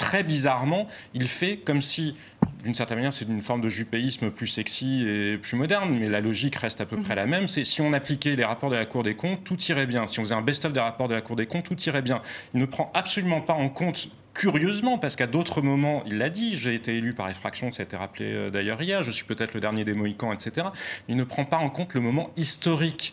très 0.00 0.22
bizarrement, 0.22 0.86
il 1.12 1.28
fait 1.28 1.58
comme 1.58 1.82
si, 1.82 2.16
d'une 2.62 2.74
certaine 2.74 2.98
manière, 2.98 3.12
c'est 3.12 3.26
une 3.26 3.42
forme 3.42 3.60
de 3.60 3.68
jupéisme 3.68 4.30
plus 4.30 4.46
sexy 4.46 5.06
et 5.06 5.38
plus 5.38 5.56
moderne, 5.56 5.96
mais 5.98 6.08
la 6.08 6.20
logique 6.20 6.56
reste 6.56 6.80
à 6.80 6.86
peu 6.86 6.96
près 6.96 7.14
la 7.14 7.26
même. 7.26 7.48
C'est 7.48 7.64
si 7.64 7.80
on 7.80 7.92
appliquait 7.92 8.36
les 8.36 8.44
rapports 8.44 8.70
de 8.70 8.76
la 8.76 8.86
Cour 8.86 9.02
des 9.02 9.14
comptes, 9.14 9.44
tout 9.44 9.58
irait 9.68 9.86
bien. 9.86 10.06
Si 10.06 10.20
on 10.20 10.22
faisait 10.22 10.34
un 10.34 10.42
best-of 10.42 10.72
des 10.72 10.80
rapports 10.80 11.08
de 11.08 11.14
la 11.14 11.20
Cour 11.20 11.36
des 11.36 11.46
comptes, 11.46 11.64
tout 11.64 11.80
irait 11.82 12.02
bien. 12.02 12.20
Il 12.54 12.60
ne 12.60 12.66
prend 12.66 12.90
absolument 12.94 13.40
pas 13.40 13.54
en 13.54 13.68
compte 13.68 14.08
curieusement, 14.50 14.96
parce 14.96 15.16
qu'à 15.16 15.26
d'autres 15.26 15.60
moments, 15.60 16.02
il 16.06 16.16
l'a 16.16 16.30
dit, 16.30 16.56
j'ai 16.56 16.74
été 16.74 16.96
élu 16.96 17.12
par 17.12 17.28
effraction, 17.28 17.70
ça 17.72 17.82
a 17.82 17.84
été 17.84 17.94
rappelé 17.94 18.24
euh, 18.32 18.48
d'ailleurs 18.48 18.80
hier, 18.80 19.02
je 19.02 19.10
suis 19.10 19.24
peut-être 19.26 19.52
le 19.52 19.60
dernier 19.60 19.84
des 19.84 19.92
Mohicans, 19.92 20.32
etc. 20.32 20.68
Il 21.08 21.16
ne 21.16 21.24
prend 21.24 21.44
pas 21.44 21.58
en 21.58 21.68
compte 21.68 21.92
le 21.92 22.00
moment 22.00 22.30
historique, 22.38 23.12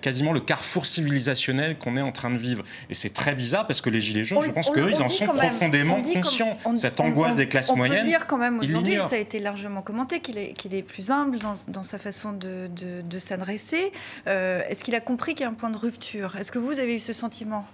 quasiment 0.00 0.32
le 0.32 0.40
carrefour 0.40 0.84
civilisationnel 0.84 1.78
qu'on 1.78 1.96
est 1.96 2.00
en 2.02 2.10
train 2.10 2.30
de 2.30 2.38
vivre. 2.38 2.64
Et 2.90 2.94
c'est 2.94 3.10
très 3.10 3.36
bizarre 3.36 3.68
parce 3.68 3.80
que 3.80 3.88
les 3.88 4.00
Gilets 4.00 4.24
jaunes, 4.24 4.38
On- 4.38 4.42
je 4.42 4.50
pense 4.50 4.68
on- 4.68 4.72
qu'eux, 4.72 4.86
on 4.86 4.88
ils 4.88 5.02
en 5.02 5.08
sont 5.08 5.26
profondément 5.26 5.98
on 5.98 6.02
comme- 6.02 6.12
conscients. 6.22 6.56
on- 6.64 6.74
Cette 6.74 6.98
on- 6.98 7.04
angoisse 7.04 7.34
on- 7.34 7.36
des 7.36 7.46
classes 7.48 7.70
on 7.70 7.76
moyennes. 7.76 8.00
peut 8.02 8.08
dire 8.08 8.26
quand 8.26 8.38
même 8.38 8.58
aujourd'hui, 8.58 8.96
ça 8.96 9.14
a 9.14 9.18
été 9.18 9.38
largement 9.38 9.80
commenté, 9.82 10.18
qu'il 10.18 10.38
est, 10.38 10.82
plus 10.82 11.12
humble 11.12 11.38
dans, 11.38 11.52
dans 11.68 11.84
sa 11.84 12.00
façon 12.00 12.32
de, 12.32 12.66
de- 12.66 13.02
de 13.02 13.18
s'adresser. 13.20 13.92
Euh, 14.26 14.62
Est-ce 14.68 14.82
qu'il 14.82 14.96
a 14.96 15.00
compris 15.00 15.34
qu'il 15.34 15.44
y 15.44 15.46
a 15.46 15.50
un 15.50 15.54
point 15.54 15.70
de 15.70 15.76
rupture? 15.76 16.34
Est-ce 16.36 16.50
que 16.50 16.58
vous 16.58 16.80
avez 16.80 16.96
eu 16.96 16.98
ce 16.98 17.12
sentiment? 17.12 17.64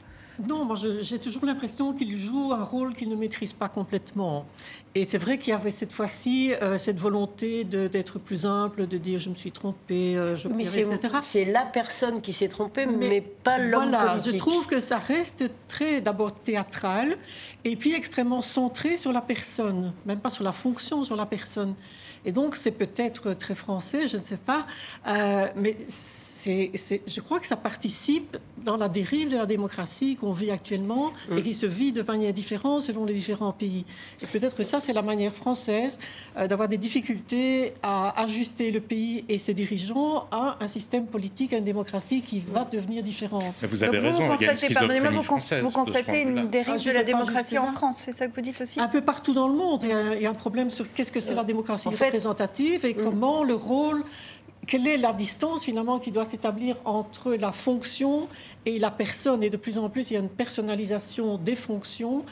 Non, 0.46 0.64
moi 0.64 0.76
j'ai 1.00 1.18
toujours 1.18 1.44
l'impression 1.44 1.92
qu'il 1.92 2.16
joue 2.16 2.52
un 2.52 2.64
rôle 2.64 2.94
qu'il 2.94 3.08
ne 3.08 3.16
maîtrise 3.16 3.52
pas 3.52 3.68
complètement. 3.68 4.46
Et 4.94 5.04
c'est 5.04 5.18
vrai 5.18 5.38
qu'il 5.38 5.50
y 5.50 5.52
avait 5.52 5.70
cette 5.70 5.92
fois-ci 5.92 6.52
euh, 6.62 6.76
cette 6.76 6.98
volonté 6.98 7.62
d'être 7.62 8.18
plus 8.18 8.44
humble, 8.44 8.88
de 8.88 8.98
dire 8.98 9.20
je 9.20 9.30
me 9.30 9.36
suis 9.36 9.52
trompé, 9.52 10.16
euh, 10.16 10.34
je 10.34 10.48
Mais 10.48 10.64
etc. 10.64 10.98
c'est 11.20 11.44
la 11.44 11.64
personne 11.64 12.20
qui 12.20 12.32
s'est 12.32 12.48
trompée, 12.48 12.86
mais, 12.86 13.20
pas 13.20 13.58
l'homme 13.58 13.90
Voilà, 13.90 14.12
politique. 14.12 14.32
je 14.32 14.38
trouve 14.38 14.66
que 14.66 14.80
ça 14.80 14.98
reste 14.98 15.44
très 15.68 16.00
d'abord 16.00 16.32
théâtral 16.32 17.16
et 17.64 17.76
puis 17.76 17.94
extrêmement 17.94 18.42
centré 18.42 18.96
sur 18.96 19.12
la 19.12 19.20
personne, 19.20 19.92
même 20.06 20.18
pas 20.18 20.30
sur 20.30 20.42
la 20.42 20.52
fonction, 20.52 21.04
sur 21.04 21.16
la 21.16 21.26
personne. 21.26 21.74
Et 22.24 22.32
donc 22.32 22.56
c'est 22.56 22.72
peut-être 22.72 23.34
très 23.34 23.54
français, 23.54 24.08
je 24.08 24.16
ne 24.16 24.22
sais 24.22 24.36
pas, 24.36 24.66
euh, 25.06 25.48
mais 25.54 25.76
c'est, 26.40 26.70
c'est- 26.74 27.02
je 27.14 27.20
crois 27.20 27.38
que 27.42 27.46
ça 27.46 27.56
participe 27.56 28.36
dans 28.64 28.76
la 28.84 28.88
dérive 28.88 29.28
de 29.32 29.36
la 29.36 29.46
démocratie 29.46 30.16
qu'on 30.20 30.32
vit 30.42 30.50
actuellement 30.50 31.06
et 31.36 31.42
qui 31.42 31.54
se 31.54 31.66
vit 31.66 31.92
de 31.92 32.02
manière 32.02 32.32
différente 32.32 32.82
selon 32.82 33.04
les 33.04 33.14
différents 33.14 33.52
pays. 33.64 33.84
Et 34.22 34.26
peut-être 34.26 34.56
que 34.56 34.62
ça 34.72 34.78
c'est 34.80 34.92
la 35.00 35.02
manière 35.02 35.34
française 35.42 35.98
euh, 36.36 36.46
d'avoir 36.48 36.68
des 36.68 36.78
difficultés 36.78 37.72
à 37.82 37.96
ajuster 38.22 38.70
le 38.70 38.80
pays 38.80 39.24
et 39.28 39.38
ses 39.38 39.54
dirigeants 39.54 40.26
à 40.30 40.56
un 40.60 40.68
système 40.68 41.06
politique, 41.06 41.52
à 41.52 41.58
une 41.58 41.64
démocratie 41.64 42.20
qui 42.22 42.40
va 42.40 42.64
devenir 42.64 43.02
différente. 43.02 43.54
Mais 43.62 43.68
vous 43.68 43.82
avez 43.82 43.96
Donc 43.98 44.06
raison, 44.06 44.24
vous 44.24 44.30
constatez, 44.36 44.74
pardonnez-moi, 44.74 45.10
vous, 45.62 45.70
constatez 45.70 46.20
une 46.22 46.48
dérive 46.48 46.74
Ah, 46.78 46.88
de 46.88 46.90
la 46.92 47.02
démocratie 47.02 47.58
en. 47.58 47.72
France, 47.72 47.98
c'est 48.04 48.12
ça 48.12 48.26
que 48.28 48.34
vous 48.34 48.40
dites 48.40 48.60
aussi? 48.60 48.80
Un 48.80 48.88
peu 48.88 49.00
partout 49.00 49.32
dans 49.32 49.48
le 49.48 49.54
monde, 49.54 49.80
il 49.84 49.90
y 49.90 49.92
a, 49.92 50.14
il 50.16 50.22
y 50.22 50.26
a 50.26 50.30
un 50.30 50.34
problème 50.34 50.70
sur 50.70 50.86
qu'est-ce 50.92 51.12
que 51.12 51.20
c'est 51.20 51.34
la 51.34 51.44
démocratie 51.44 51.88
en 51.88 51.92
fait- 51.92 52.06
représentative 52.06 52.84
et 52.84 52.94
comment 52.94 53.44
le 53.44 53.54
rôle, 53.54 54.02
quelle 54.70 54.86
est 54.86 54.98
la 54.98 55.12
distance 55.12 55.64
finalement 55.64 55.98
qui 55.98 56.12
doit 56.12 56.24
s'établir 56.24 56.76
entre 56.84 57.34
la 57.34 57.50
fonction 57.50 58.28
et 58.64 58.78
la 58.78 58.92
personne? 58.92 59.42
Et 59.42 59.50
de 59.50 59.56
plus 59.56 59.78
en 59.78 59.90
plus, 59.90 60.12
il 60.12 60.14
y 60.14 60.16
a 60.16 60.20
une 60.20 60.28
personnalisation 60.28 61.38
des 61.38 61.56
fonctions 61.56 62.24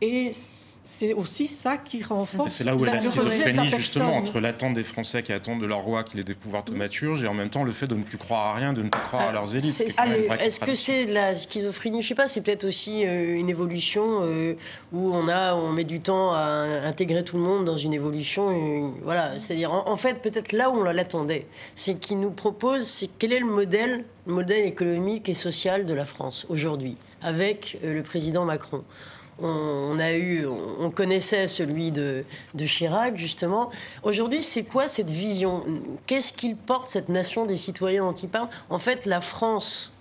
et 0.00 0.30
c'est 0.32 1.14
aussi 1.14 1.46
ça 1.46 1.76
qui 1.78 2.02
renforce 2.02 2.52
C'est 2.52 2.64
là 2.64 2.76
où 2.76 2.84
est 2.84 2.90
la 2.90 3.00
schizophrénie, 3.00 3.70
justement, 3.70 4.16
entre 4.16 4.40
l'attente 4.40 4.74
des 4.74 4.84
Français 4.84 5.22
qui 5.22 5.32
attendent 5.32 5.60
de 5.60 5.66
leur 5.66 5.80
roi 5.80 6.04
qu'il 6.04 6.20
ait 6.20 6.24
des 6.24 6.34
pouvoirs 6.34 6.64
thaumaturges 6.64 7.22
et 7.24 7.26
en 7.26 7.34
même 7.34 7.50
temps 7.50 7.64
le 7.64 7.72
fait 7.72 7.86
de 7.86 7.94
ne 7.96 8.02
plus 8.02 8.18
croire 8.18 8.46
à 8.46 8.54
rien, 8.54 8.72
de 8.72 8.82
ne 8.82 8.88
plus 8.88 9.02
croire 9.02 9.28
à 9.28 9.32
leurs 9.32 9.56
élites. 9.56 9.80
Est 9.80 10.40
Est-ce 10.40 10.60
que 10.60 10.74
c'est 10.74 11.06
de 11.06 11.12
la 11.12 11.34
schizophrénie? 11.34 12.02
Je 12.02 12.08
sais 12.08 12.14
pas. 12.14 12.28
C'est 12.28 12.40
peut-être 12.40 12.64
aussi 12.64 13.04
euh, 13.04 13.36
une 13.36 13.48
évolution 13.48 14.20
euh, 14.22 14.54
où 14.92 15.12
on 15.12 15.28
a, 15.28 15.54
on 15.54 15.72
met 15.72 15.84
du 15.84 16.00
temps 16.00 16.32
à 16.32 16.66
intégrer 16.84 17.24
tout 17.24 17.36
le 17.36 17.42
monde 17.42 17.64
dans 17.64 17.76
une 17.76 17.92
évolution. 17.92 18.94
voilà. 19.02 19.32
C'est-à-dire, 19.40 19.72
en, 19.72 19.88
en 19.88 19.96
fait, 19.96 20.22
peut-être 20.22 20.52
là 20.52 20.70
où 20.70 20.78
on 20.78 20.84
l'attendait, 20.84 21.46
c'est 21.74 21.98
qu'il 21.98 22.20
nous 22.20 22.30
propose, 22.30 22.86
c'est 22.86 23.10
quel 23.18 23.32
est 23.32 23.40
le 23.40 23.46
modèle, 23.46 24.04
le 24.26 24.32
modèle 24.34 24.66
économique 24.66 25.28
et 25.28 25.34
social 25.34 25.84
de 25.84 25.94
la 25.94 26.04
France 26.04 26.46
aujourd'hui, 26.48 26.96
avec 27.22 27.78
euh, 27.82 27.92
le 27.92 28.02
président 28.02 28.44
Macron. 28.44 28.84
On, 29.42 29.98
a 29.98 30.14
eu, 30.14 30.46
on 30.46 30.90
connaissait 30.90 31.46
celui 31.46 31.90
de, 31.90 32.24
de 32.54 32.64
Chirac 32.64 33.18
justement. 33.18 33.70
Aujourd'hui, 34.02 34.42
c'est 34.42 34.64
quoi 34.64 34.88
cette 34.88 35.10
vision? 35.10 35.64
Qu'est-ce 36.06 36.32
qu'il 36.32 36.56
porte 36.56 36.88
cette 36.88 37.10
nation 37.10 37.44
des 37.44 37.58
citoyens 37.58 38.04
dont 38.04 38.14
il 38.14 38.28
parle? 38.30 38.48
En 38.70 38.78
fait, 38.78 39.04
la 39.04 39.20
France 39.20 39.92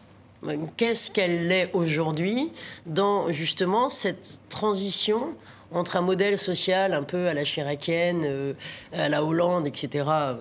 qu'est-ce 0.78 1.12
qu'elle 1.12 1.52
est 1.52 1.72
aujourd'hui 1.74 2.52
dans 2.86 3.32
justement 3.32 3.90
cette 3.90 4.40
transition 4.50 5.34
entre 5.72 5.98
un 5.98 6.02
modèle 6.02 6.38
social 6.38 6.94
un 6.94 7.04
peu 7.04 7.28
à 7.28 7.34
la 7.34 7.44
chiracienne, 7.44 8.24
euh, 8.26 8.54
à 8.94 9.10
la 9.10 9.24
Hollande, 9.24 9.68
etc., 9.68 10.06
euh, 10.08 10.36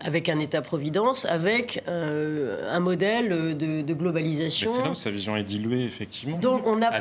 avec 0.00 0.28
un 0.28 0.38
État-providence, 0.38 1.24
avec 1.26 1.82
euh, 1.88 2.72
un 2.74 2.80
modèle 2.80 3.56
de, 3.56 3.92
globalisation. 3.92 4.70
c'est 4.72 4.82
là 4.82 4.90
où 4.90 4.94
sa 4.94 5.10
vision 5.10 5.36
est 5.36 5.44
diluée, 5.44 5.84
effectivement. 5.84 6.38
Donc 6.38 6.66
on 6.66 6.76
n'a 6.76 6.90
pas, 6.90 7.00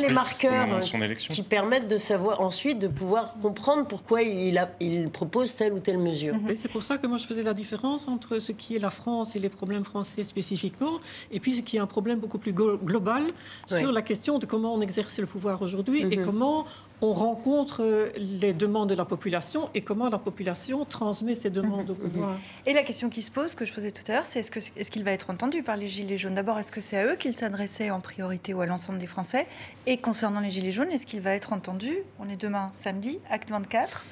les 0.00 0.08
marqueurs 0.10 0.66
élection. 1.02 1.34
qui 1.34 1.42
permettent 1.42 1.88
de 1.88 1.98
savoir 1.98 2.40
ensuite 2.40 2.78
de 2.78 2.88
pouvoir 2.88 3.34
comprendre 3.40 3.86
pourquoi 3.86 4.22
il, 4.22 4.58
a, 4.58 4.70
il 4.80 5.10
propose 5.10 5.54
telle 5.54 5.72
ou 5.72 5.80
telle 5.80 5.98
mesure. 5.98 6.34
Et 6.48 6.56
c'est 6.56 6.68
pour 6.68 6.82
ça 6.82 6.98
que 6.98 7.06
moi 7.06 7.18
je 7.18 7.26
faisais 7.26 7.42
la 7.42 7.54
différence 7.54 8.08
entre 8.08 8.38
ce 8.38 8.52
qui 8.52 8.76
est 8.76 8.78
la 8.78 8.90
France 8.90 9.36
et 9.36 9.38
les 9.38 9.48
problèmes 9.48 9.84
français 9.84 10.24
spécifiquement, 10.24 11.00
et 11.32 11.40
puis 11.40 11.54
ce 11.54 11.60
qui 11.62 11.76
est 11.76 11.80
un 11.80 11.86
problème 11.86 12.18
beaucoup 12.18 12.38
plus 12.38 12.52
glo- 12.52 12.78
global 12.82 13.22
sur 13.66 13.76
Oui. 13.76 13.92
la 13.92 14.02
question 14.02 14.38
de 14.38 14.46
comment 14.46 14.74
on 14.74 14.80
exerce 14.80 15.18
le 15.18 15.26
pouvoir 15.26 15.62
aujourd'hui 15.62 16.06
et 16.10 16.16
comment 16.16 16.47
on 17.00 17.12
rencontre 17.14 17.82
euh, 17.82 18.10
les 18.16 18.52
demandes 18.52 18.88
de 18.88 18.94
la 18.94 19.04
population 19.04 19.70
et 19.74 19.82
comment 19.82 20.08
la 20.08 20.18
population 20.18 20.84
transmet 20.84 21.36
ces 21.36 21.50
demandes 21.50 21.90
au 21.90 21.94
pouvoir. 21.94 22.36
Et 22.66 22.72
la 22.72 22.82
question 22.82 23.08
qui 23.08 23.22
se 23.22 23.30
pose, 23.30 23.54
que 23.54 23.64
je 23.64 23.72
posais 23.72 23.92
tout 23.92 24.02
à 24.08 24.14
l'heure, 24.14 24.24
c'est 24.24 24.40
est-ce 24.40 24.90
qu'il 24.90 25.04
va 25.04 25.12
être 25.12 25.30
entendu 25.30 25.62
par 25.62 25.76
les 25.76 25.86
Gilets 25.86 26.18
jaunes? 26.18 26.34
D'abord, 26.34 26.58
est-ce 26.58 26.72
que 26.72 26.80
c'est 26.80 26.96
à 26.96 27.06
eux 27.06 27.16
qu'il 27.16 27.32
s'adressait 27.32 27.90
en 27.90 28.00
priorité 28.00 28.52
ou 28.52 28.60
à 28.60 28.66
l'ensemble 28.66 28.98
des 28.98 29.06
Français? 29.06 29.46
Et 29.86 29.98
concernant 29.98 30.40
les 30.40 30.50
Gilets 30.50 30.72
jaunes, 30.72 30.90
est-ce 30.90 31.06
qu'il 31.06 31.20
va 31.20 31.34
être 31.34 31.52
entendu? 31.52 31.98
On 32.18 32.28
est 32.28 32.40
demain, 32.40 32.68
samedi, 32.72 33.20
acte 33.30 33.50
24. 33.50 34.04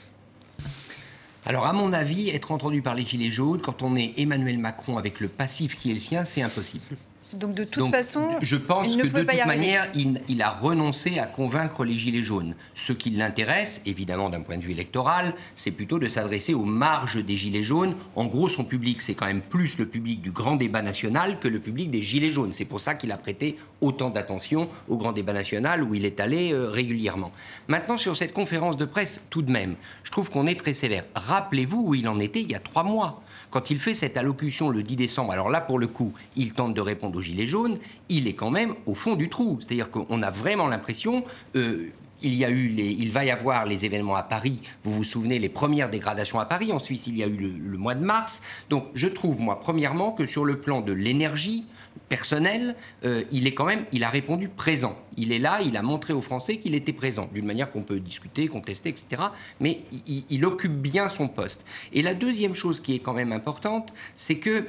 Alors, 1.45 1.67
à 1.67 1.73
mon 1.73 1.93
avis, 1.93 2.29
être 2.31 2.51
entendu 2.51 2.83
par 2.83 2.95
les 2.95 3.05
Gilets 3.05 3.31
jaunes, 3.31 3.61
quand 3.61 3.83
on 3.83 3.95
est 3.97 4.15
Emmanuel 4.17 4.59
Macron 4.59 4.99
avec 4.99 5.21
le 5.21 5.29
passif 5.29 5.77
qui 5.77 5.91
est 5.91 5.95
le 5.95 6.01
sien, 6.01 6.25
c'est 6.25 6.43
impossible. 6.43 6.97
Donc 7.33 7.55
de 7.55 7.65
toute 7.65 7.79
Donc, 7.79 7.91
façon, 7.91 8.37
je 8.41 8.57
pense 8.57 8.87
il 8.89 8.99
ne 8.99 9.03
que 9.03 9.09
de 9.09 9.19
toute 9.19 9.47
manière, 9.47 9.91
il, 9.95 10.21
il 10.29 10.43
a 10.43 10.51
renoncé 10.51 11.19
à 11.19 11.27
convaincre 11.27 11.85
les 11.85 11.95
Gilets 11.95 12.23
jaunes. 12.23 12.55
Ce 12.75 12.93
qui 12.93 13.11
l'intéresse, 13.11 13.81
évidemment 13.85 14.31
d'un 14.31 14.41
point 14.41 14.57
de 14.59 14.63
vue 14.63 14.71
électoral, 14.71 15.35
c'est 15.57 15.73
plutôt 15.73 15.99
de 15.99 16.07
s'adresser 16.09 16.55
aux 16.55 16.65
marges 16.65 17.25
des 17.25 17.35
Gilets 17.35 17.65
jaunes. 17.65 17.95
En 18.15 18.27
gros, 18.27 18.49
son 18.49 18.65
public, 18.65 19.03
c'est 19.03 19.15
quand 19.15 19.27
même 19.27 19.41
plus 19.41 19.77
le 19.77 19.87
public 19.87 20.21
du 20.23 20.31
grand 20.31 20.57
débat 20.57 20.83
national 20.83 21.41
que 21.41 21.49
le 21.49 21.59
public 21.59 21.91
des 21.91 22.03
Gilets 22.03 22.31
jaunes. 22.31 22.53
C'est 22.53 22.65
pour 22.65 22.81
ça 22.81 22.95
qu'il 22.95 23.11
a 23.11 23.17
prêté 23.17 23.57
autant 23.81 24.11
d'attention 24.11 24.69
au 24.89 24.97
grand 24.97 25.13
débat 25.13 25.33
national 25.33 25.83
où 25.83 25.95
il 25.95 26.05
est 26.05 26.21
allé 26.21 26.53
euh, 26.53 26.71
régulièrement. 26.71 27.33
Maintenant, 27.67 27.97
sur 27.97 28.17
cette 28.17 28.33
conférence 28.33 28.77
de 28.77 28.85
presse, 28.85 29.21
tout 29.31 29.43
de 29.43 29.51
même, 29.51 29.75
je 30.05 30.11
trouve 30.13 30.31
qu'on 30.31 30.47
est 30.47 30.59
très 30.59 30.75
sévère. 30.75 31.05
Rappelez-vous 31.15 31.89
où 31.89 31.95
il 31.95 32.09
en 32.09 32.21
était 32.21 32.41
il 32.41 32.51
y 32.51 32.55
a 32.55 32.61
trois 32.61 32.85
mois. 32.85 33.23
Quand 33.51 33.71
il 33.71 33.79
fait 33.79 33.95
cette 33.95 34.17
allocution 34.17 34.69
le 34.71 34.83
10 34.83 34.97
décembre, 34.97 35.33
alors 35.33 35.51
là, 35.51 35.61
pour 35.61 35.79
le 35.79 35.87
coup, 35.87 36.13
il 36.37 36.53
tente 36.53 36.75
de 36.75 36.81
répondre 36.81 37.19
aux 37.19 37.23
Gilets 37.23 37.47
jaunes, 37.47 37.79
il 38.09 38.29
est 38.29 38.35
quand 38.35 38.51
même 38.51 38.75
au 38.87 38.95
fond 38.95 39.15
du 39.15 39.29
trou. 39.29 39.59
C'est-à-dire 39.61 39.91
qu'on 39.91 40.23
a 40.23 40.31
vraiment 40.31 40.69
l'impression... 40.69 41.25
euh, 41.55 41.91
il, 42.23 42.35
y 42.35 42.45
a 42.45 42.51
eu 42.51 42.69
les, 42.69 42.93
il 42.93 43.11
va 43.11 43.25
y 43.25 43.31
avoir 43.31 43.67
les 43.67 43.85
événements 43.85 44.17
à 44.17 44.23
Paris. 44.23 44.63
Vous 44.85 44.93
vous 44.93 45.05
souvenez, 45.05 45.39
les 45.39 45.49
premières 45.49 45.91
dégradations 45.91 46.41
à 46.41 46.47
Paris. 46.47 46.73
En 46.73 46.79
Suisse, 46.79 47.07
il 47.07 47.17
y 47.17 47.23
a 47.23 47.27
eu 47.27 47.37
le, 47.37 47.49
le 47.49 47.79
mois 47.79 47.95
de 47.95 48.05
mars. 48.05 48.43
Donc, 48.71 48.87
je 48.95 49.07
trouve, 49.07 49.41
moi, 49.41 49.61
premièrement, 49.61 50.13
que 50.13 50.27
sur 50.27 50.45
le 50.45 50.59
plan 50.59 50.81
de 50.81 50.93
l'énergie 50.93 51.67
personnelle, 52.09 52.77
euh, 53.05 53.25
il 53.31 53.47
est 53.47 53.55
quand 53.55 53.65
même, 53.65 53.85
il 53.93 54.05
a 54.05 54.09
répondu 54.09 54.49
présent. 54.49 54.99
Il 55.17 55.33
est 55.33 55.39
là, 55.39 55.61
il 55.63 55.77
a 55.77 55.83
montré 55.83 56.13
aux 56.13 56.21
Français 56.21 56.59
qu'il 56.59 56.75
était 56.75 56.93
présent, 56.93 57.29
d'une 57.33 57.47
manière 57.47 57.71
qu'on 57.71 57.83
peut 57.83 58.01
discuter, 58.01 58.49
contester, 58.49 58.91
etc. 58.91 59.23
Mais 59.61 59.81
il, 60.07 60.25
il 60.31 60.45
occupe 60.45 60.75
bien 60.75 61.09
son 61.09 61.29
poste. 61.29 61.65
Et 61.93 62.03
la 62.03 62.15
deuxième 62.15 62.55
chose 62.55 62.81
qui 62.81 62.95
est 62.95 63.01
quand 63.01 63.15
même 63.15 63.33
importante, 63.33 63.93
c'est 64.15 64.39
que 64.39 64.67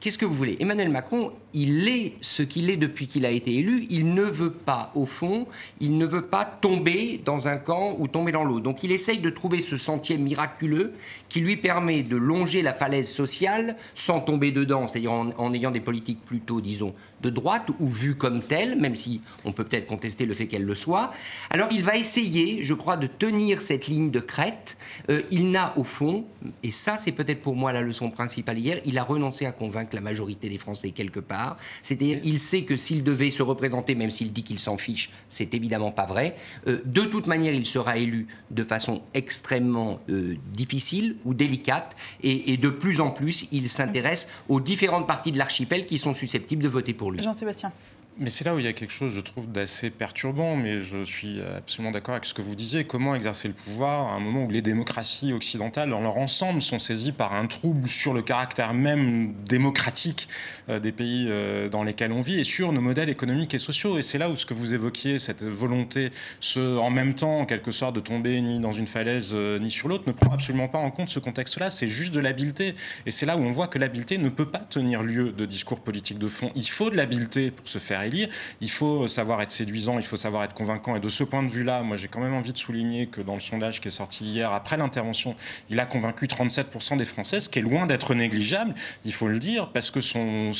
qu'est-ce 0.00 0.18
que 0.18 0.26
vous 0.26 0.34
voulez? 0.34 0.56
Emmanuel 0.60 0.90
Macron, 0.90 1.32
il 1.54 1.88
est 1.88 2.14
ce 2.20 2.42
qu'il 2.42 2.70
est 2.70 2.76
depuis 2.76 3.06
qu'il 3.06 3.26
a 3.26 3.30
été 3.30 3.54
élu. 3.54 3.86
Il 3.90 4.14
ne 4.14 4.22
veut 4.22 4.52
pas, 4.52 4.90
au 4.94 5.06
fond, 5.06 5.46
il 5.80 5.98
ne 5.98 6.06
veut 6.06 6.26
pas 6.26 6.44
tomber 6.44 7.20
dans 7.24 7.48
un 7.48 7.56
camp 7.56 7.96
ou 7.98 8.08
tomber 8.08 8.32
dans 8.32 8.44
l'autre. 8.44 8.62
Donc 8.62 8.82
il 8.82 8.92
essaye 8.92 9.18
de 9.18 9.30
trouver 9.30 9.60
ce 9.60 9.76
sentier 9.76 10.18
miraculeux 10.18 10.92
qui 11.28 11.40
lui 11.40 11.56
permet 11.56 12.02
de 12.02 12.16
longer 12.16 12.62
la 12.62 12.72
falaise 12.72 13.10
sociale 13.10 13.76
sans 13.94 14.20
tomber 14.20 14.50
dedans, 14.50 14.88
c'est-à-dire 14.88 15.12
en, 15.12 15.52
ayant 15.52 15.70
des 15.70 15.80
politiques 15.80 16.24
plutôt, 16.24 16.60
disons, 16.60 16.94
de 17.20 17.30
droite 17.30 17.68
ou 17.78 17.88
vues 17.88 18.16
comme 18.16 18.42
telles, 18.42 18.78
même 18.78 18.96
si 18.96 19.20
on 19.44 19.52
peut 19.52 19.64
peut-être 19.64 19.86
contester 19.86 20.26
le 20.26 20.34
fait 20.34 20.46
qu'elles 20.46 20.64
le 20.64 20.74
soient. 20.74 21.12
Alors 21.50 21.68
il 21.70 21.82
va 21.82 21.96
essayer, 21.96 22.62
je 22.62 22.74
crois, 22.74 22.96
de 22.96 23.06
tenir 23.06 23.60
cette 23.60 23.86
ligne 23.86 24.10
de 24.10 24.20
crête. 24.20 24.76
Euh, 25.10 25.22
il 25.30 25.50
n'a 25.50 25.76
au 25.76 25.84
fond, 25.84 26.24
et 26.62 26.70
ça 26.70 26.96
c'est 26.96 27.12
peut-être 27.12 27.42
pour 27.42 27.56
moi 27.56 27.72
la 27.72 27.80
leçon 27.80 28.10
principale 28.10 28.58
hier, 28.58 28.80
il 28.84 28.98
a 28.98 29.04
renoncé 29.04 29.46
à 29.46 29.52
convaincre 29.52 29.94
la 29.94 30.00
majorité 30.00 30.48
des 30.48 30.58
Français 30.58 30.90
quelque 30.90 31.20
part. 31.20 31.41
C'est-à-dire, 31.82 32.20
il 32.24 32.38
sait 32.38 32.62
que 32.62 32.76
s'il 32.76 33.04
devait 33.04 33.30
se 33.30 33.42
représenter, 33.42 33.94
même 33.94 34.10
s'il 34.10 34.32
dit 34.32 34.42
qu'il 34.42 34.58
s'en 34.58 34.76
fiche, 34.76 35.10
c'est 35.28 35.54
évidemment 35.54 35.92
pas 35.92 36.06
vrai. 36.06 36.36
Euh, 36.66 36.80
de 36.84 37.02
toute 37.02 37.26
manière, 37.26 37.54
il 37.54 37.66
sera 37.66 37.96
élu 37.96 38.26
de 38.50 38.62
façon 38.62 39.02
extrêmement 39.14 40.00
euh, 40.08 40.36
difficile 40.52 41.16
ou 41.24 41.34
délicate, 41.34 41.96
et, 42.22 42.52
et, 42.52 42.56
de 42.56 42.70
plus 42.70 43.00
en 43.00 43.10
plus, 43.10 43.46
il 43.52 43.68
s'intéresse 43.68 44.28
aux 44.48 44.60
différentes 44.60 45.06
parties 45.06 45.32
de 45.32 45.38
l'archipel 45.38 45.86
qui 45.86 45.98
sont 45.98 46.14
susceptibles 46.14 46.62
de 46.62 46.68
voter 46.68 46.94
pour 46.94 47.10
lui. 47.10 47.22
Jean-Sébastien. 47.22 47.72
Mais 48.18 48.28
c'est 48.28 48.44
là 48.44 48.54
où 48.54 48.58
il 48.58 48.64
y 48.64 48.68
a 48.68 48.72
quelque 48.74 48.92
chose, 48.92 49.12
je 49.12 49.20
trouve, 49.20 49.50
d'assez 49.50 49.88
perturbant, 49.88 50.54
mais 50.54 50.82
je 50.82 51.02
suis 51.02 51.40
absolument 51.40 51.90
d'accord 51.92 52.14
avec 52.14 52.26
ce 52.26 52.34
que 52.34 52.42
vous 52.42 52.54
disiez. 52.54 52.84
Comment 52.84 53.14
exercer 53.14 53.48
le 53.48 53.54
pouvoir 53.54 54.12
à 54.12 54.16
un 54.16 54.20
moment 54.20 54.44
où 54.44 54.50
les 54.50 54.60
démocraties 54.60 55.32
occidentales, 55.32 55.88
dans 55.88 56.00
leur 56.00 56.18
ensemble, 56.18 56.60
sont 56.60 56.78
saisies 56.78 57.12
par 57.12 57.32
un 57.32 57.46
trouble 57.46 57.88
sur 57.88 58.12
le 58.12 58.20
caractère 58.20 58.74
même 58.74 59.32
démocratique 59.48 60.28
euh, 60.68 60.78
des 60.78 60.92
pays 60.92 61.26
euh, 61.28 61.70
dans 61.70 61.84
lesquels 61.84 62.12
on 62.12 62.20
vit 62.20 62.38
et 62.38 62.44
sur 62.44 62.72
nos 62.72 62.82
modèles 62.82 63.08
économiques 63.08 63.54
et 63.54 63.58
sociaux. 63.58 63.98
Et 63.98 64.02
c'est 64.02 64.18
là 64.18 64.28
où 64.28 64.36
ce 64.36 64.44
que 64.44 64.54
vous 64.54 64.74
évoquiez, 64.74 65.18
cette 65.18 65.42
volonté, 65.42 66.10
ce, 66.40 66.78
en 66.78 66.90
même 66.90 67.14
temps, 67.14 67.40
en 67.40 67.46
quelque 67.46 67.72
sorte, 67.72 67.94
de 67.94 68.00
tomber 68.00 68.40
ni 68.42 68.60
dans 68.60 68.72
une 68.72 68.86
falaise 68.86 69.30
euh, 69.32 69.58
ni 69.58 69.70
sur 69.70 69.88
l'autre, 69.88 70.04
ne 70.06 70.12
prend 70.12 70.32
absolument 70.32 70.68
pas 70.68 70.78
en 70.78 70.90
compte 70.90 71.08
ce 71.08 71.18
contexte-là. 71.18 71.70
C'est 71.70 71.88
juste 71.88 72.12
de 72.12 72.20
l'habileté. 72.20 72.74
Et 73.06 73.10
c'est 73.10 73.24
là 73.24 73.38
où 73.38 73.40
on 73.40 73.52
voit 73.52 73.68
que 73.68 73.78
l'habileté 73.78 74.18
ne 74.18 74.28
peut 74.28 74.50
pas 74.50 74.58
tenir 74.58 75.02
lieu 75.02 75.32
de 75.32 75.46
discours 75.46 75.80
politique 75.80 76.18
de 76.18 76.28
fond. 76.28 76.52
Il 76.54 76.68
faut 76.68 76.90
de 76.90 76.96
l'habileté 76.96 77.50
pour 77.50 77.66
se 77.66 77.78
faire 77.78 78.01
élire. 78.06 78.28
Il 78.60 78.70
faut 78.70 79.06
savoir 79.06 79.40
être 79.42 79.50
séduisant, 79.50 79.98
il 79.98 80.04
faut 80.04 80.16
savoir 80.16 80.44
être 80.44 80.54
convaincant. 80.54 80.96
Et 80.96 81.00
de 81.00 81.08
ce 81.08 81.24
point 81.24 81.42
de 81.42 81.48
vue-là, 81.48 81.82
moi 81.82 81.96
j'ai 81.96 82.08
quand 82.08 82.20
même 82.20 82.34
envie 82.34 82.52
de 82.52 82.58
souligner 82.58 83.06
que 83.06 83.20
dans 83.20 83.34
le 83.34 83.40
sondage 83.40 83.80
qui 83.80 83.88
est 83.88 83.92
sorti 83.92 84.24
hier, 84.24 84.52
après 84.52 84.76
l'intervention, 84.76 85.34
il 85.70 85.80
a 85.80 85.86
convaincu 85.86 86.26
37% 86.26 86.96
des 86.96 87.04
Français, 87.04 87.40
ce 87.40 87.48
qui 87.48 87.58
est 87.58 87.62
loin 87.62 87.86
d'être 87.86 88.14
négligeable, 88.14 88.74
il 89.04 89.12
faut 89.12 89.28
le 89.28 89.38
dire, 89.38 89.68
parce 89.68 89.90
que 89.90 90.00
son 90.00 90.52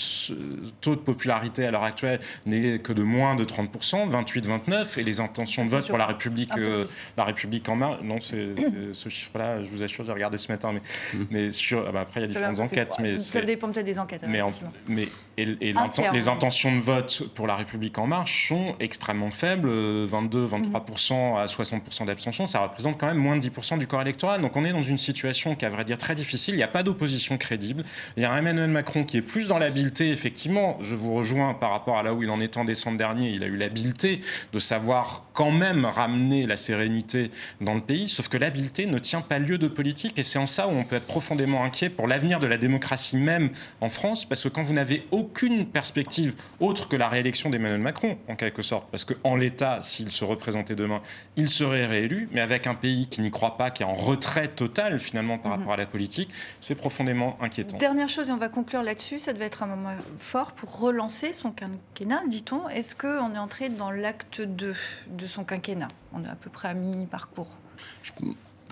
taux 0.80 0.94
de 0.94 1.00
popularité 1.00 1.66
à 1.66 1.70
l'heure 1.70 1.84
actuelle 1.84 2.20
n'est 2.46 2.78
que 2.78 2.92
de 2.92 3.02
moins 3.02 3.34
de 3.34 3.44
30%, 3.44 4.10
28-29%, 4.10 5.00
et 5.00 5.02
les 5.02 5.20
intentions 5.20 5.64
de 5.64 5.70
vote 5.70 5.86
pour 5.88 5.98
la 5.98 6.06
République, 6.06 6.50
euh, 6.56 6.86
la 7.16 7.24
République 7.24 7.68
en 7.68 7.76
marche, 7.76 8.02
non, 8.02 8.20
c'est 8.20 8.54
ce 8.92 9.08
chiffre-là, 9.08 9.62
je 9.62 9.68
vous 9.68 9.82
assure, 9.82 10.04
j'ai 10.04 10.12
regardé 10.12 10.38
ce 10.38 10.50
matin, 10.50 10.72
mais, 10.72 10.80
mmh. 11.18 11.26
mais 11.30 11.52
sur, 11.52 11.84
ah 11.88 11.92
bah, 11.92 12.00
après 12.00 12.20
il 12.20 12.22
y 12.22 12.24
a 12.24 12.28
différentes 12.28 12.60
enquêtes. 12.60 12.94
Mais 13.00 13.18
ça 13.18 13.40
dépend 13.42 13.70
peut-être 13.70 13.86
des 13.86 13.98
enquêtes. 13.98 14.24
Mais, 14.26 14.40
mais 14.88 15.08
et, 15.36 15.74
les 16.12 16.28
intentions 16.28 16.74
de 16.74 16.80
vote 16.80 17.31
pour 17.34 17.46
la 17.46 17.56
République 17.56 17.98
en 17.98 18.06
marche 18.06 18.48
sont 18.48 18.74
extrêmement 18.80 19.30
faibles, 19.30 19.68
22-23% 19.68 21.38
à 21.38 21.46
60% 21.46 22.06
d'abstention, 22.06 22.46
ça 22.46 22.60
représente 22.60 22.98
quand 22.98 23.06
même 23.06 23.18
moins 23.18 23.36
de 23.36 23.42
10% 23.42 23.78
du 23.78 23.86
corps 23.86 24.02
électoral. 24.02 24.40
Donc 24.40 24.56
on 24.56 24.64
est 24.64 24.72
dans 24.72 24.82
une 24.82 24.98
situation 24.98 25.54
qui, 25.54 25.64
à 25.64 25.70
vrai 25.70 25.84
dire, 25.84 25.98
très 25.98 26.14
difficile. 26.14 26.54
Il 26.54 26.58
n'y 26.58 26.62
a 26.62 26.68
pas 26.68 26.82
d'opposition 26.82 27.38
crédible. 27.38 27.84
Il 28.16 28.22
y 28.22 28.26
a 28.26 28.36
Emmanuel 28.36 28.70
Macron 28.70 29.04
qui 29.04 29.16
est 29.16 29.22
plus 29.22 29.48
dans 29.48 29.58
l'habileté, 29.58 30.10
effectivement. 30.10 30.78
Je 30.80 30.94
vous 30.94 31.14
rejoins 31.14 31.54
par 31.54 31.70
rapport 31.70 31.98
à 31.98 32.02
là 32.02 32.14
où 32.14 32.22
il 32.22 32.30
en 32.30 32.40
est 32.40 32.56
en 32.56 32.64
décembre 32.64 32.98
dernier. 32.98 33.30
Il 33.30 33.42
a 33.42 33.46
eu 33.46 33.56
l'habileté 33.56 34.20
de 34.52 34.58
savoir 34.58 35.24
quand 35.32 35.50
même 35.50 35.84
ramener 35.84 36.46
la 36.46 36.56
sérénité 36.56 37.30
dans 37.60 37.74
le 37.74 37.80
pays, 37.80 38.08
sauf 38.08 38.28
que 38.28 38.36
l'habileté 38.36 38.86
ne 38.86 38.98
tient 38.98 39.22
pas 39.22 39.38
lieu 39.38 39.58
de 39.58 39.68
politique. 39.68 40.18
Et 40.18 40.24
c'est 40.24 40.38
en 40.38 40.46
ça 40.46 40.68
où 40.68 40.72
on 40.72 40.84
peut 40.84 40.96
être 40.96 41.06
profondément 41.06 41.64
inquiet 41.64 41.88
pour 41.88 42.06
l'avenir 42.06 42.40
de 42.40 42.46
la 42.46 42.58
démocratie 42.58 43.16
même 43.16 43.50
en 43.80 43.88
France, 43.88 44.24
parce 44.24 44.42
que 44.42 44.48
quand 44.48 44.62
vous 44.62 44.74
n'avez 44.74 45.04
aucune 45.10 45.66
perspective 45.66 46.34
autre 46.60 46.88
que 46.88 46.96
la 46.96 47.08
réélection 47.22 47.50
d'Emmanuel 47.50 47.80
Macron, 47.80 48.18
en 48.28 48.34
quelque 48.34 48.62
sorte. 48.62 48.90
Parce 48.90 49.04
qu'en 49.04 49.36
l'état, 49.36 49.80
s'il 49.82 50.10
se 50.10 50.24
représentait 50.24 50.74
demain, 50.74 51.00
il 51.36 51.48
serait 51.48 51.86
réélu, 51.86 52.28
mais 52.32 52.40
avec 52.40 52.66
un 52.66 52.74
pays 52.74 53.06
qui 53.06 53.20
n'y 53.20 53.30
croit 53.30 53.56
pas, 53.56 53.70
qui 53.70 53.84
est 53.84 53.86
en 53.86 53.94
retrait 53.94 54.48
total 54.48 54.98
finalement 54.98 55.38
par 55.38 55.52
mhm. 55.52 55.58
rapport 55.58 55.74
à 55.74 55.76
la 55.76 55.86
politique, 55.86 56.30
c'est 56.58 56.74
profondément 56.74 57.38
inquiétant. 57.40 57.78
Dernière 57.78 58.08
chose, 58.08 58.28
et 58.28 58.32
on 58.32 58.36
va 58.36 58.48
conclure 58.48 58.82
là-dessus, 58.82 59.20
ça 59.20 59.32
devait 59.32 59.44
être 59.44 59.62
un 59.62 59.66
moment 59.66 59.94
fort 60.18 60.52
pour 60.52 60.80
relancer 60.80 61.32
son 61.32 61.52
quinquennat, 61.52 62.22
dit-on. 62.26 62.68
Est-ce 62.68 62.96
qu'on 62.96 63.34
est 63.34 63.38
entré 63.38 63.68
dans 63.68 63.92
l'acte 63.92 64.40
2 64.40 64.74
de 65.06 65.26
son 65.26 65.44
quinquennat? 65.44 65.88
On 66.12 66.24
est 66.24 66.28
à 66.28 66.34
peu 66.34 66.50
près 66.50 66.68
à 66.68 66.74
mi-parcours. 66.74 67.50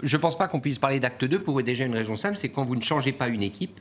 Je 0.02 0.16
ne 0.16 0.20
pense 0.20 0.36
pas 0.36 0.48
qu'on 0.48 0.60
puisse 0.60 0.78
parler 0.78 0.98
d'acte 0.98 1.24
2 1.24 1.40
pour 1.40 1.62
déjà 1.62 1.84
une 1.84 1.94
raison 1.94 2.16
simple, 2.16 2.36
c'est 2.36 2.48
quand 2.48 2.64
vous 2.64 2.76
ne 2.76 2.82
changez 2.82 3.12
pas 3.12 3.28
une 3.28 3.42
équipe, 3.42 3.80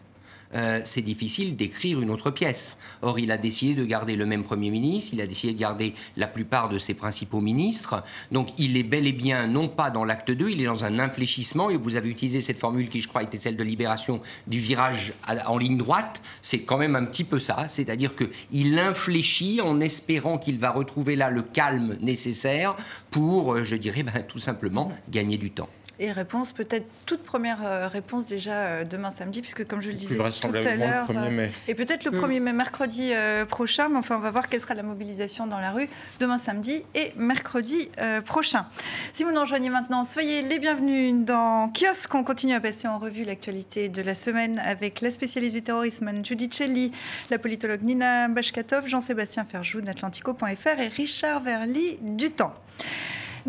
euh, 0.55 0.81
c'est 0.83 1.01
difficile 1.01 1.55
d'écrire 1.55 2.01
une 2.01 2.09
autre 2.09 2.31
pièce. 2.31 2.77
Or, 3.01 3.19
il 3.19 3.31
a 3.31 3.37
décidé 3.37 3.75
de 3.75 3.85
garder 3.85 4.15
le 4.15 4.25
même 4.25 4.43
Premier 4.43 4.71
ministre, 4.71 5.11
il 5.13 5.21
a 5.21 5.27
décidé 5.27 5.53
de 5.53 5.59
garder 5.59 5.93
la 6.17 6.27
plupart 6.27 6.69
de 6.69 6.77
ses 6.77 6.93
principaux 6.93 7.39
ministres. 7.39 8.03
Donc, 8.31 8.49
il 8.57 8.77
est 8.77 8.83
bel 8.83 9.05
et 9.05 9.11
bien, 9.11 9.47
non 9.47 9.67
pas 9.67 9.91
dans 9.91 10.03
l'acte 10.03 10.31
2, 10.31 10.49
il 10.49 10.61
est 10.61 10.65
dans 10.65 10.85
un 10.85 10.99
infléchissement. 10.99 11.69
Et 11.69 11.77
vous 11.77 11.95
avez 11.95 12.09
utilisé 12.09 12.41
cette 12.41 12.59
formule 12.59 12.89
qui, 12.89 13.01
je 13.01 13.07
crois, 13.07 13.23
était 13.23 13.37
celle 13.37 13.57
de 13.57 13.63
libération 13.63 14.21
du 14.47 14.59
virage 14.59 15.13
en 15.45 15.57
ligne 15.57 15.77
droite. 15.77 16.21
C'est 16.41 16.61
quand 16.61 16.77
même 16.77 16.95
un 16.95 17.05
petit 17.05 17.23
peu 17.23 17.39
ça. 17.39 17.67
C'est-à-dire 17.67 18.13
qu'il 18.15 18.79
infléchit 18.79 19.61
en 19.61 19.79
espérant 19.79 20.37
qu'il 20.37 20.59
va 20.59 20.71
retrouver 20.71 21.15
là 21.15 21.29
le 21.29 21.43
calme 21.43 21.97
nécessaire 22.01 22.75
pour, 23.11 23.53
euh, 23.53 23.63
je 23.63 23.75
dirais, 23.75 24.03
ben, 24.03 24.23
tout 24.27 24.39
simplement 24.39 24.91
gagner 25.09 25.37
du 25.37 25.51
temps 25.51 25.69
et 25.99 26.11
réponse, 26.11 26.53
peut-être 26.53 26.85
toute 27.05 27.23
première 27.23 27.59
euh, 27.65 27.87
réponse 27.87 28.27
déjà 28.27 28.53
euh, 28.53 28.83
demain 28.85 29.11
samedi, 29.11 29.41
puisque 29.41 29.67
comme 29.67 29.81
je 29.81 29.89
le 29.89 29.95
disais 29.95 30.15
tout 30.15 30.47
à 30.47 30.75
l'heure, 30.75 31.07
euh, 31.13 31.47
et 31.67 31.75
peut-être 31.75 32.05
le 32.05 32.11
1er 32.11 32.39
mm. 32.39 32.43
mai, 32.43 32.53
mercredi 32.53 33.11
prochain, 33.47 33.89
mais 33.89 33.97
enfin 33.97 34.15
on 34.15 34.19
va 34.19 34.31
voir 34.31 34.47
quelle 34.47 34.61
sera 34.61 34.73
la 34.73 34.83
mobilisation 34.83 35.45
dans 35.45 35.59
la 35.59 35.71
rue 35.71 35.89
demain 36.19 36.37
samedi 36.37 36.83
et 36.95 37.11
mercredi 37.17 37.89
prochain. 38.25 38.65
Si 39.13 39.23
vous 39.23 39.31
nous 39.31 39.41
rejoignez 39.41 39.69
maintenant, 39.69 40.03
soyez 40.03 40.41
les 40.41 40.59
bienvenus 40.59 41.13
dans 41.25 41.71
Kiosque. 41.73 42.13
On 42.15 42.23
continue 42.23 42.53
à 42.53 42.61
passer 42.61 42.87
en 42.87 42.97
revue 42.97 43.25
l'actualité 43.25 43.89
de 43.89 44.01
la 44.01 44.15
semaine 44.15 44.59
avec 44.59 45.01
la 45.01 45.09
spécialiste 45.09 45.55
du 45.55 45.61
terrorisme 45.61 46.11
Judy 46.23 46.49
Celli, 46.51 46.91
la 47.29 47.37
politologue 47.37 47.83
Nina 47.83 48.27
Bashkatov, 48.27 48.87
Jean-Sébastien 48.87 49.45
Ferjou 49.45 49.81
d'Atlantico.fr 49.81 50.79
et 50.79 50.87
Richard 50.87 51.43
Verly 51.43 51.97
du 52.01 52.31
Temps. 52.31 52.53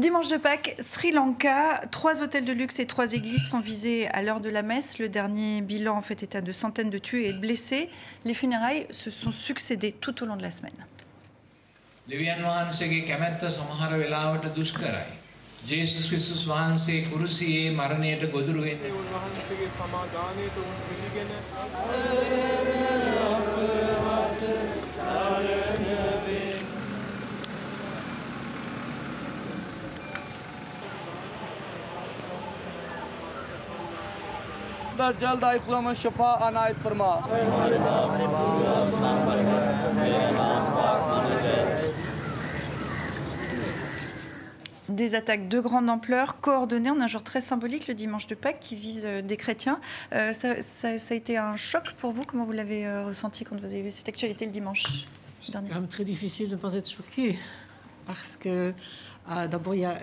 Dimanche 0.00 0.28
de 0.28 0.38
Pâques, 0.38 0.76
Sri 0.80 1.12
Lanka, 1.12 1.82
trois 1.90 2.22
hôtels 2.22 2.46
de 2.46 2.54
luxe 2.54 2.78
et 2.78 2.86
trois 2.86 3.12
églises 3.12 3.50
sont 3.50 3.60
visés 3.60 4.08
à 4.08 4.22
l'heure 4.22 4.40
de 4.40 4.48
la 4.48 4.62
messe. 4.62 4.98
Le 4.98 5.10
dernier 5.10 5.60
bilan 5.60 5.94
en 5.94 6.00
fait 6.00 6.22
est 6.22 6.40
de 6.40 6.52
centaines 6.52 6.88
de 6.88 6.96
tués 6.96 7.28
et 7.28 7.32
de 7.34 7.38
blessés. 7.38 7.90
Les 8.24 8.32
funérailles 8.32 8.86
se 8.90 9.10
sont 9.10 9.30
succédées 9.30 9.92
tout 9.92 10.22
au 10.22 10.26
long 10.26 10.36
de 10.36 10.42
la 10.42 10.50
semaine. 10.50 10.72
Des 44.90 45.14
attaques 45.14 45.48
de 45.48 45.58
grande 45.60 45.88
ampleur, 45.88 46.40
coordonnées 46.40 46.90
en 46.90 47.00
un 47.00 47.06
jour 47.06 47.22
très 47.22 47.40
symbolique, 47.40 47.88
le 47.88 47.94
dimanche 47.94 48.26
de 48.26 48.34
Pâques, 48.34 48.60
qui 48.60 48.76
vise 48.76 49.06
euh, 49.06 49.22
des 49.22 49.38
chrétiens. 49.38 49.80
Euh, 50.12 50.34
ça, 50.34 50.88
a 50.88 51.14
été 51.14 51.38
un 51.38 51.56
choc 51.56 51.94
pour 51.96 52.12
vous? 52.12 52.24
Comment 52.24 52.44
vous 52.44 52.52
l'avez 52.52 52.86
euh, 52.86 53.06
ressenti 53.06 53.44
quand 53.44 53.58
vous 53.58 53.64
avez 53.64 53.80
vu 53.80 53.90
cette 53.90 54.10
actualité 54.10 54.44
le 54.44 54.52
dimanche 54.52 55.06
dernier? 55.48 55.68
C'est 55.68 55.72
quand 55.72 55.80
même 55.80 55.88
très 55.88 56.04
difficile 56.04 56.50
de 56.50 56.56
ne 56.56 56.60
pas 56.60 56.74
être 56.74 56.90
choqué. 56.90 57.38
Parce 58.06 58.36
que 58.36 58.74
ah, 59.28 59.46
d'abord, 59.46 59.74
il 59.74 59.82
y 59.82 59.84
a 59.84 59.98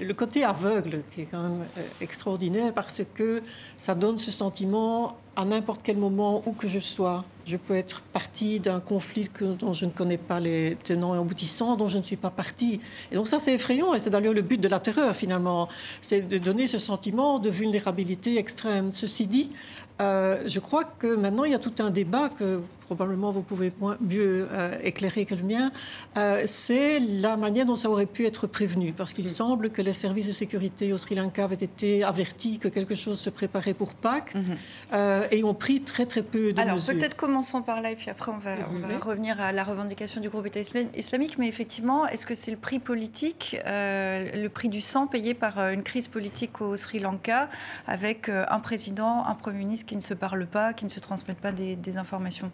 le 0.00 0.12
côté 0.12 0.44
aveugle 0.44 1.02
qui 1.14 1.22
est 1.22 1.26
quand 1.26 1.42
même 1.42 1.64
euh, 1.78 1.82
extraordinaire 2.00 2.74
parce 2.74 3.02
que 3.14 3.42
ça 3.78 3.94
donne 3.94 4.18
ce 4.18 4.30
sentiment 4.30 5.16
à 5.36 5.44
n'importe 5.44 5.82
quel 5.82 5.98
moment 5.98 6.42
où 6.46 6.52
que 6.52 6.66
je 6.66 6.78
sois, 6.78 7.24
je 7.44 7.58
peux 7.58 7.76
être 7.76 8.00
partie 8.00 8.58
d'un 8.58 8.80
conflit 8.80 9.28
dont 9.58 9.74
je 9.74 9.84
ne 9.84 9.90
connais 9.90 10.16
pas 10.16 10.40
les 10.40 10.78
tenants 10.82 11.14
et 11.14 11.18
aboutissants, 11.18 11.76
dont 11.76 11.88
je 11.88 11.98
ne 11.98 12.02
suis 12.02 12.16
pas 12.16 12.30
partie. 12.30 12.80
Et 13.12 13.16
donc 13.16 13.28
ça, 13.28 13.38
c'est 13.38 13.54
effrayant, 13.54 13.92
et 13.94 13.98
c'est 13.98 14.10
d'ailleurs 14.10 14.32
le 14.32 14.42
but 14.42 14.58
de 14.58 14.68
la 14.68 14.80
terreur, 14.80 15.14
finalement. 15.14 15.68
C'est 16.00 16.22
de 16.22 16.38
donner 16.38 16.66
ce 16.66 16.78
sentiment 16.78 17.38
de 17.38 17.50
vulnérabilité 17.50 18.38
extrême. 18.38 18.90
Ceci 18.92 19.26
dit, 19.26 19.52
euh, 20.00 20.42
je 20.46 20.60
crois 20.60 20.84
que 20.84 21.16
maintenant, 21.16 21.44
il 21.44 21.52
y 21.52 21.54
a 21.54 21.58
tout 21.58 21.74
un 21.78 21.90
débat 21.90 22.28
que 22.28 22.60
probablement 22.86 23.32
vous 23.32 23.42
pouvez 23.42 23.72
mieux 24.00 24.48
euh, 24.52 24.78
éclairer 24.82 25.24
que 25.24 25.34
le 25.34 25.42
mien, 25.42 25.72
euh, 26.16 26.44
c'est 26.46 27.00
la 27.00 27.36
manière 27.36 27.66
dont 27.66 27.74
ça 27.74 27.90
aurait 27.90 28.06
pu 28.06 28.26
être 28.26 28.46
prévenu. 28.46 28.92
Parce 28.92 29.12
qu'il 29.12 29.28
semble 29.28 29.70
que 29.70 29.82
les 29.82 29.92
services 29.92 30.28
de 30.28 30.32
sécurité 30.32 30.92
au 30.92 30.98
Sri 30.98 31.16
Lanka 31.16 31.44
avaient 31.44 31.56
été 31.56 32.04
avertis 32.04 32.58
que 32.58 32.68
quelque 32.68 32.94
chose 32.94 33.18
se 33.18 33.30
préparait 33.30 33.74
pour 33.74 33.94
Pâques 33.94 34.34
mhm. 34.34 35.26
et 35.32 35.42
ont 35.42 35.54
pris 35.54 35.80
très 35.80 36.06
très 36.06 36.22
peu 36.22 36.52
de 36.52 36.60
Alors 36.60 36.78
peut-être 36.84 37.16
commençons 37.16 37.62
par 37.62 37.80
là 37.80 37.90
et 37.90 37.96
puis 37.96 38.08
après 38.08 38.30
on 38.30 38.38
va, 38.38 38.54
revenir 39.00 39.40
à 39.40 39.50
la 39.50 39.64
revendication 39.64 40.20
du 40.20 40.28
groupe 40.28 40.46
État 40.46 40.60
islamique. 40.94 41.38
Mais 41.38 41.48
effectivement, 41.48 42.06
est-ce 42.06 42.24
que 42.24 42.36
c'est 42.36 42.52
le 42.52 42.56
prix 42.56 42.78
politique, 42.78 43.56
le 43.66 44.46
prix 44.48 44.68
du 44.68 44.80
sang 44.80 45.08
payé 45.08 45.34
par 45.34 45.58
une 45.58 45.82
crise 45.82 46.06
politique 46.06 46.60
au 46.60 46.76
Sri 46.76 47.00
Lanka 47.00 47.48
avec 47.88 48.28
un 48.28 48.60
président, 48.60 49.24
un 49.26 49.34
Premier 49.34 49.58
ministre 49.58 49.85
qui 49.86 49.96
ne 49.96 50.00
se 50.00 50.14
parlent 50.14 50.46
pas, 50.46 50.72
qui 50.72 50.84
ne 50.84 50.90
se 50.90 51.00
transmettent 51.00 51.40
pas 51.40 51.52
des, 51.52 51.96
informations 51.96 52.50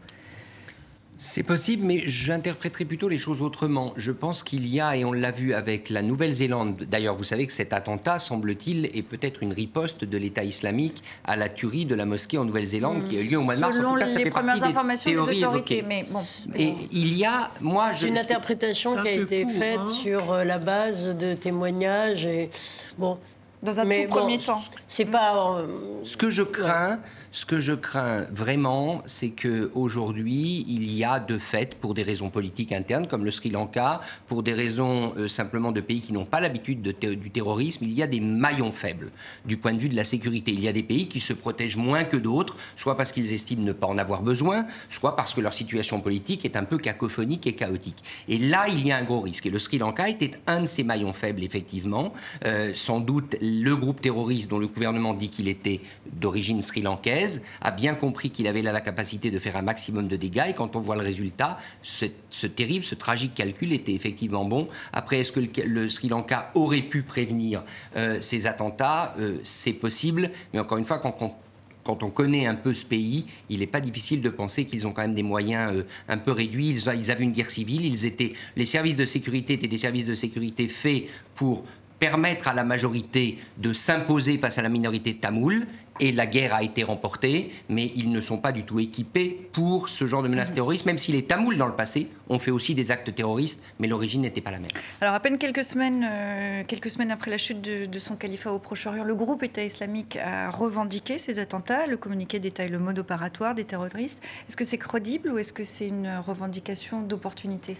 c'est 1.24 1.44
possible, 1.44 1.84
mais 1.84 2.02
j'interpréterai 2.04 2.84
plutôt 2.84 3.08
les 3.08 3.18
choses 3.18 3.42
autrement. 3.42 3.92
Je 3.96 4.10
pense 4.10 4.42
qu'il 4.42 4.66
y 4.66 4.80
a, 4.80 4.96
et 4.96 5.04
on 5.04 5.12
l'a 5.12 5.30
vu 5.30 5.54
avec 5.54 5.88
la 5.88 6.02
Nouvelle-Zélande, 6.02 6.84
d'ailleurs 6.90 7.14
vous 7.14 7.22
savez 7.22 7.46
que 7.46 7.52
cet 7.52 7.72
attentat, 7.72 8.18
semble-t-il, 8.18 8.86
est 8.86 9.04
peut-être 9.04 9.40
une 9.40 9.52
riposte 9.52 10.04
de 10.04 10.18
l'État 10.18 10.42
islamique 10.42 11.04
à 11.24 11.36
la 11.36 11.48
tuerie 11.48 11.86
de 11.86 11.94
la 11.94 12.06
mosquée 12.06 12.38
en 12.38 12.44
Nouvelle-Zélande 12.44 13.06
qui 13.06 13.18
a 13.18 13.20
eu 13.20 13.30
lieu 13.30 13.38
au 13.38 13.42
mois 13.42 13.54
de 13.54 13.60
mars. 13.60 13.76
Selon 13.76 13.94
les 13.94 14.30
premières 14.30 14.64
informations 14.64 15.12
des, 15.12 15.44
autorités, 15.44 15.84
mais 15.86 16.04
bon. 16.10 16.22
Et 16.56 16.74
il 16.90 17.16
y 17.16 17.24
a, 17.24 17.52
moi, 17.60 17.92
C'est 17.94 18.08
une 18.08 18.18
interprétation 18.18 19.00
qui 19.00 19.08
a 19.08 19.12
été 19.12 19.46
faite 19.46 19.78
hein. 19.78 19.86
sur 19.86 20.32
euh, 20.32 20.42
la 20.42 20.58
base 20.58 21.14
de 21.14 21.34
témoignages 21.34 22.26
et 22.26 22.50
bon 22.98 23.16
dans 23.62 23.78
un 23.78 23.84
tout 23.84 24.08
premier 24.08 24.38
temps. 24.38 24.62
C'est 24.88 25.04
pas. 25.04 25.58
Euh, 25.58 25.66
ce 26.04 26.16
que 26.16 26.30
je 26.30 26.42
crains, 26.42 26.98
ce 27.30 27.46
que 27.46 27.60
je 27.60 27.72
crains 27.72 28.26
vraiment, 28.32 29.02
c'est 29.06 29.30
que 29.30 29.70
aujourd'hui, 29.74 30.64
il 30.68 30.92
y 30.92 31.04
a 31.04 31.20
de 31.20 31.38
fait, 31.38 31.76
pour 31.76 31.94
des 31.94 32.02
raisons 32.02 32.28
politiques 32.28 32.72
internes, 32.72 33.06
comme 33.06 33.24
le 33.24 33.30
Sri 33.30 33.50
Lanka, 33.50 34.00
pour 34.26 34.42
des 34.42 34.52
raisons 34.52 35.14
euh, 35.16 35.28
simplement 35.28 35.70
de 35.70 35.80
pays 35.80 36.00
qui 36.00 36.12
n'ont 36.12 36.24
pas 36.24 36.40
l'habitude 36.40 36.82
du 36.82 37.30
terrorisme, 37.30 37.84
il 37.84 37.92
y 37.92 38.02
a 38.02 38.06
des 38.08 38.20
maillons 38.20 38.72
faibles 38.72 39.12
du 39.44 39.56
point 39.56 39.72
de 39.72 39.78
vue 39.78 39.88
de 39.88 39.96
la 39.96 40.04
sécurité. 40.04 40.52
Il 40.52 40.60
y 40.60 40.68
a 40.68 40.72
des 40.72 40.82
pays 40.82 41.06
qui 41.06 41.20
se 41.20 41.32
protègent 41.32 41.76
moins 41.76 42.04
que 42.04 42.16
d'autres, 42.16 42.56
soit 42.76 42.96
parce 42.96 43.12
qu'ils 43.12 43.32
estiment 43.32 43.62
ne 43.62 43.72
pas 43.72 43.86
en 43.86 43.98
avoir 43.98 44.22
besoin, 44.22 44.66
soit 44.88 45.14
parce 45.14 45.34
que 45.34 45.40
leur 45.40 45.54
situation 45.54 46.00
politique 46.00 46.44
est 46.44 46.56
un 46.56 46.64
peu 46.64 46.78
cacophonique 46.78 47.46
et 47.46 47.54
chaotique. 47.54 48.02
Et 48.28 48.38
là, 48.38 48.66
il 48.68 48.84
y 48.84 48.90
a 48.90 48.96
un 48.96 49.04
gros 49.04 49.20
risque. 49.20 49.46
Et 49.46 49.50
le 49.50 49.60
Sri 49.60 49.78
Lanka 49.78 50.08
était 50.08 50.32
un 50.48 50.62
de 50.62 50.66
ces 50.66 50.82
maillons 50.82 51.12
faibles, 51.12 51.44
effectivement. 51.44 52.12
Euh, 52.44 52.72
sans 52.74 52.98
doute 53.00 53.36
le 53.60 53.76
groupe 53.76 54.00
terroriste 54.00 54.48
dont 54.50 54.58
le 54.58 54.66
gouvernement 54.66 55.14
dit 55.14 55.28
qu'il 55.28 55.48
était 55.48 55.80
d'origine 56.12 56.62
sri-lankaise 56.62 57.42
a 57.60 57.70
bien 57.70 57.94
compris 57.94 58.30
qu'il 58.30 58.46
avait 58.46 58.62
là 58.62 58.72
la 58.72 58.80
capacité 58.80 59.30
de 59.30 59.38
faire 59.38 59.56
un 59.56 59.62
maximum 59.62 60.08
de 60.08 60.16
dégâts 60.16 60.44
et 60.48 60.54
quand 60.54 60.76
on 60.76 60.80
voit 60.80 60.96
le 60.96 61.02
résultat, 61.02 61.58
ce, 61.82 62.06
terrible, 62.46 62.84
ce 62.84 62.94
tragique 62.94 63.34
calcul 63.34 63.72
était 63.72 63.92
effectivement 63.92 64.44
bon. 64.44 64.68
Après, 64.92 65.20
est-ce 65.20 65.32
que 65.32 65.40
le, 65.40 65.88
Sri 65.88 66.08
Lanka 66.08 66.50
aurait 66.54 66.82
pu 66.82 67.02
prévenir 67.02 67.62
euh, 67.96 68.18
ces 68.20 68.46
attentats? 68.46 69.14
Euh, 69.18 69.38
C'est 69.42 69.72
possible, 69.72 70.30
mais 70.52 70.60
encore 70.60 70.78
une 70.78 70.84
fois, 70.84 70.98
quand 70.98 72.02
on 72.02 72.10
connaît 72.10 72.46
un 72.46 72.54
peu 72.54 72.74
ce 72.74 72.84
pays, 72.84 73.26
il 73.50 73.60
n'est 73.60 73.66
pas 73.66 73.80
difficile 73.80 74.22
de 74.22 74.28
penser 74.28 74.64
qu'ils 74.64 74.86
ont 74.86 74.92
quand 74.92 75.02
même 75.02 75.14
des 75.14 75.22
moyens 75.22 75.72
euh, 75.74 75.82
un 76.08 76.18
peu 76.18 76.32
réduits. 76.32 76.68
Ils, 76.70 76.94
ils, 76.98 77.10
avaient 77.10 77.24
une 77.24 77.32
guerre 77.32 77.50
civile, 77.50 77.84
ils 77.84 78.06
étaient, 78.06 78.32
les 78.56 78.66
services 78.66 78.96
de 78.96 79.04
sécurité 79.04 79.54
étaient 79.54 79.68
des 79.68 79.78
services 79.78 80.06
de 80.06 80.14
sécurité 80.14 80.68
faits 80.68 81.04
pour 81.34 81.64
permettre 82.02 82.48
à 82.48 82.52
la 82.52 82.64
majorité 82.64 83.38
de 83.58 83.72
s'imposer 83.72 84.36
face 84.36 84.58
à 84.58 84.62
la 84.62 84.68
minorité 84.68 85.14
tamoule. 85.14 85.68
Et 86.00 86.10
la 86.10 86.26
guerre 86.26 86.52
a 86.52 86.64
été 86.64 86.82
remportée, 86.82 87.52
mais 87.68 87.92
ils 87.94 88.10
ne 88.10 88.20
sont 88.20 88.38
pas 88.38 88.50
du 88.50 88.64
tout 88.64 88.80
équipés 88.80 89.48
pour 89.52 89.88
ce 89.88 90.04
genre 90.06 90.20
de 90.24 90.26
menace 90.26 90.52
terroriste, 90.52 90.84
même 90.84 90.98
si 90.98 91.12
les 91.12 91.22
Tamouls, 91.22 91.56
dans 91.56 91.68
le 91.68 91.76
passé, 91.76 92.08
ont 92.28 92.40
fait 92.40 92.50
aussi 92.50 92.74
des 92.74 92.90
actes 92.90 93.14
terroristes, 93.14 93.62
mais 93.78 93.86
l'origine 93.86 94.22
n'était 94.22 94.40
pas 94.40 94.50
la 94.50 94.58
même. 94.58 94.70
Alors, 95.00 95.14
à 95.14 95.20
peine 95.20 95.38
quelques 95.38 95.62
semaines, 95.62 96.04
euh, 96.04 96.64
quelques 96.66 96.90
semaines 96.90 97.12
après 97.12 97.30
la 97.30 97.38
chute 97.38 97.60
de, 97.60 97.98
son 98.00 98.16
califat 98.16 98.50
au 98.50 98.58
Proche-Orient, 98.58 99.04
le 99.04 99.14
groupe 99.14 99.44
État 99.44 99.62
islamique 99.62 100.16
a 100.16 100.50
revendiqué 100.50 101.18
ces 101.18 101.38
attentats. 101.38 101.86
Le 101.86 101.98
communiqué 101.98 102.40
détaille 102.40 102.70
le 102.70 102.80
mode 102.80 102.98
opératoire 102.98 103.54
des 103.54 103.64
terroristes. 103.64 104.20
Est-ce 104.48 104.56
que 104.56 104.64
c'est 104.64 104.78
crédible 104.78 105.30
ou 105.30 105.38
est-ce 105.38 105.52
que 105.52 105.62
c'est 105.62 105.86
une 105.86 106.10
revendication 106.26 107.00
d'opportunité? 107.02 107.76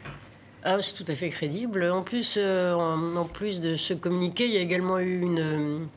Ah, 0.64 0.81
c'est 0.81 0.94
tout 0.94 1.05
à 1.09 1.14
fait 1.14 1.31
crédible. 1.31 1.90
En 1.90 2.03
plus, 2.03 2.37
euh, 2.38 2.75
en, 2.75 3.25
plus 3.25 3.61
de 3.61 3.75
ce 3.75 3.94
communiqué, 3.94 4.46
il 4.46 4.53
y 4.53 4.57
a 4.57 4.61
également 4.61 4.98
eu 5.01 5.20
une, 5.20 5.88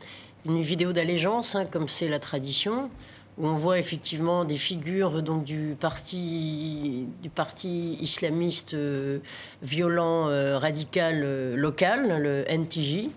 une 0.46 0.62
vidéo 0.62 0.92
d'allégeance, 0.92 1.56
hein, 1.56 1.66
comme 1.66 1.88
c'est 1.88 2.08
la 2.08 2.20
tradition, 2.20 2.90
où 3.38 3.48
on 3.48 3.56
voit 3.56 3.78
effectivement 3.78 4.44
des 4.44 4.58
figures 4.58 5.22
donc, 5.22 5.44
du, 5.44 5.76
parti, 5.80 7.06
du 7.22 7.30
parti 7.30 7.98
islamiste 8.02 8.74
euh, 8.74 9.20
violent 9.62 10.30
euh, 10.30 10.58
radical 10.58 11.54
local, 11.56 12.22
le 12.22 12.46
NTJ 12.50 13.10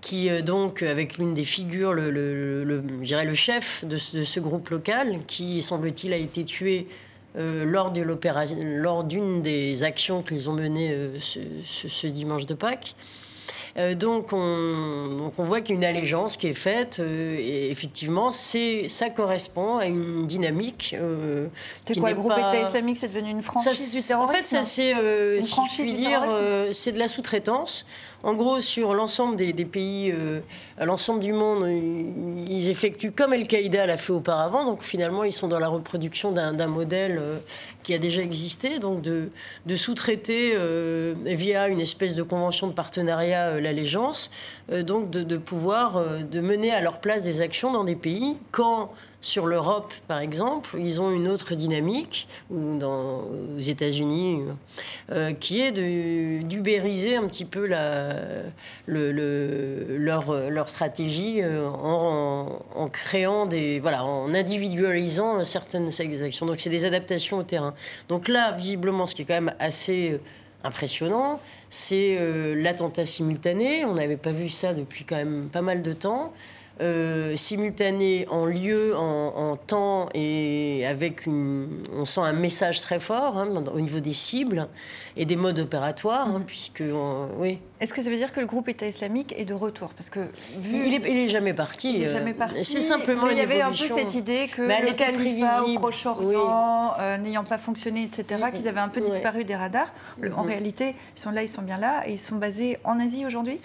qui 0.00 0.30
donc 0.42 0.82
avec 0.82 1.18
l'une 1.18 1.34
des 1.34 1.44
figures, 1.44 1.92
le, 1.92 2.10
le, 2.10 2.64
le, 2.64 2.82
le 2.82 3.34
chef 3.34 3.84
de 3.84 3.98
ce, 3.98 4.40
groupe 4.40 4.70
local, 4.70 5.20
qui 5.26 5.60
semble-t-il 5.60 6.14
a 6.14 6.16
été 6.16 6.42
tué 6.42 6.86
euh, 7.36 7.64
lors 7.64 9.04
d'une 9.04 9.42
des 9.42 9.84
actions 9.84 10.22
qu'ils 10.22 10.50
ont 10.50 10.52
menées 10.52 10.90
euh, 10.92 11.16
ce, 11.20 12.06
dimanche 12.08 12.46
de 12.46 12.54
Pâques. 12.54 12.96
Euh, 13.78 13.94
donc, 13.94 14.32
on, 14.32 15.30
voit 15.38 15.60
qu'il 15.60 15.70
y 15.70 15.72
a 15.74 15.76
une 15.76 15.84
allégeance 15.84 16.36
qui 16.36 16.48
est 16.48 16.54
faite 16.54 16.98
et 16.98 17.70
effectivement 17.70 18.32
ça 18.32 19.10
correspond 19.10 19.78
à 19.78 19.86
une 19.86 20.26
dynamique. 20.26 20.96
c'est 21.86 21.98
quoi 22.00 22.10
le 22.10 22.16
groupe 22.16 22.32
État 22.32 22.62
islamique 22.62 22.96
C'est 22.96 23.08
devenu 23.08 23.30
une 23.30 23.42
franchise 23.42 23.94
du 23.94 24.02
terrorisme 24.02 24.32
En 24.32 24.36
fait, 24.36 24.42
ça 24.42 24.64
c'est, 24.64 24.92
si 25.44 25.94
dire, 25.94 26.22
c'est 26.72 26.90
de 26.90 26.98
la 26.98 27.06
sous-traitance. 27.06 27.86
En 28.22 28.34
gros, 28.34 28.60
sur 28.60 28.92
l'ensemble 28.92 29.36
des, 29.36 29.52
pays, 29.64 30.12
euh, 30.12 30.40
à 30.78 30.84
l'ensemble 30.84 31.20
du 31.20 31.32
monde, 31.32 31.66
ils 31.68 32.68
effectuent 32.68 33.12
comme 33.12 33.32
Al-Qaïda 33.32 33.86
l'a 33.86 33.96
fait 33.96 34.12
auparavant. 34.12 34.64
Donc 34.66 34.82
finalement, 34.82 35.24
ils 35.24 35.32
sont 35.32 35.48
dans 35.48 35.58
la 35.58 35.68
reproduction 35.68 36.30
d'un 36.30 36.66
modèle 36.66 37.18
euh, 37.18 37.38
qui 37.82 37.94
a 37.94 37.98
déjà 37.98 38.20
existé, 38.20 38.78
donc 38.78 39.00
de, 39.00 39.30
sous-traiter 39.74 40.52
euh, 40.54 41.14
via 41.24 41.68
une 41.68 41.80
espèce 41.80 42.14
de 42.14 42.22
convention 42.22 42.66
de 42.66 42.74
partenariat 42.74 43.58
l'allégeance, 43.58 44.30
donc 44.70 45.08
de, 45.08 45.22
de 45.22 45.38
pouvoir 45.38 46.04
de 46.20 46.40
mener 46.40 46.72
à 46.72 46.82
leur 46.82 47.00
place 47.00 47.22
des 47.22 47.40
actions 47.40 47.72
dans 47.72 47.84
des 47.84 47.96
pays 47.96 48.36
quand 48.50 48.90
sur 49.20 49.46
l'Europe, 49.46 49.92
par 50.08 50.20
exemple, 50.20 50.76
ils 50.78 51.02
ont 51.02 51.10
une 51.10 51.28
autre 51.28 51.54
dynamique, 51.54 52.26
ou 52.50 52.78
dans, 52.78 53.24
aux 53.56 53.60
États-Unis, 53.60 54.44
euh, 55.10 55.32
qui 55.32 55.60
est 55.60 55.72
d'ubériser 55.72 57.16
un 57.16 57.26
petit 57.26 57.44
peu 57.44 57.66
leur, 57.66 57.90
stratégie 60.70 61.42
euh, 61.42 61.68
en, 61.68 62.88
créant 62.90 63.44
des. 63.44 63.78
Voilà, 63.80 64.04
en 64.04 64.32
individualisant 64.32 65.44
certaines 65.44 65.90
actions. 66.00 66.46
Donc, 66.46 66.60
c'est 66.60 66.70
des 66.70 66.86
adaptations 66.86 67.38
au 67.38 67.42
terrain. 67.42 67.74
Donc, 68.08 68.26
là, 68.26 68.52
visiblement, 68.52 69.04
ce 69.06 69.14
qui 69.14 69.22
est 69.22 69.26
quand 69.26 69.34
même 69.34 69.54
assez 69.58 70.12
euh, 70.12 70.18
impressionnant, 70.64 71.40
c'est 71.68 72.18
l'attentat 72.54 73.06
simultané. 73.06 73.84
On 73.86 73.94
n'avait 73.94 74.18
pas 74.18 74.32
vu 74.32 74.50
ça 74.50 74.74
depuis 74.74 75.04
quand 75.04 75.16
même 75.16 75.48
pas 75.50 75.62
mal 75.62 75.82
de 75.82 75.92
temps. 75.94 76.32
Euh, 76.80 77.36
simultané 77.36 78.26
en 78.30 78.46
lieu, 78.46 78.96
en, 78.96 79.56
temps 79.56 80.08
et 80.14 80.86
avec 80.86 81.26
une, 81.26 81.68
on 81.92 82.06
sent 82.06 82.22
un 82.22 82.32
message 82.32 82.80
très 82.80 82.98
fort 82.98 83.36
hein, 83.36 83.48
au 83.74 83.80
niveau 83.80 84.00
des 84.00 84.14
cibles 84.14 84.66
et 85.14 85.26
des 85.26 85.36
modes 85.36 85.58
opératoires, 85.58 86.28
hein, 86.28 86.42
puisque 86.46 86.82
oui. 87.36 87.58
Est-ce 87.80 87.92
que 87.92 88.00
ça 88.00 88.08
veut 88.08 88.16
dire 88.16 88.32
que 88.32 88.40
le 88.40 88.46
groupe 88.46 88.68
État 88.70 88.86
islamique 88.86 89.34
est 89.36 89.44
de 89.44 89.52
retour? 89.52 89.90
Parce 89.90 90.08
que 90.08 90.20
vu 90.58 90.86
il 90.86 90.94
est, 90.94 91.28
jamais 91.28 91.52
parti. 91.52 91.94
Il 91.96 92.02
est 92.04 92.08
jamais 92.08 92.30
euh, 92.30 92.34
parti. 92.34 92.64
C'est 92.64 92.80
simplement. 92.80 93.26
Mais 93.26 93.32
il 93.32 93.38
y 93.38 93.42
avait 93.42 93.60
un 93.60 93.70
peu 93.70 93.74
cette 93.74 94.14
idée 94.14 94.48
que 94.48 94.62
le 94.62 94.92
califat 94.94 95.64
au 95.64 95.74
Proche-Orient, 95.74 96.94
euh, 96.98 97.18
n'ayant 97.18 97.44
pas 97.44 97.58
fonctionné, 97.58 98.04
etc., 98.04 98.42
qu'ils 98.54 98.68
avaient 98.68 98.80
un 98.80 98.88
peu 98.88 99.02
disparu 99.02 99.44
des 99.44 99.56
radars. 99.56 99.92
En 100.34 100.42
réalité, 100.42 100.94
ils 101.16 101.20
sont 101.20 101.30
là, 101.30 101.42
ils 101.42 101.48
sont 101.48 101.62
bien 101.62 101.76
là, 101.76 102.04
et 102.06 102.12
ils 102.12 102.18
sont 102.18 102.36
basés 102.36 102.78
en 102.84 102.98
Asie 103.00 103.26
aujourd'hui? 103.26 103.60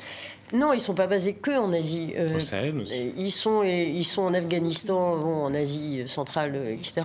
Non, 0.55 0.73
ils 0.73 0.77
ne 0.77 0.81
sont 0.81 0.93
pas 0.93 1.07
basés 1.07 1.33
que 1.33 1.51
en 1.51 1.71
Asie. 1.73 2.13
Euh, 2.17 2.35
Au 2.35 2.39
Sahel 2.39 2.79
aussi. 2.79 3.13
Ils 3.17 3.31
sont, 3.31 3.63
ils 3.63 4.03
sont 4.05 4.23
en 4.23 4.33
Afghanistan, 4.33 4.97
en 4.97 5.53
Asie 5.53 6.03
centrale, 6.07 6.55
etc. 6.71 7.01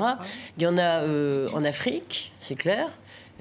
Il 0.56 0.62
y 0.62 0.66
en 0.66 0.78
a 0.78 1.02
euh, 1.02 1.48
en 1.52 1.64
Afrique, 1.64 2.32
c'est 2.40 2.54
clair. 2.54 2.88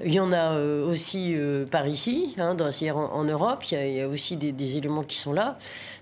Il 0.02 0.14
y 0.14 0.20
en 0.20 0.32
a 0.32 0.58
aussi 0.58 1.36
par 1.70 1.86
ici, 1.86 2.34
hein, 2.38 2.54
dans, 2.54 2.70
en, 2.70 2.96
en, 2.96 3.24
Europe, 3.24 3.64
il 3.70 3.74
y, 3.74 3.76
a, 3.76 3.86
il 3.86 3.96
y 3.96 4.00
a 4.00 4.08
aussi 4.08 4.38
des, 4.38 4.50
des, 4.50 4.78
éléments 4.78 5.02
qui 5.02 5.18
sont 5.18 5.34
là. 5.34 5.58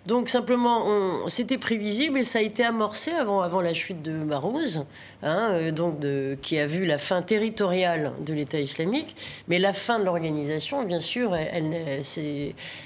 Donc 0.08 0.30
simplement, 0.30 0.86
c'était 1.26 1.58
prévisible 1.58 2.20
et 2.20 2.24
ça 2.24 2.38
a 2.38 2.42
été 2.42 2.64
amorcé 2.64 3.10
avant, 3.10 3.42
avant 3.42 3.60
la 3.60 3.74
chute 3.74 4.00
de 4.00 4.12
Marouz, 4.12 4.86
hein, 5.22 5.50
euh, 5.50 5.70
donc 5.70 5.98
de, 5.98 6.38
qui 6.40 6.58
a 6.58 6.66
vu 6.66 6.86
la 6.86 6.96
fin 6.96 7.20
territoriale 7.20 8.12
de 8.24 8.32
l'État 8.32 8.58
islamique, 8.58 9.14
mais 9.48 9.58
la 9.58 9.74
fin 9.74 9.98
de 9.98 10.04
l'organisation, 10.04 10.82
bien 10.84 11.00
sûr, 11.00 11.36
elle, 11.36 11.68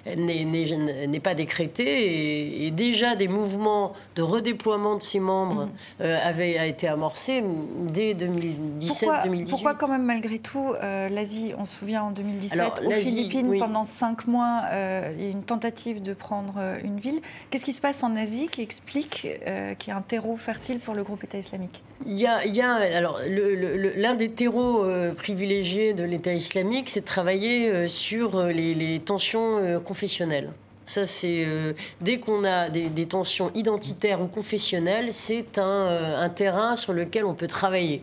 n'est 0.08 1.20
pas 1.20 1.34
décrétée 1.34 2.66
et, 2.66 2.72
déjà 2.72 3.14
des 3.14 3.28
mouvements 3.28 3.92
de 4.16 4.22
redéploiement 4.22 4.96
de 4.96 5.02
ses 5.02 5.20
membres 5.20 5.66
mmh. 5.66 5.70
euh, 6.00 6.18
avaient 6.24 6.68
été 6.68 6.88
amorcés 6.88 7.44
dès 7.86 8.14
2017-2018. 8.14 9.48
Pourquoi, 9.48 9.74
quand 9.74 9.86
même 9.86 10.02
malgré 10.02 10.40
tout 10.40 10.74
euh, 10.82 11.08
l'Asie, 11.08 11.52
on 11.56 11.66
se 11.66 11.76
souvient 11.76 12.02
en 12.02 12.10
2017, 12.10 12.82
aux 12.84 12.90
Philippines 12.90 13.60
pendant 13.60 13.84
cinq 13.84 14.26
mois, 14.26 14.62
il 15.16 15.22
y 15.22 15.28
a 15.28 15.30
une 15.30 15.44
tentative 15.44 16.02
de 16.02 16.14
prendre 16.14 16.54
une 16.82 16.98
ville 16.98 17.11
Qu'est-ce 17.50 17.64
qui 17.64 17.72
se 17.72 17.80
passe 17.80 18.02
en 18.02 18.16
Asie 18.16 18.48
qui 18.50 18.62
explique 18.62 19.26
euh, 19.46 19.74
qu'il 19.74 19.90
y 19.90 19.94
a 19.94 19.96
un 19.96 20.02
terreau 20.02 20.36
fertile 20.36 20.78
pour 20.78 20.94
le 20.94 21.02
groupe 21.02 21.24
État 21.24 21.38
islamique? 21.38 21.82
Il 22.06 22.18
y, 22.18 22.26
a, 22.26 22.40
l'un 23.96 24.14
des 24.14 24.30
terreaux 24.30 24.84
euh, 24.84 25.12
privilégiés 25.14 25.92
de 25.92 26.04
l'État 26.04 26.32
islamique, 26.32 26.88
c'est 26.90 27.00
de 27.00 27.06
travailler 27.06 27.70
euh, 27.70 27.88
sur 27.88 28.44
les, 28.44 29.00
tensions 29.04 29.80
confessionnelles. 29.84 30.50
Ça, 30.86 31.06
c'est 31.06 31.46
dès 32.00 32.18
qu'on 32.18 32.44
a 32.44 32.68
des, 32.68 33.06
tensions 33.06 33.50
identitaires 33.54 34.20
ou 34.20 34.26
confessionnelles, 34.26 35.12
c'est 35.12 35.58
un, 35.58 36.18
un, 36.20 36.28
terrain 36.28 36.76
sur 36.76 36.92
lequel 36.92 37.24
on 37.24 37.34
peut 37.34 37.46
travailler. 37.46 38.02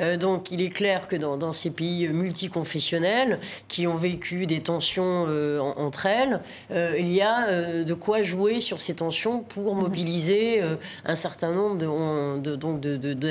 Euh, 0.00 0.16
donc 0.16 0.50
il 0.50 0.62
est 0.62 0.70
clair 0.70 1.08
que 1.08 1.16
dans, 1.16 1.52
ces 1.52 1.70
pays 1.70 2.08
multiconfessionnels 2.08 3.38
qui 3.68 3.86
ont 3.86 3.94
vécu 3.94 4.46
des 4.46 4.60
tensions 4.60 5.26
euh, 5.28 5.58
entre 5.58 6.06
elles, 6.06 6.40
euh, 6.70 6.94
il 6.98 7.12
y 7.12 7.20
a 7.20 7.82
de 7.84 7.94
quoi 7.94 8.22
jouer 8.22 8.60
sur 8.60 8.80
ces 8.80 8.94
tensions 8.94 9.40
pour 9.40 9.74
mhm. 9.74 9.82
mobiliser 9.82 10.62
un 11.04 11.16
certain 11.16 11.52
nombre 11.52 11.78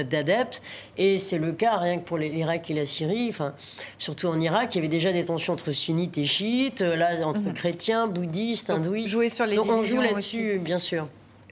d'adeptes. 0.03 0.61
Et 0.97 1.19
c'est 1.19 1.37
le 1.37 1.53
cas 1.53 1.77
rien 1.77 1.97
que 1.97 2.03
pour 2.03 2.17
l'Irak 2.17 2.69
et 2.69 2.73
la 2.73 2.85
Syrie. 2.85 3.27
Enfin, 3.29 3.53
surtout 3.97 4.27
en 4.27 4.39
Irak, 4.39 4.75
il 4.75 4.77
y 4.77 4.79
avait 4.79 4.87
déjà 4.87 5.13
des 5.13 5.25
tensions 5.25 5.53
entre 5.53 5.71
sunnites 5.71 6.17
et 6.17 6.25
chiites, 6.25 6.81
là 6.81 7.25
entre 7.25 7.41
mhm. 7.41 7.53
chrétiens, 7.53 8.07
bouddhistes, 8.07 8.69
hindouistes. 8.79 9.09
Jouer 9.09 9.29
sur 9.29 9.45
les 9.45 9.55
Donc 9.55 9.69
on 9.69 9.83
joue 9.83 10.01
là-dessus, 10.01 10.59
bien 10.59 10.79
sûr. 10.79 11.07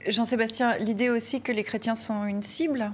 Jean-Sébastien, 0.06 0.76
l'idée 0.78 1.10
aussi 1.10 1.40
que 1.40 1.52
les 1.52 1.64
chrétiens 1.64 1.94
sont 1.94 2.26
une 2.26 2.42
cible? 2.42 2.92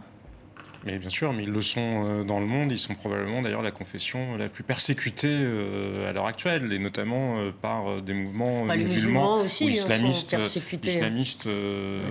Mais 0.84 0.98
bien 0.98 1.08
sûr, 1.08 1.32
mais 1.32 1.44
ils 1.44 1.50
le 1.50 1.62
sont 1.62 1.80
euh, 2.04 2.24
dans 2.24 2.40
le 2.40 2.46
monde. 2.46 2.70
Ils 2.70 2.78
sont 2.78 2.94
probablement 2.94 3.40
d'ailleurs 3.40 3.62
la 3.62 3.70
confession 3.70 4.36
la 4.36 4.48
plus 4.48 4.64
persécutée 4.64 5.28
euh, 5.30 6.08
à 6.08 6.12
l'heure 6.12 6.26
actuelle, 6.26 6.72
et 6.72 6.78
notamment 6.78 7.38
euh, 7.38 7.52
par 7.52 8.02
des 8.02 8.12
mouvements 8.12 8.64
musulmans, 8.64 9.40
aussi, 9.40 9.64
ou 9.64 9.68
islamistes, 9.70 10.36
islamistes 10.84 11.48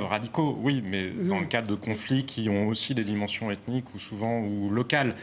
radicaux. 0.10 0.58
Oui, 0.62 0.84
mais 0.86 1.12
mhm. 1.12 1.28
dans 1.28 1.40
le 1.40 1.46
cadre 1.46 1.68
de 1.68 1.76
conflits 1.76 2.26
qui 2.26 2.50
ont 2.50 2.68
aussi 2.68 2.96
des 2.96 3.04
dimensions 3.04 3.52
ethniques 3.52 3.94
ou 3.94 4.00
souvent 4.00 4.40
ou 4.40 4.70
locales. 4.70 5.16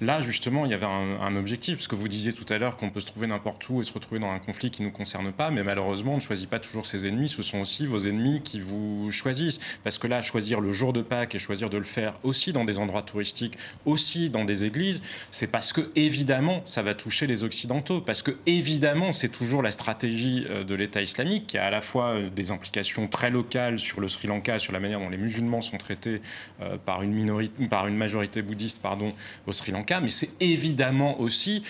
Là, 0.00 0.20
justement, 0.20 0.64
il 0.64 0.70
y 0.70 0.74
avait 0.74 0.86
un, 0.86 1.34
objectif, 1.36 1.76
parce 1.76 1.88
que 1.88 1.96
vous 1.96 2.06
disiez 2.06 2.32
tout 2.32 2.46
à 2.52 2.58
l'heure 2.58 2.76
qu'on 2.76 2.90
peut 2.90 3.00
se 3.00 3.06
trouver 3.06 3.26
n'importe 3.26 3.68
où 3.68 3.80
et 3.80 3.84
se 3.84 3.92
retrouver 3.92 4.20
dans 4.20 4.30
un 4.30 4.38
conflit 4.38 4.70
qui 4.70 4.82
ne 4.82 4.86
nous 4.86 4.92
concerne 4.92 5.32
pas, 5.32 5.50
mais 5.50 5.64
malheureusement, 5.64 6.12
on 6.12 6.16
ne 6.16 6.20
choisit 6.20 6.48
pas 6.48 6.60
toujours 6.60 6.86
ses 6.86 7.06
ennemis. 7.06 7.28
Ce 7.28 7.42
sont 7.42 7.58
aussi 7.58 7.86
vos 7.86 7.98
ennemis 7.98 8.40
qui 8.42 8.60
vous 8.60 9.10
choisissent, 9.10 9.58
parce 9.82 9.98
que 9.98 10.06
là, 10.06 10.22
choisir 10.22 10.60
le 10.60 10.72
jour 10.72 10.92
de 10.92 11.02
Pâques 11.02 11.34
et 11.34 11.38
choisir 11.40 11.68
de 11.68 11.78
le 11.78 11.84
faire 11.84 12.14
aussi 12.22 12.52
dans 12.52 12.64
des 12.64 12.78
endroits 12.78 12.97
touristique 13.02 13.56
aussi 13.86 14.30
dans 14.30 14.44
des 14.44 14.64
églises, 14.64 15.02
c'est 15.30 15.46
parce 15.46 15.72
que 15.72 15.90
évidemment 15.96 16.62
ça 16.64 16.82
va 16.82 16.94
toucher 16.94 17.26
les 17.26 17.44
occidentaux, 17.44 18.00
parce 18.00 18.22
que 18.22 18.32
évidemment 18.46 19.12
c'est 19.12 19.28
toujours 19.28 19.62
la 19.62 19.70
stratégie 19.70 20.46
euh, 20.50 20.64
de 20.64 20.74
l'État 20.74 21.02
islamique 21.02 21.46
qui 21.46 21.58
a 21.58 21.66
à 21.66 21.70
la 21.70 21.80
fois 21.80 22.14
euh, 22.14 22.30
des 22.30 22.50
implications 22.50 23.08
très 23.08 23.30
locales 23.30 23.78
sur 23.78 24.00
le 24.00 24.08
Sri 24.08 24.28
Lanka, 24.28 24.58
sur 24.58 24.72
la 24.72 24.80
manière 24.80 25.00
dont 25.00 25.08
les 25.08 25.18
musulmans 25.18 25.60
sont 25.60 25.78
traités 25.78 26.20
euh, 26.62 26.76
par 26.84 27.02
une 27.02 27.12
minorité, 27.12 27.66
par 27.68 27.86
une 27.86 27.96
majorité 27.96 28.42
bouddhiste, 28.42 28.80
pardon, 28.82 29.12
au 29.46 29.52
Sri 29.52 29.72
Lanka, 29.72 30.00
mais 30.00 30.08
c'est 30.08 30.30
évidemment 30.40 31.20
aussi 31.20 31.62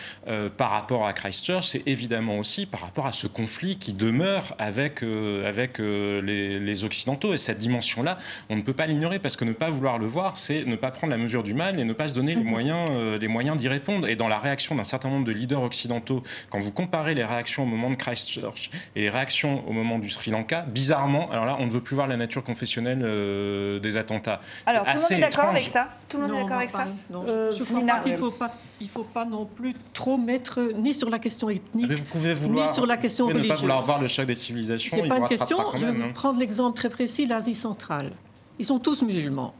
par 0.57 0.71
rapport 0.71 1.07
à 1.07 1.13
Christchurch, 1.13 1.67
c'est 1.69 1.83
évidemment 1.87 2.39
aussi 2.39 2.67
par 2.67 2.81
rapport 2.81 3.07
à 3.07 3.13
ce 3.13 3.27
conflit 3.27 3.77
qui 3.77 3.93
demeure 3.93 4.55
avec 4.59 5.03
avec 5.03 5.79
les, 5.79 6.59
les 6.59 6.85
occidentaux. 6.85 7.35
Et 7.35 7.37
cette 7.37 7.59
dimension-là, 7.59 8.19
on 8.49 8.57
ne 8.57 8.63
peut 8.63 8.73
pas 8.73 8.87
l'ignorer 8.87 9.19
parce 9.19 9.37
que 9.37 9.45
ne 9.45 9.53
pas 9.53 9.71
vouloir 9.71 9.99
le 9.99 10.07
voir, 10.07 10.37
c'est 10.37 10.65
ne 10.65 10.77
pas 10.77 10.91
prendre 10.91 11.11
la 11.11 11.18
mesure 11.19 11.43
du 11.43 11.55
mal 11.55 11.79
et 11.79 11.85
ne 11.85 11.93
pas 11.93 12.09
se 12.09 12.15
donner 12.15 12.35
les 12.35 12.43
mhm. 12.43 12.51
moyens, 12.51 12.91
euh, 12.93 13.19
les 13.19 13.29
moyens 13.29 13.57
d'y 13.57 13.69
répondre. 13.69 14.09
Et 14.09 14.17
dans 14.17 14.29
la 14.29 14.39
réaction 14.39 14.75
d'un 14.75 14.85
certain 14.85 15.09
nombre 15.09 15.27
de 15.27 15.33
leaders 15.33 15.63
occidentaux, 15.63 16.23
quand 16.51 16.59
vous 16.59 16.73
comparez 16.73 17.15
les 17.15 17.25
réactions 17.25 17.65
au 17.65 17.67
moment 17.67 17.91
de 17.91 17.97
Christchurch 17.97 18.71
et 18.97 19.03
les 19.03 19.11
réactions 19.11 19.69
au 19.69 19.73
moment 19.73 19.99
du 19.99 20.11
Sri 20.11 20.31
Lanka, 20.31 20.63
bizarrement, 20.63 21.31
alors 21.31 21.45
là, 21.45 21.57
on 21.61 21.67
ne 21.67 21.71
veut 21.71 21.81
plus 21.81 21.95
voir 21.95 22.07
la 22.07 22.17
nature 22.17 22.43
confessionnelle 22.43 23.01
euh, 23.03 23.79
des 23.81 23.97
attentats. 23.97 24.41
Alors, 24.67 24.85
tout 24.85 24.91
le 24.97 25.01
monde 25.01 25.13
est 25.13 25.21
d'accord 25.21 25.45
avec 25.47 25.69
ça? 25.69 25.89
Tout 26.09 26.17
le 26.19 26.27
monde 26.27 26.37
est 26.37 26.43
d'accord 26.43 26.57
avec 26.59 26.71
ça? 26.71 26.87
euh, 27.15 27.53
Je 27.53 27.65
crois 27.65 27.81
pas 27.81 28.01
qu'il 28.01 28.13
ne 28.13 28.17
faut, 28.17 28.31
pas, 28.31 28.51
il 28.81 28.89
faut 28.89 29.05
pas 29.05 29.25
non 29.25 29.47
plus 29.47 29.75
trop 29.93 30.17
mettre 30.17 30.73
ni 30.77 30.95
sur 30.95 31.11
la 31.11 31.19
question 31.19 31.51
ethnique, 31.51 31.91
vous 31.91 32.05
pouvez 32.05 32.35
vouloir, 32.35 32.69
ni 32.69 32.75
sur 32.75 32.87
la 32.87 32.97
question 32.97 33.27
vous 33.27 33.33
religieuse. 33.33 33.51
ne 33.51 33.55
pas 33.55 33.61
vouloir 33.61 33.83
voir 33.83 34.01
le 34.01 34.09
choc 34.09 34.27
des 34.27 34.35
civilisations. 34.35 34.97
C'est 35.01 35.09
pas 35.09 35.19
une 35.19 35.29
question. 35.29 35.59
je 35.75 35.87
vais 35.87 36.03
hein. 36.03 36.11
prendre 36.15 36.39
l'exemple 36.39 36.77
très 36.77 36.91
précis, 36.91 37.27
l'Asie 37.27 37.55
centrale. 37.55 38.13
Ils 38.59 38.65
sont 38.65 38.79
tous 38.79 39.03
musulmans 39.03 39.55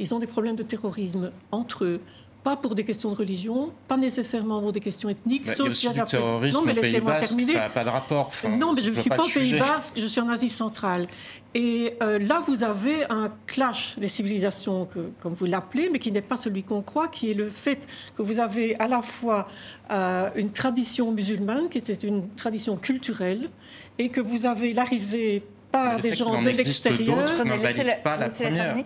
ils 0.00 0.14
ont 0.14 0.18
des 0.18 0.26
problèmes 0.26 0.56
de 0.56 0.62
terrorisme 0.62 1.30
entre 1.52 1.84
eux. 1.84 2.00
Pas 2.42 2.56
pour 2.56 2.74
des 2.74 2.84
questions 2.84 3.10
de 3.10 3.16
religion, 3.16 3.70
pas 3.86 3.98
nécessairement 3.98 4.62
pour 4.62 4.72
des 4.72 4.80
questions 4.80 5.10
ethniques. 5.10 5.44
Bah, 5.44 5.54
sauf 5.54 5.82
il 5.82 5.84
y 5.84 5.88
a 5.88 6.04
du 6.04 6.10
terrorisme 6.10 6.56
non, 6.58 6.64
mais 6.64 6.72
laissez-moi 6.72 7.20
terminer. 7.20 7.52
Ça 7.52 7.58
n'a 7.58 7.68
pas 7.68 7.84
de 7.84 7.90
rapport. 7.90 8.32
non, 8.58 8.72
mais 8.72 8.80
je 8.80 8.88
ne 8.88 8.94
suis 8.98 9.10
pas 9.10 9.22
au 9.22 9.28
Pays 9.28 9.58
Basque, 9.58 9.98
je 9.98 10.06
suis 10.06 10.22
en 10.22 10.28
Asie 10.30 10.48
centrale. 10.48 11.06
Et 11.54 11.98
euh, 12.02 12.18
là, 12.18 12.42
vous 12.48 12.62
avez 12.62 13.04
un 13.10 13.30
clash 13.46 13.98
des 13.98 14.08
civilisations, 14.08 14.86
que, 14.86 15.10
comme 15.20 15.34
vous 15.34 15.44
l'appelez, 15.44 15.90
mais 15.90 15.98
qui 15.98 16.10
n'est 16.12 16.22
pas 16.22 16.38
celui 16.38 16.62
qu'on 16.62 16.80
croit, 16.80 17.08
qui 17.08 17.30
est 17.30 17.34
le 17.34 17.50
fait 17.50 17.86
que 18.16 18.22
vous 18.22 18.40
avez 18.40 18.74
à 18.76 18.88
la 18.88 19.02
fois 19.02 19.46
euh, 19.90 20.30
une 20.34 20.50
tradition 20.50 21.12
musulmane, 21.12 21.68
qui 21.68 21.76
était 21.76 21.92
une 21.92 22.26
tradition 22.36 22.76
culturelle, 22.76 23.50
et 23.98 24.08
que 24.08 24.22
vous 24.22 24.46
avez 24.46 24.72
l'arrivée 24.72 25.42
par 25.72 26.00
des 26.00 26.14
gens 26.14 26.42
de 26.42 26.50
l'extérieur. 26.50 27.26
pas 28.02 28.16
la 28.16 28.28
première. 28.28 28.76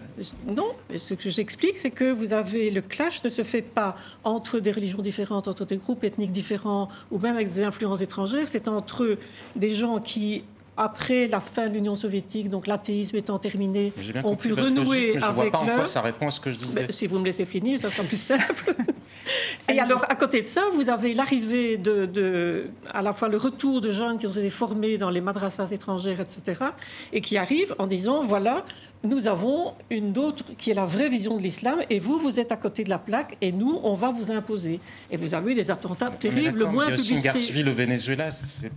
Non, 0.47 0.73
ce 0.97 1.15
que 1.15 1.31
j'explique, 1.31 1.79
c'est 1.79 1.91
que 1.91 2.13
vous 2.13 2.33
avez 2.33 2.71
le 2.71 2.81
clash 2.81 3.23
ne 3.25 3.29
se 3.29 3.43
fait 3.43 3.63
pas 3.63 3.97
entre 4.25 4.59
des 4.59 4.73
religions 4.73 5.03
différentes, 5.03 5.49
entre 5.49 5.65
des 5.65 5.77
groupes 5.77 6.05
ethniques 6.05 6.33
différents, 6.33 6.89
ou 7.11 7.19
même 7.19 7.37
avec 7.37 7.53
des 7.53 7.63
influences 7.63 8.03
étrangères. 8.03 8.47
C'est 8.47 8.69
entre 8.69 9.19
des 9.57 9.75
gens 9.75 9.99
qui 9.99 10.45
après 10.77 11.29
la 11.29 11.41
fin 11.41 11.69
de 11.69 11.75
l'Union 11.75 11.95
soviétique, 11.95 12.51
donc 12.51 12.67
l'athéisme 12.67 13.17
étant 13.17 13.39
terminé, 13.39 13.93
ont 14.25 14.37
pu 14.37 14.53
renouer 14.53 15.11
avec 15.11 15.21
Je 15.21 15.27
ne 15.27 15.33
vois 15.33 15.51
pas 15.51 15.59
en 15.59 15.67
quoi 15.67 15.85
ça 15.85 16.01
répond 16.01 16.29
à 16.29 16.31
ce 16.31 16.41
que 16.41 16.53
je 16.53 16.59
disais. 16.59 16.87
si 16.91 17.07
vous 17.07 17.19
me 17.19 17.25
laissez 17.25 17.45
finir, 17.45 17.81
ça 17.81 17.91
sera 17.91 18.05
plus 18.05 18.17
simple. 18.17 18.75
Et 19.69 19.81
alors, 19.81 20.05
à 20.09 20.15
côté 20.17 20.43
de 20.43 20.47
ça, 20.47 20.63
vous 20.75 20.91
avez 20.91 21.15
l'arrivée 21.15 21.79
de, 21.79 22.05
de, 22.05 22.67
à 22.93 23.03
la 23.03 23.13
fois 23.13 23.29
le 23.29 23.39
retour 23.39 23.81
de 23.81 23.91
jeunes 23.91 24.19
qui 24.19 24.27
ont 24.27 24.33
été 24.33 24.51
formés 24.51 24.99
dans 24.99 25.11
les 25.11 25.21
madrasas 25.21 25.69
étrangères, 25.71 26.21
etc., 26.21 26.61
et 27.13 27.21
qui 27.21 27.39
arrivent 27.39 27.75
en 27.79 27.87
disant, 27.87 28.23
voilà, 28.23 28.65
nous 29.05 29.29
avons 29.29 29.75
une 29.91 30.17
autre 30.19 30.45
qui 30.57 30.71
est 30.71 30.75
la 30.75 30.87
vraie 30.87 31.09
vision 31.09 31.37
de 31.37 31.43
l'islam, 31.43 31.81
et 31.91 31.99
vous, 31.99 32.19
vous 32.19 32.41
êtes 32.41 32.53
à 32.53 32.57
côté 32.57 32.85
de 32.85 32.91
la 32.91 32.99
plaque, 32.99 33.37
et 33.41 33.53
nous, 33.53 33.81
on 33.83 33.95
va 33.95 34.11
vous 34.11 34.31
imposer. 34.31 34.81
Et 35.11 35.17
vous 35.17 35.35
avez 35.35 35.53
eu 35.53 35.55
des 35.55 35.71
attentats 35.71 36.11
terribles, 36.11 36.65
moins 36.67 36.87
publicités. 36.87 37.15
Il 37.15 37.15
y 37.15 37.15
a 37.15 37.17
une 37.17 37.23
guerre 37.23 37.37
civile 37.37 37.69
au 37.69 37.75
Venezuela, 37.75 38.31
c'est 38.31 38.71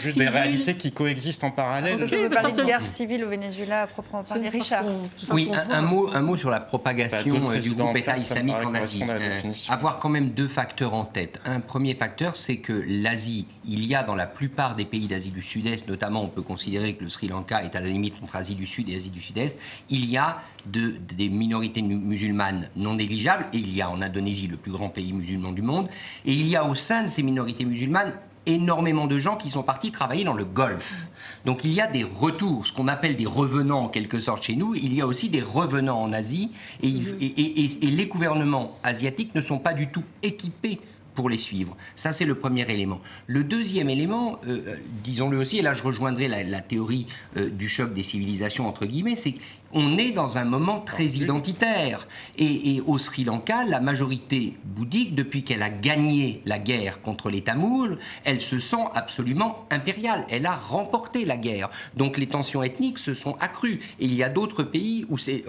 juste 0.00 0.18
des 0.18 0.28
réalités 0.28 0.74
qui 0.74 0.92
coexistent 0.92 1.44
en 1.44 1.50
parallèle. 1.50 1.98
Vous 1.98 2.14
okay, 2.14 2.28
parler 2.28 2.52
de 2.52 2.64
guerre 2.64 2.86
civile 2.86 3.24
au 3.24 3.28
Venezuela 3.28 3.82
à 3.82 3.86
proprement 3.86 4.22
parler, 4.22 4.48
Richard. 4.48 4.84
Oui, 5.30 5.50
un, 5.70 5.82
mot, 5.82 6.08
un 6.12 6.22
mot 6.22 6.36
sur 6.36 6.50
la 6.50 6.60
propagation 6.60 7.48
bah, 7.48 7.58
du 7.58 7.70
groupe 7.70 7.96
État 7.96 8.16
islamique 8.16 8.56
en 8.64 8.74
Asie. 8.74 9.02
Euh, 9.08 9.40
avoir 9.68 9.98
quand 9.98 10.08
même 10.08 10.30
deux 10.30 10.48
facteurs 10.48 10.94
en 10.94 11.04
tête. 11.04 11.40
Un 11.44 11.60
premier 11.60 11.94
facteur, 11.94 12.36
c'est 12.36 12.56
que 12.56 12.72
l'Asie, 12.86 13.46
il 13.64 13.84
y 13.86 13.94
a 13.94 14.02
dans 14.02 14.14
la 14.14 14.26
plupart 14.26 14.76
des 14.76 14.84
pays 14.84 15.06
d'Asie 15.06 15.30
du 15.30 15.42
Sud-Est, 15.42 15.88
notamment 15.88 16.22
on 16.22 16.28
peut 16.28 16.42
considérer 16.42 16.94
que 16.94 17.02
le 17.02 17.08
Sri 17.08 17.28
Lanka 17.28 17.62
est 17.62 17.76
à 17.76 17.80
la 17.80 17.86
limite 17.86 18.14
entre 18.22 18.36
Asie 18.36 18.54
du 18.54 18.66
Sud 18.66 18.88
et 18.88 18.96
Asie 18.96 19.10
du 19.10 19.20
Sud-Est, 19.20 19.58
il 19.90 20.10
y 20.10 20.16
a 20.16 20.38
des 20.66 21.28
minorités 21.28 21.82
musulmanes 21.82 22.68
non 22.76 22.94
négligeables, 22.94 23.46
et 23.52 23.58
il 23.58 23.74
y 23.74 23.82
a 23.82 23.90
en 23.90 24.02
Indonésie 24.02 24.48
le 24.48 24.56
plus 24.56 24.72
grand 24.72 24.88
pays 24.88 25.12
musulman 25.12 25.52
du 25.52 25.62
monde, 25.62 25.88
et 26.24 26.32
il 26.32 26.48
y 26.48 26.56
a 26.56 26.64
au 26.64 26.74
sein 26.74 27.02
de 27.02 27.08
ces 27.08 27.22
minorités 27.22 27.64
musulmanes 27.64 28.12
énormément 28.44 29.06
de 29.06 29.18
gens 29.18 29.36
qui 29.36 29.50
sont 29.50 29.62
partis 29.62 29.92
travailler 29.92 30.24
dans 30.24 30.34
le 30.34 30.44
Golfe. 30.44 31.06
Donc 31.44 31.64
il 31.64 31.72
y 31.72 31.80
a 31.80 31.86
des 31.86 32.02
retours, 32.02 32.66
ce 32.66 32.72
qu'on 32.72 32.88
appelle 32.88 33.14
des 33.14 33.26
revenants 33.26 33.84
en 33.84 33.88
quelque 33.88 34.18
sorte 34.18 34.42
chez 34.42 34.56
nous, 34.56 34.74
il 34.74 34.92
y 34.92 35.00
a 35.00 35.06
aussi 35.06 35.28
des 35.28 35.42
revenants 35.42 36.02
en 36.02 36.12
Asie, 36.12 36.50
et, 36.82 36.88
et 36.88 37.90
les 37.90 38.06
gouvernements 38.06 38.76
asiatiques 38.82 39.34
ne 39.36 39.40
sont 39.40 39.58
pas 39.58 39.74
du 39.74 39.88
tout 39.88 40.02
équipés 40.24 40.80
pour 41.14 41.28
les 41.28 41.38
suivre. 41.38 41.76
Ça, 41.96 42.12
c'est 42.12 42.24
le 42.24 42.34
premier 42.34 42.70
élément. 42.70 43.00
Le 43.26 43.44
deuxième 43.44 43.90
élément, 43.90 44.40
euh, 44.46 44.76
disons-le 45.04 45.38
aussi, 45.38 45.58
et 45.58 45.62
là 45.62 45.74
je 45.74 45.82
rejoindrai 45.82 46.28
la, 46.28 46.60
théorie 46.60 47.06
euh, 47.36 47.48
du 47.48 47.68
choc 47.68 47.92
des 47.92 48.02
civilisations, 48.02 48.66
entre 48.66 48.86
guillemets, 48.86 49.16
c'est 49.16 49.34
on 49.72 49.98
est 49.98 50.12
dans 50.12 50.38
un 50.38 50.44
moment 50.44 50.80
très 50.80 51.06
identitaire. 51.06 52.06
Et, 52.38 52.82
au 52.86 52.98
Sri 52.98 53.24
Lanka, 53.24 53.64
la 53.64 53.80
majorité 53.80 54.56
bouddhique, 54.64 55.14
depuis 55.14 55.42
qu'elle 55.42 55.62
a 55.62 55.70
gagné 55.70 56.42
la 56.44 56.58
guerre 56.58 57.00
contre 57.00 57.30
les 57.30 57.42
Tamouls, 57.42 57.98
elle 58.24 58.40
se 58.40 58.58
sent 58.58 58.84
absolument 58.94 59.66
impériale. 59.70 60.26
Elle 60.30 60.46
a 60.46 60.54
remporté 60.54 61.24
la 61.24 61.36
guerre. 61.36 61.70
Donc 61.96 62.18
les 62.18 62.26
tensions 62.26 62.62
ethniques 62.62 62.98
se 62.98 63.14
sont 63.14 63.36
accrues. 63.40 63.80
Et 64.00 64.06
il 64.06 64.14
y 64.14 64.22
a 64.22 64.28
d'autres 64.28 64.62
pays 64.62 65.06
où 65.08 65.18
c'est, 65.18 65.44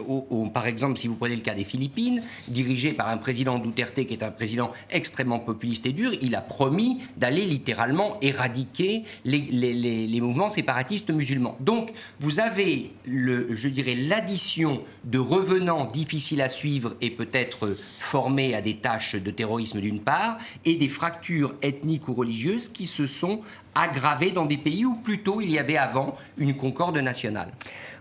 par 0.53 0.67
exemple, 0.67 0.97
si 0.97 1.07
vous 1.07 1.15
prenez 1.15 1.35
le 1.35 1.41
cas 1.41 1.55
des 1.55 1.63
Philippines, 1.63 2.21
dirigé 2.47 2.93
par 2.93 3.09
un 3.09 3.17
président 3.17 3.59
Duterte 3.59 4.03
qui 4.05 4.13
est 4.13 4.23
un 4.23 4.31
président 4.31 4.71
extrêmement 4.89 5.39
populiste 5.39 5.85
et 5.85 5.91
dur, 5.91 6.11
il 6.21 6.35
a 6.35 6.41
promis 6.41 6.99
d'aller 7.17 7.45
littéralement 7.45 8.17
éradiquer 8.21 9.03
les, 9.25 9.39
les 9.41 10.21
mouvements 10.21 10.49
séparatistes 10.49 11.09
musulmans. 11.11 11.57
Donc 11.59 11.91
vous 12.19 12.39
avez, 12.39 12.91
le, 13.05 13.55
je 13.55 13.67
dirais, 13.69 13.95
l'addition 14.13 14.83
de 15.05 15.17
revenants 15.17 15.85
difficiles 15.85 16.43
à 16.43 16.49
suivre 16.49 16.95
et 17.01 17.09
peut-être 17.09 17.75
formés 17.97 18.53
à 18.53 18.61
des 18.61 18.75
tâches 18.75 19.15
de 19.15 19.31
terrorisme 19.31 19.81
d'une 19.81 20.01
part, 20.01 20.37
et 20.65 20.75
des 20.75 20.87
fractures 20.87 21.55
ethniques 21.63 22.07
ou 22.07 22.13
religieuses 22.13 22.69
qui 22.69 22.85
se 22.85 23.07
sont 23.07 23.41
aggravées 23.73 24.29
dans 24.29 24.45
des 24.45 24.59
pays 24.59 24.85
où 24.85 24.93
plutôt 24.93 25.41
il 25.41 25.49
y 25.49 25.57
avait 25.57 25.77
avant 25.77 26.15
une 26.37 26.55
concorde 26.55 26.99
nationale. 26.99 27.51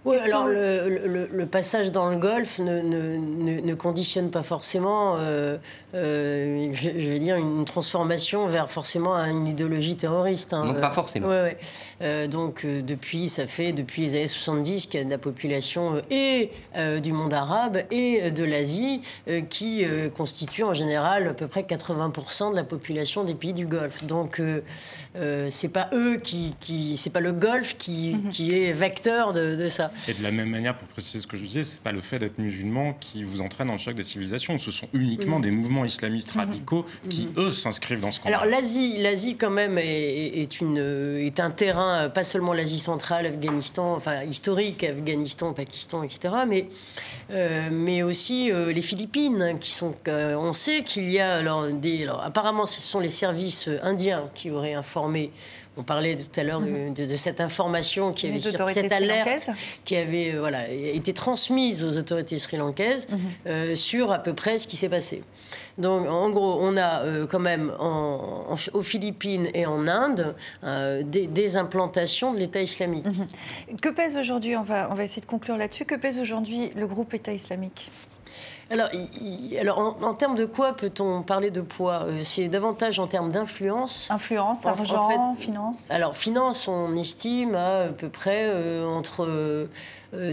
Oui, 0.04 0.16
alors 0.18 0.46
le, 0.48 1.44
passage 1.46 1.92
dans 1.92 2.10
le 2.10 2.16
Golfe 2.16 2.58
ne, 2.58 2.80
ne, 2.80 3.74
conditionne 3.74 4.30
pas 4.30 4.42
forcément, 4.42 5.16
euh, 5.18 5.58
euh, 5.94 6.70
je, 6.72 6.88
vais 6.88 7.18
dire, 7.20 7.36
une 7.36 7.64
transformation 7.64 8.46
vers 8.46 8.68
forcément 8.68 9.14
une 9.16 9.46
idéologie 9.46 9.96
terroriste. 9.96 10.54
Hein. 10.54 10.64
non, 10.66 10.74
pas 10.74 10.92
forcément. 10.92 11.28
Euh, 11.30 12.26
donc 12.26 12.66
depuis, 12.66 13.28
ça 13.28 13.46
fait 13.46 13.72
depuis 13.72 14.02
les 14.02 14.14
années 14.16 14.26
70 14.26 14.86
qu'il 14.86 14.98
y 14.98 15.02
a 15.02 15.04
de 15.04 15.10
la 15.10 15.18
population 15.18 16.02
et 16.10 16.50
du 17.00 17.12
monde 17.12 17.34
arabe 17.34 17.82
et 17.90 18.30
de 18.30 18.44
l'Asie 18.44 19.02
qui 19.50 19.84
constitue 20.16 20.64
en 20.64 20.74
général 20.74 21.28
à 21.28 21.34
peu 21.34 21.46
près 21.46 21.62
80% 21.62 22.50
de 22.50 22.56
la 22.56 22.64
population 22.64 23.24
des 23.24 23.34
pays 23.34 23.52
du 23.52 23.66
Golfe. 23.66 24.04
Donc 24.04 24.40
c'est 25.50 25.68
pas 25.68 25.90
eux 25.92 26.16
qui, 26.16 26.54
qui 26.60 26.96
c'est 26.96 27.10
pas 27.10 27.20
le 27.20 27.32
Golfe 27.32 27.76
qui, 27.78 28.14
mhm. 28.14 28.32
qui 28.32 28.64
est 28.64 28.72
vecteur 28.72 29.32
de, 29.32 29.54
de 29.54 29.68
ça. 29.68 29.91
Et 30.08 30.14
de 30.14 30.22
la 30.22 30.30
même 30.30 30.48
manière, 30.48 30.76
pour 30.76 30.88
préciser 30.88 31.20
ce 31.20 31.26
que 31.26 31.36
je 31.36 31.42
disais, 31.42 31.62
c'est 31.62 31.82
pas 31.82 31.92
le 31.92 32.00
fait 32.00 32.18
d'être 32.18 32.38
musulman 32.38 32.94
qui 32.94 33.24
vous 33.24 33.40
entraîne 33.40 33.68
dans 33.68 33.74
le 33.74 33.78
choc 33.78 33.94
des 33.94 34.02
civilisations. 34.02 34.58
Ce 34.58 34.70
sont 34.70 34.88
uniquement 34.92 35.40
des 35.40 35.50
mouvements 35.50 35.84
islamistes 35.84 36.34
mhm. 36.34 36.40
radicaux 36.40 36.86
qui, 37.08 37.26
mhm. 37.26 37.32
eux, 37.36 37.52
s'inscrivent 37.52 38.00
dans 38.00 38.10
ce 38.10 38.20
combat. 38.20 38.36
Alors 38.36 38.46
l'Asie, 38.46 38.98
l'Asie 38.98 39.36
quand 39.36 39.50
même 39.50 39.78
est, 39.78 40.60
une, 40.60 40.78
est 41.18 41.40
un 41.40 41.50
terrain, 41.50 42.08
pas 42.08 42.24
seulement 42.24 42.52
l'Asie 42.52 42.78
centrale, 42.78 43.26
Afghanistan, 43.26 43.94
enfin 43.94 44.22
historique, 44.22 44.84
Afghanistan, 44.84 45.52
Pakistan, 45.52 46.02
etc., 46.02 46.34
mais, 46.46 46.68
euh, 47.30 47.68
mais 47.70 48.02
aussi 48.02 48.50
euh, 48.50 48.72
les 48.72 48.82
Philippines, 48.82 49.56
qui 49.60 49.70
sont, 49.70 49.94
euh, 50.08 50.34
on 50.34 50.52
sait 50.52 50.82
qu'il 50.82 51.10
y 51.10 51.18
a 51.18 51.36
alors 51.36 51.68
des, 51.68 52.04
alors, 52.04 52.22
apparemment 52.22 52.66
ce 52.66 52.80
sont 52.80 53.00
les 53.00 53.10
services 53.10 53.68
indiens 53.82 54.28
qui 54.34 54.50
auraient 54.50 54.74
informé 54.74 55.30
on 55.76 55.82
parlait 55.82 56.16
tout 56.16 56.40
à 56.40 56.44
l'heure 56.44 56.60
de, 56.60 56.66
mhm. 56.68 57.16
cette 57.16 57.40
information 57.40 58.12
qui 58.12 58.26
avait 58.26 58.38
cette 58.38 58.92
alerte 58.92 59.50
qui 59.84 59.96
avait 59.96 60.34
euh, 60.34 60.40
voilà, 60.40 60.68
été 60.70 61.12
transmise 61.12 61.84
aux 61.84 61.96
autorités 61.96 62.38
sri-lankaises 62.38 63.08
mhm. 63.08 63.18
euh, 63.46 63.76
sur 63.76 64.12
à 64.12 64.18
peu 64.18 64.34
près 64.34 64.58
ce 64.58 64.66
qui 64.66 64.76
s'est 64.76 64.88
passé. 64.88 65.22
Donc, 65.78 66.06
en 66.06 66.28
gros, 66.28 66.58
on 66.60 66.76
a 66.76 67.02
euh, 67.02 67.26
quand 67.26 67.40
même 67.40 67.72
aux 67.80 68.82
Philippines 68.82 69.48
et 69.54 69.64
en 69.64 69.88
Inde 69.88 70.34
des, 71.04 71.56
implantations 71.56 72.32
de 72.32 72.38
l'État 72.38 72.60
islamique. 72.60 73.04
Mhm. 73.06 73.78
Que 73.80 73.88
pèse 73.88 74.16
aujourd'hui, 74.16 74.56
on 74.56 74.62
va, 74.62 74.88
on 74.90 74.94
va 74.94 75.04
essayer 75.04 75.22
de 75.22 75.26
conclure 75.26 75.56
là-dessus, 75.56 75.84
que 75.84 75.94
pèse 75.94 76.18
aujourd'hui 76.18 76.70
le 76.76 76.86
groupe 76.86 77.14
État 77.14 77.32
islamique? 77.32 77.90
Alors, 78.72 78.88
alors 79.60 79.96
en, 80.02 80.14
termes 80.14 80.36
de 80.36 80.46
quoi 80.46 80.72
peut-on 80.72 81.22
parler 81.22 81.50
de 81.50 81.60
poids 81.60 82.04
euh, 82.06 82.20
C'est 82.24 82.48
davantage 82.48 82.98
en 82.98 83.06
termes 83.06 83.30
d'influence? 83.30 84.08
Influence, 84.10 84.66
argent, 84.66 85.34
finance? 85.34 85.90
Alors, 85.90 86.16
finance, 86.16 86.68
on 86.68 86.96
estime 86.96 87.54
à, 87.54 87.86
peu 87.96 88.08
près 88.08 88.46
euh, 88.46 88.86
entre 88.86 89.68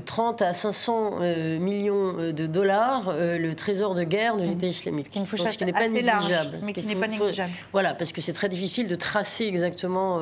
30 0.05 0.41
euh, 0.41 0.45
à 0.45 0.53
500 0.53 1.19
euh, 1.21 1.59
millions 1.59 2.13
euh, 2.17 2.34
de 2.34 2.47
dollars 2.47 3.13
le 3.17 3.53
trésor 3.53 3.95
de 3.95 4.03
guerre 4.03 4.36
de 4.36 4.43
l'État 4.43 4.67
islamique. 4.67 5.05
Ce 5.05 5.09
qui, 5.09 5.19
n'est 5.65 5.71
pas 5.71 5.88
négligeable. 5.88 6.59
mais 6.63 6.73
qui 6.73 6.86
n'est 6.86 6.95
pas 6.95 7.07
négligeable. 7.07 7.51
voilà, 7.71 7.93
parce 7.93 8.11
que 8.11 8.21
c'est 8.21 8.34
très 8.34 8.49
difficile 8.49 8.88
de 8.88 8.95
tracer 8.95 9.45
exactement. 9.45 10.21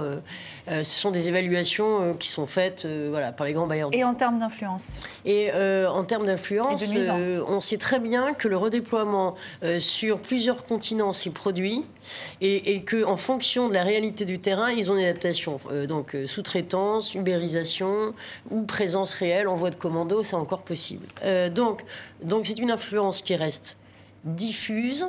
ce 0.67 0.83
sont 0.83 1.11
des 1.11 1.27
évaluations 1.27 2.15
qui 2.15 2.27
sont 2.29 2.45
faites 2.45 2.85
voilà, 3.09 3.31
par 3.31 3.47
les 3.47 3.53
grands 3.53 3.67
bailleurs. 3.67 3.89
Et 3.93 4.03
en 4.03 4.13
termes 4.13 4.39
d'influence 4.39 4.99
Et 5.25 5.51
en 5.53 6.03
termes 6.03 6.25
d'influence, 6.25 6.83
on 7.47 7.61
sait 7.61 7.77
très 7.77 7.99
bien 7.99 8.33
que 8.33 8.47
le 8.47 8.57
redéploiement 8.57 9.35
sur 9.79 10.19
plusieurs 10.19 10.63
continents 10.63 11.13
s'est 11.13 11.31
produit 11.31 11.85
et, 12.41 12.73
et 12.73 12.83
qu'en 12.83 13.17
fonction 13.17 13.69
de 13.69 13.73
la 13.73 13.83
réalité 13.83 14.25
du 14.25 14.39
terrain, 14.39 14.71
ils 14.71 14.91
ont 14.91 14.95
une 14.95 15.03
adaptation. 15.03 15.59
donc 15.87 16.15
sous-traitance, 16.25 17.15
ubérisation 17.15 18.11
ou 18.49 18.63
présence 18.63 19.13
réelle 19.13 19.47
en 19.47 19.55
voie 19.55 19.69
de 19.69 19.75
commando, 19.75 20.23
c'est 20.23 20.35
encore 20.35 20.61
possible. 20.61 21.05
Euh, 21.23 21.49
donc, 21.49 21.83
donc 22.23 22.45
c'est 22.45 22.59
une 22.59 22.71
influence 22.71 23.21
qui 23.21 23.35
reste 23.35 23.77
diffuse, 24.23 25.07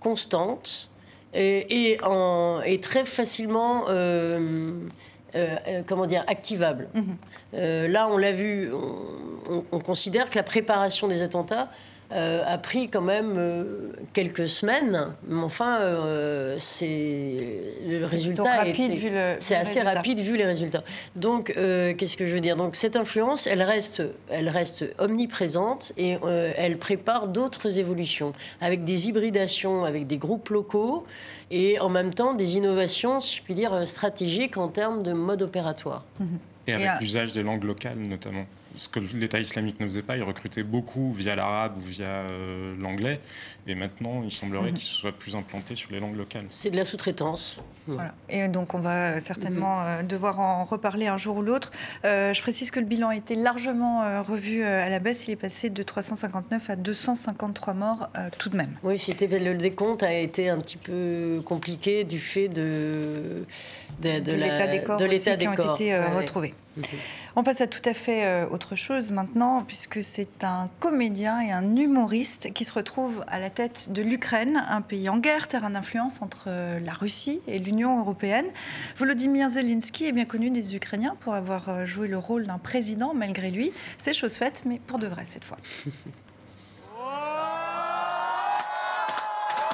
constante 0.00 0.88
et, 1.34 1.98
en, 2.02 2.60
et 2.64 2.80
très 2.80 3.04
facilement. 3.04 3.84
Euh, 3.88 4.72
euh, 5.34 5.82
comment 5.86 6.06
dire, 6.06 6.24
activable. 6.26 6.88
Mhm. 6.94 7.86
là, 7.92 8.08
on 8.10 8.16
l'a 8.16 8.32
vu, 8.32 8.72
on, 9.72 9.78
considère 9.78 10.30
que 10.30 10.36
la 10.36 10.42
préparation 10.42 11.06
des 11.06 11.20
attentats 11.20 11.68
euh, 12.10 12.42
a 12.46 12.56
pris 12.56 12.88
quand 12.88 13.02
même 13.02 13.34
euh, 13.36 13.64
quelques 14.14 14.48
semaines, 14.48 15.08
mais 15.26 15.42
enfin, 15.42 15.80
euh, 15.80 16.54
c'est 16.58 17.36
le 17.86 18.06
résultat. 18.06 18.44
C'est 19.40 19.56
assez 19.56 19.82
rapide 19.82 20.18
vu 20.18 20.38
les 20.38 20.46
résultats. 20.46 20.82
Donc, 21.16 21.52
qu'est-ce 21.52 22.16
que 22.16 22.26
je 22.26 22.32
veux 22.32 22.40
dire? 22.40 22.56
Donc, 22.56 22.76
cette 22.76 22.96
influence, 22.96 23.46
elle 23.46 23.62
reste, 23.62 24.02
elle 24.30 24.48
reste 24.48 24.86
omniprésente 24.98 25.92
et 25.98 26.16
elle 26.56 26.78
prépare 26.78 27.28
d'autres 27.28 27.78
évolutions 27.78 28.32
avec 28.60 28.84
des 28.84 29.08
hybridations 29.08 29.84
avec 29.84 30.06
des 30.06 30.16
groupes 30.16 30.48
locaux 30.48 31.04
et 31.50 31.78
en 31.78 31.90
même 31.90 32.14
temps 32.14 32.32
des 32.32 32.56
innovations, 32.56 33.20
si 33.20 33.36
je 33.36 33.42
puis 33.42 33.54
dire, 33.54 33.86
stratégiques 33.86 34.56
en 34.56 34.68
termes 34.68 35.02
de 35.02 35.12
mode 35.12 35.42
opératoire. 35.42 36.04
Et 36.66 36.72
avec 36.72 37.00
l'usage 37.00 37.34
des 37.34 37.42
langues 37.42 37.64
locales 37.64 37.98
notamment 37.98 38.46
ce 38.78 38.88
que 38.88 39.00
l'État 39.00 39.40
islamique 39.40 39.80
ne 39.80 39.86
faisait 39.86 40.02
pas, 40.02 40.16
il 40.16 40.22
recrutait 40.22 40.62
beaucoup 40.62 41.12
via 41.12 41.34
l'arabe 41.34 41.76
ou 41.76 41.80
via 41.80 42.06
euh, 42.06 42.74
l'anglais. 42.78 43.20
Et 43.66 43.74
maintenant, 43.74 44.22
il 44.22 44.30
semblerait 44.30 44.70
mhm. 44.70 44.74
qu'il 44.74 44.84
soit 44.84 45.12
plus 45.12 45.34
implanté 45.34 45.74
sur 45.76 45.90
les 45.90 46.00
langues 46.00 46.16
locales. 46.16 46.46
C'est 46.48 46.70
de 46.70 46.76
la 46.76 46.84
sous-traitance. 46.84 47.56
Voilà. 47.86 48.14
Et 48.28 48.46
donc, 48.48 48.74
on 48.74 48.78
va 48.78 49.20
certainement 49.20 49.80
mhm. 49.80 49.86
euh, 49.86 50.02
devoir 50.04 50.38
en 50.40 50.64
reparler 50.64 51.08
un 51.08 51.16
jour 51.16 51.38
ou 51.38 51.42
l'autre. 51.42 51.72
Euh, 52.04 52.32
je 52.32 52.40
précise 52.40 52.70
que 52.70 52.78
le 52.78 52.86
bilan 52.86 53.08
a 53.08 53.16
été 53.16 53.34
largement 53.34 54.22
revu 54.22 54.62
à 54.62 54.88
la 54.88 55.00
baisse. 55.00 55.26
Il 55.26 55.32
est 55.32 55.36
passé 55.36 55.70
de 55.70 55.82
359 55.82 56.70
à 56.70 56.76
253 56.76 57.74
morts 57.74 58.08
tout 58.38 58.48
de 58.48 58.56
même. 58.56 58.72
Oui, 58.82 59.02
le 59.20 59.54
décompte 59.54 60.02
a 60.02 60.12
été 60.12 60.48
un 60.48 60.58
petit 60.58 60.76
peu 60.76 61.42
compliqué 61.44 62.04
du 62.04 62.18
fait 62.18 62.48
de, 62.48 63.44
de, 64.00 64.20
de, 64.20 64.32
l'état 64.32 64.66
des 64.66 64.82
corps, 64.82 64.98
qui 64.98 65.48
ont 65.48 65.74
été 65.74 65.98
retrouvés. 65.98 66.54
On 67.36 67.42
passe 67.42 67.60
à 67.60 67.66
tout 67.66 67.82
à 67.84 67.94
fait 67.94 68.24
euh, 68.24 68.48
autre 68.48 68.76
chose 68.76 69.12
maintenant, 69.12 69.62
puisque 69.62 70.02
c'est 70.02 70.44
un 70.44 70.68
comédien 70.80 71.40
et 71.40 71.52
un 71.52 71.76
humoriste 71.76 72.52
qui 72.52 72.64
se 72.64 72.72
retrouve 72.72 73.24
à 73.28 73.38
la 73.38 73.50
tête 73.50 73.92
de 73.92 74.02
l'Ukraine, 74.02 74.64
un 74.68 74.80
pays 74.80 75.08
en 75.08 75.18
guerre, 75.18 75.48
terrain 75.48 75.70
d'influence 75.70 76.22
entre 76.22 76.44
euh, 76.48 76.80
la 76.80 76.92
Russie 76.92 77.40
et 77.46 77.58
l'Union 77.58 77.98
européenne. 78.00 78.46
Volodymyr 78.96 79.50
Zelensky 79.50 80.06
est 80.06 80.12
bien 80.12 80.24
connu 80.24 80.50
des 80.50 80.74
Ukrainiens 80.76 81.16
pour 81.20 81.34
avoir 81.34 81.68
euh, 81.68 81.84
joué 81.84 82.08
le 82.08 82.18
rôle 82.18 82.46
d'un 82.46 82.58
président 82.58 83.14
malgré 83.14 83.50
lui. 83.50 83.72
C'est 83.98 84.12
chose 84.12 84.36
faite, 84.36 84.62
mais 84.66 84.80
pour 84.86 84.98
de 84.98 85.06
vrai 85.06 85.24
cette 85.24 85.44
fois. 85.44 85.58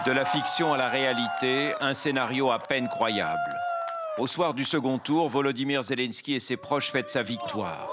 De 0.07 0.13
la 0.13 0.27
fiction 0.27 0.75
à 0.75 0.77
la 0.77 0.89
réalité, 0.89 1.73
un 1.81 1.95
scénario 1.95 2.51
à 2.51 2.59
peine 2.59 2.89
croyable. 2.89 3.64
Au 4.17 4.29
soir 4.29 4.55
du 4.55 4.65
second 4.65 5.01
tour, 5.01 5.29
Volodymyr 5.29 5.83
Zelensky 5.83 6.35
et 6.35 6.41
ses 6.41 6.57
proches 6.57 6.93
fêtent 6.93 7.11
sa 7.11 7.25
victoire. 7.25 7.89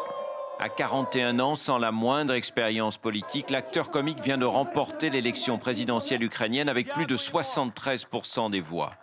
À 0.59 0.69
41 0.69 1.39
ans, 1.39 1.55
sans 1.55 1.79
la 1.79 1.91
moindre 1.91 2.35
expérience 2.35 2.95
politique, 2.97 3.49
l'acteur 3.49 3.89
comique 3.89 4.19
vient 4.21 4.37
de 4.37 4.45
remporter 4.45 5.09
l'élection 5.09 5.57
présidentielle 5.57 6.21
ukrainienne 6.21 6.69
avec 6.69 6.89
plus 6.89 7.07
de 7.07 7.17
73% 7.17 8.51
des 8.51 8.61
voix. 8.61 8.93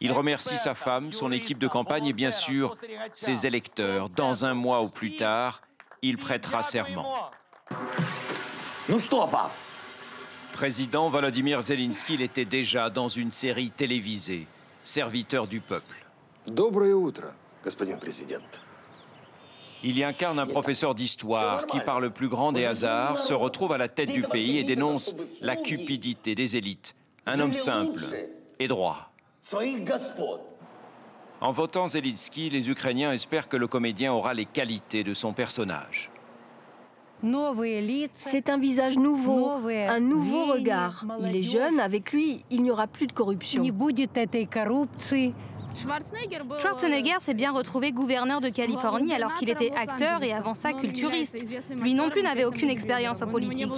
Il 0.00 0.12
remercie 0.12 0.58
sa 0.58 0.74
femme, 0.74 1.12
son 1.12 1.30
équipe 1.30 1.58
de 1.58 1.68
campagne 1.68 2.06
et 2.06 2.12
bien 2.12 2.32
sûr 2.32 2.76
ses 3.14 3.46
électeurs. 3.46 4.08
Dans 4.08 4.44
un 4.44 4.54
mois 4.54 4.82
ou 4.82 4.88
plus 4.88 5.16
tard, 5.16 5.62
il 6.02 6.18
prêtera 6.18 6.64
serment. 6.64 7.30
Président 10.54 11.08
Volodymyr 11.08 11.62
Zelensky 11.62 12.20
était 12.20 12.44
déjà 12.44 12.90
dans 12.90 13.08
une 13.08 13.30
série 13.30 13.70
télévisée, 13.70 14.48
serviteur 14.84 15.46
du 15.46 15.60
peuple. 15.60 16.06
Il 19.82 19.98
y 19.98 20.04
incarne 20.04 20.38
un 20.38 20.46
professeur 20.46 20.94
d'histoire 20.94 21.66
qui, 21.66 21.80
par 21.80 22.00
le 22.00 22.10
plus 22.10 22.28
grand 22.28 22.52
des 22.52 22.66
hasards, 22.66 23.18
se 23.18 23.32
retrouve 23.32 23.72
à 23.72 23.78
la 23.78 23.88
tête 23.88 24.12
du 24.12 24.22
pays 24.22 24.58
et 24.58 24.64
dénonce 24.64 25.16
la 25.40 25.56
cupidité 25.56 26.34
des 26.34 26.56
élites. 26.56 26.94
Un 27.26 27.40
homme 27.40 27.54
simple 27.54 28.02
et 28.58 28.68
droit. 28.68 29.10
En 31.40 31.52
votant 31.52 31.88
Zelensky, 31.88 32.50
les 32.50 32.68
Ukrainiens 32.68 33.12
espèrent 33.12 33.48
que 33.48 33.56
le 33.56 33.66
comédien 33.66 34.12
aura 34.12 34.34
les 34.34 34.44
qualités 34.44 35.02
de 35.04 35.14
son 35.14 35.32
personnage. 35.32 36.09
C'est 38.12 38.48
un 38.48 38.58
visage 38.58 38.98
nouveau, 38.98 39.48
un 39.48 40.00
nouveau 40.00 40.46
regard. 40.46 41.04
Il 41.22 41.36
est 41.36 41.42
jeune, 41.42 41.80
avec 41.80 42.12
lui, 42.12 42.44
il 42.50 42.62
n'y 42.62 42.70
aura 42.70 42.86
plus 42.86 43.06
de 43.06 43.12
corruption. 43.12 43.62
Schwarzenegger 46.58 47.20
s'est 47.20 47.34
bien 47.34 47.52
retrouvé 47.52 47.92
gouverneur 47.92 48.40
de 48.40 48.48
Californie 48.48 49.12
alors 49.12 49.36
qu'il 49.36 49.48
était 49.50 49.70
acteur 49.70 50.22
et 50.22 50.32
avant 50.32 50.54
ça 50.54 50.72
culturiste. 50.72 51.44
Lui 51.80 51.94
non 51.94 52.10
plus 52.10 52.22
n'avait 52.22 52.44
aucune 52.44 52.70
expérience 52.70 53.22
en 53.22 53.28
politique. 53.28 53.70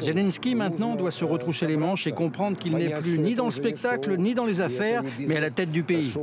Zelensky 0.00 0.54
maintenant 0.54 0.94
doit 0.94 1.10
se 1.10 1.24
retrousser 1.24 1.66
les 1.66 1.76
manches 1.76 2.06
et 2.06 2.12
comprendre 2.12 2.56
qu'il 2.56 2.76
n'est 2.76 2.94
plus 2.94 3.18
ni 3.18 3.34
dans 3.34 3.46
le 3.46 3.50
spectacle 3.50 4.16
ni 4.16 4.34
dans 4.34 4.46
les 4.46 4.60
affaires, 4.60 5.02
mais 5.18 5.36
à 5.36 5.40
la 5.40 5.50
tête 5.50 5.72
du 5.72 5.82
pays. 5.82 6.14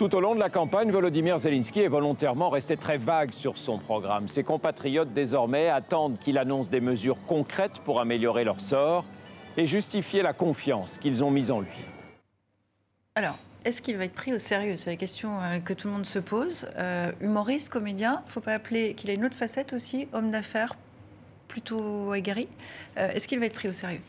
Tout 0.00 0.14
au 0.14 0.20
long 0.20 0.34
de 0.34 0.40
la 0.40 0.48
campagne, 0.48 0.90
Volodymyr 0.90 1.38
Zelensky 1.38 1.80
est 1.80 1.88
volontairement 1.88 2.48
resté 2.48 2.78
très 2.78 2.96
vague 2.96 3.32
sur 3.32 3.58
son 3.58 3.76
programme. 3.76 4.28
Ses 4.28 4.42
compatriotes 4.42 5.12
désormais 5.12 5.68
attendent 5.68 6.18
qu'il 6.18 6.38
annonce 6.38 6.70
des 6.70 6.80
mesures 6.80 7.26
concrètes 7.26 7.80
pour 7.84 8.00
améliorer 8.00 8.44
leur 8.44 8.62
sort 8.62 9.04
et 9.58 9.66
justifier 9.66 10.22
la 10.22 10.32
confiance 10.32 10.96
qu'ils 10.96 11.22
ont 11.22 11.30
mise 11.30 11.50
en 11.50 11.60
lui. 11.60 11.84
Alors, 13.14 13.36
est-ce 13.66 13.82
qu'il 13.82 13.98
va 13.98 14.06
être 14.06 14.14
pris 14.14 14.32
au 14.32 14.38
sérieux? 14.38 14.78
C'est 14.78 14.88
la 14.88 14.96
question 14.96 15.38
euh, 15.38 15.58
que 15.58 15.74
tout 15.74 15.88
le 15.88 15.92
monde 15.92 16.06
se 16.06 16.18
pose. 16.18 16.66
Euh, 16.78 17.12
humoriste, 17.20 17.68
comédien, 17.68 18.22
faut 18.24 18.40
pas 18.40 18.54
appeler 18.54 18.94
qu'il 18.94 19.10
a 19.10 19.12
une 19.12 19.26
autre 19.26 19.36
facette 19.36 19.74
aussi, 19.74 20.08
homme 20.14 20.30
d'affaires 20.30 20.76
plutôt 21.46 22.10
aguerri. 22.12 22.48
Euh, 22.96 23.10
est-ce 23.10 23.28
qu'il 23.28 23.38
va 23.38 23.44
être 23.44 23.52
pris 23.52 23.68
au 23.68 23.74
sérieux? 23.74 24.00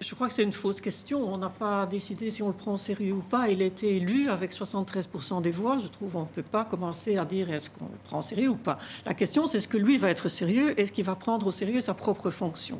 Je 0.00 0.14
crois 0.14 0.28
que 0.28 0.34
c'est 0.34 0.42
une 0.42 0.52
fausse 0.52 0.80
question. 0.80 1.32
On 1.32 1.38
n'a 1.38 1.48
pas 1.48 1.86
décidé 1.86 2.30
si 2.30 2.42
on 2.42 2.48
le 2.48 2.54
prend 2.54 2.74
au 2.74 2.76
sérieux 2.76 3.14
ou 3.14 3.22
pas. 3.22 3.48
Il 3.48 3.62
a 3.62 3.64
été 3.64 3.96
élu 3.96 4.28
avec 4.28 4.52
73% 4.52 5.42
des 5.42 5.50
voix. 5.50 5.78
Je 5.82 5.88
trouve 5.88 6.12
qu'on 6.12 6.20
ne 6.20 6.26
peut 6.26 6.42
pas 6.42 6.64
commencer 6.64 7.16
à 7.16 7.24
dire 7.24 7.50
est-ce 7.50 7.70
qu'on 7.70 7.86
le 7.86 7.98
prend 8.04 8.18
au 8.18 8.22
sérieux 8.22 8.50
ou 8.50 8.56
pas. 8.56 8.78
La 9.06 9.14
question, 9.14 9.46
c'est 9.46 9.58
est-ce 9.58 9.68
que 9.68 9.76
lui 9.76 9.98
va 9.98 10.08
être 10.10 10.28
sérieux 10.28 10.78
Est-ce 10.80 10.90
qu'il 10.90 11.04
va 11.04 11.14
prendre 11.14 11.46
au 11.46 11.52
sérieux 11.52 11.80
sa 11.80 11.94
propre 11.94 12.30
fonction 12.30 12.78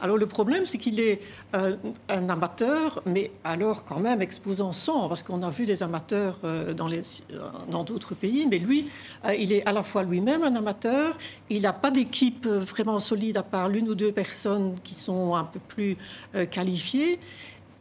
Alors 0.00 0.16
le 0.16 0.26
problème, 0.26 0.66
c'est 0.66 0.78
qu'il 0.78 1.00
est 1.00 1.20
euh, 1.54 1.76
un 2.08 2.28
amateur, 2.30 3.02
mais 3.06 3.30
alors 3.44 3.84
quand 3.84 4.00
même 4.00 4.22
exposant 4.22 4.72
son, 4.72 5.08
parce 5.08 5.22
qu'on 5.22 5.42
a 5.42 5.50
vu 5.50 5.66
des 5.66 5.82
amateurs 5.82 6.38
euh, 6.44 6.72
dans, 6.72 6.90
euh, 6.90 7.02
dans 7.70 7.84
d'autres 7.84 8.14
pays, 8.14 8.46
mais 8.50 8.58
lui, 8.58 8.88
il 9.38 9.52
est 9.52 9.66
à 9.66 9.72
la 9.72 9.82
fois 9.82 10.04
lui-même 10.04 10.42
un 10.42 10.56
amateur, 10.56 11.16
il 11.50 11.62
n'a 11.62 11.72
pas 11.72 11.90
d'équipe 11.90 12.46
vraiment 12.46 12.98
solide 12.98 13.36
à 13.36 13.42
part 13.42 13.68
l'une 13.68 13.88
ou 13.88 13.94
deux 13.94 14.12
personnes 14.12 14.76
qui 14.82 14.94
sont 14.94 15.34
un 15.34 15.44
peu 15.44 15.60
plus 15.60 15.96
qualifié. 16.46 17.18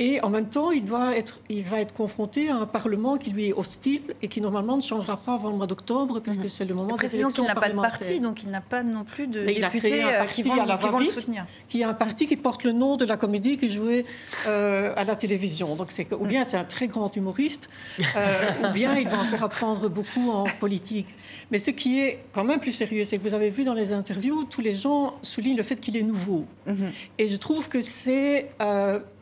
Et 0.02 0.20
en 0.24 0.30
même 0.30 0.50
temps, 0.50 0.72
il, 0.72 0.84
doit 0.84 1.16
être, 1.16 1.42
il 1.48 1.62
va 1.62 1.80
être 1.80 1.94
confronté 1.94 2.50
à 2.50 2.56
un 2.56 2.66
Parlement 2.66 3.18
qui 3.18 3.30
lui 3.30 3.50
est 3.50 3.54
hostile 3.54 4.02
et 4.24 4.30
qui 4.30 4.42
normalement 4.42 4.76
ne 4.76 4.82
changera 4.82 5.16
pas 5.16 5.36
avant 5.36 5.52
le 5.52 5.58
mois 5.58 5.68
d'octobre, 5.68 6.20
puisque 6.22 6.40
mhm. 6.40 6.50
c'est 6.50 6.66
le 6.66 6.74
moment 6.74 6.96
des 6.96 7.18
élections 7.18 7.30
qu'il 7.30 7.44
n'a 7.44 7.54
pas 7.54 7.70
de 7.70 7.76
parti, 7.76 8.20
donc 8.20 8.42
il 8.42 8.50
n'a 8.50 8.62
pas 8.62 8.82
non 8.82 9.04
plus 9.04 9.28
de 9.28 9.46
députés 9.46 10.04
euh, 10.04 10.26
qui, 10.26 10.42
vont, 10.42 10.56
le 10.56 11.06
soutenir. 11.06 11.46
Qui 11.70 11.84
a 11.84 11.90
un 11.90 11.94
parti 11.94 12.26
qui 12.26 12.36
porte 12.36 12.64
le 12.64 12.72
nom 12.72 12.98
de 12.98 13.06
la 13.06 13.16
comédie 13.16 13.58
qui 13.58 13.70
jouait 13.70 14.06
euh, 14.48 14.92
à 14.98 15.04
la 15.04 15.16
télévision. 15.16 15.76
Donc 15.76 15.92
c'est 15.92 16.12
ou 16.12 16.26
bien 16.26 16.46
c'est 16.46 16.58
un 16.58 16.64
très 16.64 16.88
grand 16.88 17.16
humoriste, 17.16 17.70
euh, 18.00 18.70
ou 18.70 18.74
bien 18.74 18.98
il 18.98 19.08
va 19.08 19.20
encore 19.20 19.44
apprendre 19.44 19.88
beaucoup 19.88 20.32
en 20.32 20.46
politique. 20.60 21.10
Mais 21.52 21.60
ce 21.60 21.70
qui 21.70 22.00
est 22.00 22.24
quand 22.32 22.44
même 22.44 22.60
plus 22.60 22.72
sérieux, 22.72 23.06
c'est 23.06 23.20
que 23.20 23.30
vous 23.30 23.36
avez 23.36 23.52
vu 23.52 23.64
dans 23.66 23.76
les 23.76 23.94
interviews, 23.94 24.46
tous 24.46 24.62
les 24.62 24.74
gens 24.74 25.14
soulignent 25.22 25.58
le 25.58 25.64
fait 25.64 25.76
qu'il 25.76 25.96
est 25.96 26.02
nouveau. 26.02 26.48
Mhm. 26.66 26.92
Et 27.20 27.28
je 27.28 27.38
trouve 27.38 27.70
que 27.70 27.84
c'est 27.84 28.50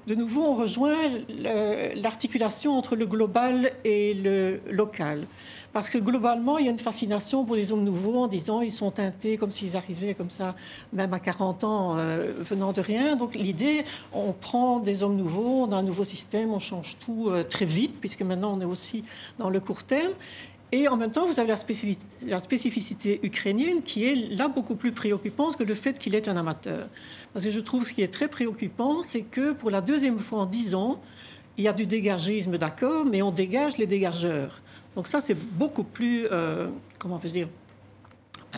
de 0.07 0.15
nouveau, 0.15 0.43
on 0.43 0.55
rejoint 0.55 1.09
l'articulation 1.95 2.77
entre 2.77 2.95
le 2.95 3.05
global 3.05 3.71
et 3.83 4.13
le 4.13 4.59
local. 4.69 5.27
Parce 5.71 5.89
que 5.91 5.99
globalement, 5.99 6.57
il 6.57 6.65
y 6.65 6.67
a 6.67 6.71
une 6.71 6.79
fascination 6.79 7.45
pour 7.45 7.55
les 7.55 7.71
hommes 7.71 7.83
nouveaux 7.83 8.23
en 8.23 8.27
disant 8.27 8.61
ils 8.61 8.71
sont 8.71 8.89
teintés 8.89 9.37
comme 9.37 9.51
s'ils 9.51 9.75
arrivaient 9.75 10.15
comme 10.15 10.31
ça, 10.31 10.55
même 10.93 11.13
à 11.13 11.19
40 11.19 11.63
ans, 11.63 11.95
euh, 11.97 12.33
venant 12.39 12.73
de 12.73 12.81
rien. 12.81 13.15
Donc 13.15 13.35
l'idée, 13.35 13.85
on 14.11 14.33
prend 14.33 14.79
des 14.79 15.03
hommes 15.03 15.15
nouveaux, 15.15 15.65
on 15.67 15.71
a 15.71 15.75
un 15.75 15.83
nouveau 15.83 16.03
système, 16.03 16.51
on 16.53 16.59
change 16.59 16.97
tout 16.97 17.27
euh, 17.29 17.43
très 17.43 17.65
vite, 17.65 17.99
puisque 17.99 18.23
maintenant 18.23 18.57
on 18.57 18.61
est 18.61 18.65
aussi 18.65 19.03
dans 19.37 19.51
le 19.51 19.59
court 19.59 19.83
terme. 19.83 20.13
Et 20.71 20.87
en 20.87 20.97
même 20.97 21.11
temps, 21.11 21.25
vous 21.25 21.39
avez 21.39 21.47
la 21.47 22.39
spécificité, 22.39 23.19
ukrainienne 23.23 23.81
qui 23.81 24.05
est 24.05 24.15
là 24.15 24.47
beaucoup 24.47 24.75
plus 24.75 24.91
préoccupante 24.91 25.57
que 25.57 25.63
le 25.63 25.73
fait 25.73 25.97
qu'il 25.97 26.13
est 26.13 26.27
un 26.27 26.37
amateur. 26.37 26.87
Parce 27.33 27.45
que 27.45 27.51
je 27.51 27.59
trouve 27.59 27.87
ce 27.87 27.93
qui 27.93 28.03
est 28.03 28.13
très 28.13 28.27
préoccupant, 28.27 29.01
c'est 29.01 29.23
que 29.23 29.53
pour 29.53 29.71
la 29.71 29.81
deuxième 29.81 30.19
fois 30.19 30.41
en 30.41 30.45
dix 30.45 30.75
ans, 30.75 31.01
il 31.57 31.63
y 31.63 31.67
a 31.67 31.73
du 31.73 31.87
dégagisme, 31.87 32.57
d'accord, 32.57 33.05
mais 33.05 33.21
on 33.21 33.31
dégage 33.31 33.77
les 33.77 33.87
dégageurs. 33.87 34.61
Donc 34.95 35.07
ça, 35.07 35.21
c'est 35.21 35.37
beaucoup 35.57 35.83
plus, 35.83 36.27
euh, 36.31 36.67
comment 36.99 37.19
on 37.23 37.27
dire, 37.27 37.49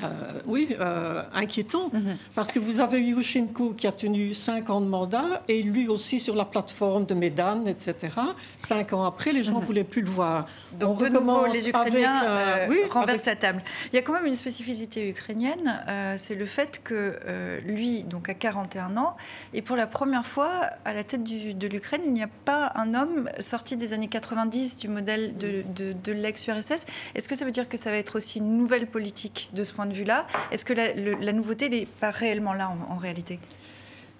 euh, 0.03 0.07
oui, 0.45 0.75
euh, 0.79 1.21
inquiétant, 1.33 1.89
mhm. 1.93 2.17
parce 2.33 2.51
que 2.51 2.59
vous 2.59 2.79
avez 2.79 2.99
Yushchenko 3.01 3.73
qui 3.73 3.87
a 3.87 3.91
tenu 3.91 4.33
cinq 4.33 4.69
ans 4.69 4.81
de 4.81 4.87
mandat, 4.87 5.43
et 5.47 5.61
lui 5.61 5.87
aussi 5.87 6.19
sur 6.19 6.35
la 6.35 6.45
plateforme 6.45 7.05
de 7.05 7.13
Médan, 7.13 7.65
etc. 7.65 8.13
Cinq 8.57 8.93
ans 8.93 9.03
après, 9.03 9.33
les 9.33 9.43
gens 9.43 9.53
ne 9.53 9.59
mhm. 9.59 9.65
voulaient 9.65 9.83
plus 9.83 10.01
le 10.01 10.09
voir. 10.09 10.47
Donc, 10.79 10.99
de 10.99 11.09
nouveau, 11.09 11.45
les 11.45 11.69
Ukrainiens 11.69 12.23
euh, 12.23 12.67
oui, 12.69 12.79
renversent 12.89 13.25
la 13.25 13.35
table. 13.35 13.61
Il 13.91 13.95
y 13.95 13.99
a 13.99 14.01
quand 14.01 14.13
même 14.13 14.25
une 14.25 14.35
spécificité 14.35 15.09
ukrainienne, 15.09 15.83
c'est 16.17 16.35
le 16.35 16.45
fait 16.45 16.81
que 16.83 17.59
lui, 17.65 18.03
donc 18.03 18.29
à 18.29 18.33
41 18.33 18.97
ans, 18.97 19.15
et 19.53 19.61
pour 19.61 19.75
la 19.75 19.87
première 19.87 20.25
fois 20.25 20.49
à 20.85 20.93
la 20.93 21.03
tête 21.03 21.23
de 21.23 21.67
l'Ukraine, 21.67 22.01
il 22.05 22.13
n'y 22.13 22.23
a 22.23 22.29
pas 22.45 22.71
un 22.75 22.93
homme 22.93 23.29
sorti 23.39 23.77
des 23.77 23.93
années 23.93 24.07
90 24.07 24.77
du 24.77 24.87
modèle 24.87 25.37
de, 25.37 25.63
de 25.75 26.11
l'ex-URSS. 26.11 26.85
Est-ce 27.15 27.27
que 27.27 27.35
ça 27.35 27.45
veut 27.45 27.51
dire 27.51 27.67
que 27.67 27.77
ça 27.77 27.91
va 27.91 27.97
être 27.97 28.17
aussi 28.17 28.39
une 28.39 28.57
nouvelle 28.57 28.87
politique 28.87 29.49
de 29.53 29.63
ce 29.63 29.73
point 29.73 29.80
de 29.85 29.93
vue-là. 29.93 30.27
Est-ce 30.51 30.65
que 30.65 30.73
la, 30.73 31.33
nouveauté 31.33 31.69
n'est 31.69 31.85
pas 31.85 32.11
réellement 32.11 32.53
là 32.53 32.71
en, 32.89 32.97
réalité? 32.97 33.39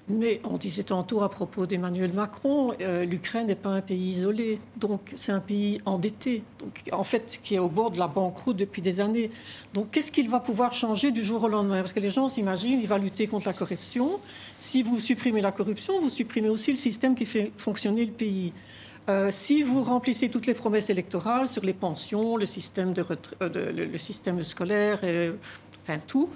Mais 0.10 0.42
on 0.44 0.58
disait 0.58 0.84
tantôt 0.84 1.22
à 1.22 1.30
propos 1.30 1.66
d'Emmanuel 1.66 2.12
Macron, 2.12 2.74
euh, 2.82 3.06
l'Ukraine 3.06 3.48
n'est 3.48 3.56
pas 3.56 3.70
un 3.70 3.82
pays 3.82 4.10
isolé, 4.10 4.60
donc 4.76 5.14
c'est 5.16 5.32
un 5.32 5.40
pays 5.40 5.80
endetté, 5.86 6.44
donc 6.60 6.82
en 6.92 7.04
fait 7.04 7.40
qui 7.44 7.56
est 7.56 7.60
au 7.60 7.70
bord 7.70 7.92
de 7.92 8.00
la 8.00 8.08
banqueroute 8.08 8.58
depuis 8.58 8.82
des 8.82 9.00
années. 9.00 9.32
Donc 9.74 9.92
qu'est-ce 9.92 10.12
qu'il 10.12 10.30
va 10.30 10.40
pouvoir 10.40 10.74
changer 10.74 11.12
du 11.12 11.24
jour 11.24 11.44
au 11.44 11.48
lendemain? 11.48 11.78
Parce 11.78 11.94
que 11.94 12.00
les 12.00 12.10
gens 12.10 12.28
s'imaginent, 12.28 12.82
il 12.82 12.88
va 12.88 12.98
lutter 12.98 13.28
contre 13.28 13.48
la 13.48 13.54
corruption. 13.54 14.20
Si 14.58 14.82
vous 14.82 15.00
supprimez 15.00 15.40
la 15.40 15.52
corruption, 15.52 16.02
vous 16.02 16.10
supprimez 16.10 16.50
aussi 16.50 16.72
le 16.72 16.78
système 16.78 17.16
qui 17.16 17.26
fait 17.26 17.52
fonctionner 17.56 18.06
le 18.06 18.12
pays. 18.12 18.52
Euh, 19.12 19.30
si 19.30 19.62
vous 19.62 19.84
remplissez 19.84 20.30
toutes 20.30 20.46
les 20.46 20.54
promesses 20.54 20.90
électorales 20.90 21.48
sur 21.48 21.64
les 21.64 21.74
pensions, 21.74 22.38
le 22.38 22.46
système, 22.46 22.94
de 22.94 23.04
euh, 23.42 23.88
le, 23.92 23.98
système 23.98 24.42
scolaire, 24.42 25.04
et, 25.04 25.34
enfin 25.82 26.00
tout, 26.06 26.30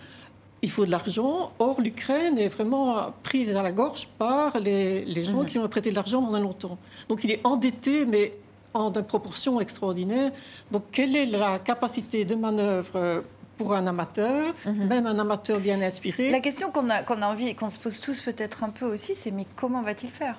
il 0.62 0.70
faut 0.70 0.86
de 0.86 0.92
l'argent. 0.92 1.54
Or, 1.60 1.80
l'Ukraine 1.80 2.38
est 2.38 2.50
vraiment 2.50 3.14
prise 3.24 3.56
à 3.56 3.64
la 3.64 3.72
gorge 3.72 4.08
par 4.18 4.60
les, 4.60 5.24
gens 5.24 5.42
mhm. 5.42 5.46
qui 5.46 5.58
ont 5.58 5.68
prêté 5.70 5.90
de 5.90 5.96
l'argent 5.96 6.22
pendant 6.22 6.40
longtemps. 6.40 6.78
Donc, 7.08 7.24
il 7.24 7.32
est 7.32 7.42
endetté, 7.46 8.06
mais 8.06 8.34
en 8.74 8.92
une 8.92 9.04
proportion 9.04 9.62
extraordinaire. 9.62 10.32
Donc, 10.72 10.84
quelle 10.92 11.16
est 11.16 11.28
la 11.28 11.60
capacité 11.60 12.26
de 12.26 12.36
manœuvre 12.36 12.96
euh, 12.96 13.22
pour 13.58 13.74
un 13.74 13.88
amateur, 13.88 14.54
mhm. 14.66 14.88
même 14.88 15.06
un 15.06 15.18
amateur 15.18 15.60
bien 15.60 15.82
inspiré? 15.82 16.30
La 16.30 16.42
question 16.42 16.72
qu'on 16.72 16.90
a, 16.90 17.04
qu'on 17.04 17.22
a 17.22 17.28
envie 17.28 17.48
et 17.48 17.56
qu'on 17.56 17.70
se 17.70 17.80
pose 17.80 18.02
tous 18.02 18.20
peut-être 18.20 18.66
un 18.66 18.70
peu 18.70 18.86
aussi, 18.86 19.16
c'est 19.16 19.32
mais 19.32 19.48
comment 19.56 19.82
va-t-il 19.82 20.12
faire? 20.12 20.38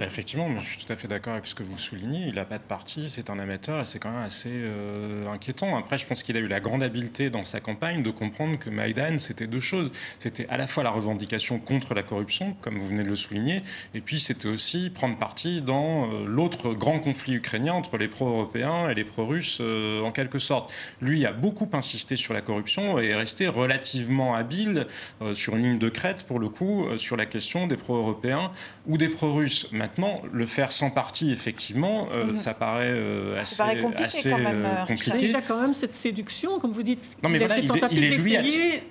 Effectivement, 0.00 0.48
mais 0.48 0.60
je 0.60 0.66
suis 0.66 0.84
tout 0.84 0.92
à 0.92 0.96
fait 0.96 1.08
d'accord 1.08 1.34
avec 1.34 1.46
ce 1.46 1.54
que 1.54 1.62
vous 1.62 1.78
soulignez. 1.78 2.26
Il 2.26 2.34
n'a 2.34 2.44
pas 2.44 2.58
de 2.58 2.62
parti, 2.62 3.08
c'est 3.08 3.30
un 3.30 3.38
amateur 3.38 3.80
et 3.80 3.84
c'est 3.84 3.98
quand 3.98 4.10
même 4.10 4.22
assez 4.22 4.50
euh, 4.52 5.26
inquiétant. 5.28 5.76
Après, 5.76 5.98
je 5.98 6.06
pense 6.06 6.22
qu'il 6.22 6.36
a 6.36 6.40
eu 6.40 6.48
la 6.48 6.60
grande 6.60 6.82
habileté 6.82 7.30
dans 7.30 7.44
sa 7.44 7.60
campagne 7.60 8.02
de 8.02 8.10
comprendre 8.10 8.58
que 8.58 8.70
Maïdan, 8.70 9.18
c'était 9.18 9.46
deux 9.46 9.60
choses. 9.60 9.90
C'était 10.18 10.46
à 10.48 10.56
la 10.56 10.66
fois 10.66 10.82
la 10.82 10.90
revendication 10.90 11.58
contre 11.58 11.94
la 11.94 12.02
corruption, 12.02 12.56
comme 12.60 12.78
vous 12.78 12.86
venez 12.86 13.02
de 13.02 13.08
le 13.08 13.16
souligner, 13.16 13.62
et 13.94 14.00
puis 14.00 14.20
c'était 14.20 14.48
aussi 14.48 14.90
prendre 14.90 15.16
parti 15.16 15.62
dans 15.62 16.10
euh, 16.10 16.26
l'autre 16.26 16.74
grand 16.74 16.98
conflit 16.98 17.34
ukrainien 17.34 17.72
entre 17.72 17.96
les 17.96 18.08
pro-européens 18.08 18.88
et 18.88 18.94
les 18.94 19.04
pro-russes, 19.04 19.58
euh, 19.60 20.02
en 20.02 20.12
quelque 20.12 20.38
sorte. 20.38 20.72
Lui 21.00 21.26
a 21.26 21.32
beaucoup 21.32 21.68
insisté 21.72 22.16
sur 22.16 22.34
la 22.34 22.40
corruption 22.40 22.98
et 22.98 23.08
est 23.08 23.14
resté 23.14 23.48
relativement 23.48 24.34
habile 24.34 24.86
sur 25.34 25.56
une 25.56 25.62
ligne 25.62 25.78
de 25.78 25.88
crête, 25.88 26.24
pour 26.24 26.38
le 26.38 26.48
coup, 26.48 26.86
sur 26.96 27.16
la 27.16 27.26
question 27.26 27.66
des 27.66 27.76
pro-européens 27.76 28.50
ou 28.86 28.96
des 28.96 29.08
pro-russes 29.08 29.57
plus, 29.66 29.72
maintenant, 29.76 30.22
le 30.32 30.46
faire 30.46 30.72
sans 30.72 30.90
parti, 30.90 31.30
effectivement, 31.32 32.08
euh, 32.12 32.26
Mhm. 32.26 32.36
ça 32.36 32.54
paraît 32.54 32.90
euh, 32.90 33.40
assez, 33.40 33.56
Ça 33.56 33.64
paraît 33.64 33.80
compliqué 33.80 34.04
assez, 34.04 34.30
quand 34.30 34.38
même, 34.38 34.64
euh, 34.64 34.84
compliqué. 34.86 35.28
Il 35.28 35.36
a 35.36 35.42
quand 35.42 35.60
même 35.60 35.74
cette 35.74 35.94
séduction, 35.94 36.58
comme 36.58 36.70
vous 36.72 36.82
dites. 36.82 37.16
Non, 37.22 37.28
mais 37.28 37.36
il 37.36 37.38
voilà, 37.40 37.58
est- 37.58 37.66
tentative 37.66 37.98
il 37.98 38.04
est 38.04 38.16
lui 38.16 38.36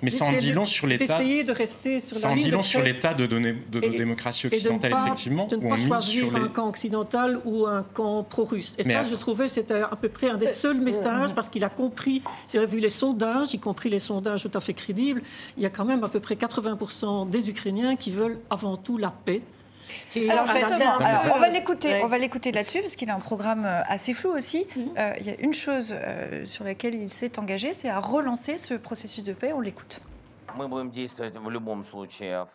mais 0.02 0.10
ça 0.10 0.24
en 0.26 0.32
dit 0.32 0.50
de- 0.50 0.54
long 0.54 0.66
sur 0.66 0.86
l'état- 0.86 1.18
de 1.18 1.52
rester 1.52 2.00
sur 2.00 2.16
Ça 2.16 2.28
la 2.28 2.34
en 2.34 2.36
dit 2.36 2.50
long 2.50 2.62
sur 2.62 2.82
l'état 2.82 3.14
de, 3.14 3.26
nos- 3.38 3.40
de 3.70 3.80
et 4.44 4.56
occidentales, 4.56 4.90
pas, 4.90 5.04
effectivement, 5.06 5.46
de 5.46 5.56
ne 5.56 5.68
pas 5.68 5.78
choisir 5.78 6.30
les... 6.32 6.40
un 6.40 6.48
camp 6.48 6.68
occidental 6.68 7.40
ou 7.44 7.66
un 7.66 7.82
camp 7.82 8.22
pro-russe. 8.22 8.74
Et 8.78 8.84
Mais 8.84 8.94
ça, 8.94 9.00
à- 9.00 9.04
je 9.04 9.14
trouvais, 9.14 9.48
c'était 9.48 9.82
à 9.82 9.96
peu 10.00 10.08
près 10.08 10.30
un 10.30 10.36
des 10.36 10.48
seuls 10.52 10.80
messages, 10.80 11.34
parce 11.34 11.48
qu'il 11.48 11.64
a 11.64 11.68
compris, 11.68 12.22
s'il 12.46 12.60
a 12.60 12.66
vu 12.66 12.80
les 12.80 12.90
sondages, 12.90 13.54
y 13.54 13.58
compris 13.58 13.90
les 13.90 13.98
sondages 14.00 14.42
tout 14.42 14.56
à 14.56 14.60
fait 14.60 14.74
crédibles, 14.74 15.22
il 15.56 15.62
y 15.62 15.66
a 15.66 15.70
quand 15.70 15.84
même 15.84 16.04
à 16.04 16.08
peu 16.08 16.20
près 16.20 16.36
80% 16.36 17.26
des 17.28 17.48
Ukrainiens 17.50 17.96
qui 17.96 18.10
veulent 18.10 18.38
avant 18.50 18.76
tout 18.76 18.96
la 18.98 19.10
paix. 19.10 19.42
Alors, 21.00 21.36
on 21.36 21.38
va 21.38 21.48
l'écouter, 21.48 21.88
Ouais. 21.88 22.00
on 22.04 22.08
va 22.08 22.18
l'écouter 22.18 22.52
là-dessus 22.52 22.80
parce 22.80 22.96
qu'il 22.96 23.10
a 23.10 23.14
un 23.14 23.20
programme 23.20 23.64
euh, 23.64 23.82
assez 23.86 24.14
flou 24.14 24.30
aussi. 24.30 24.66
Euh, 24.98 25.12
Il 25.20 25.26
y 25.26 25.30
a 25.30 25.34
une 25.40 25.54
chose 25.54 25.94
euh, 25.96 26.44
sur 26.46 26.64
laquelle 26.64 26.94
il 26.94 27.08
s'est 27.10 27.38
engagé, 27.38 27.72
c'est 27.72 27.88
à 27.88 27.98
relancer 28.00 28.58
ce 28.58 28.74
processus 28.74 29.24
de 29.24 29.32
paix. 29.32 29.52
On 29.54 29.60
l'écoute. 29.60 30.00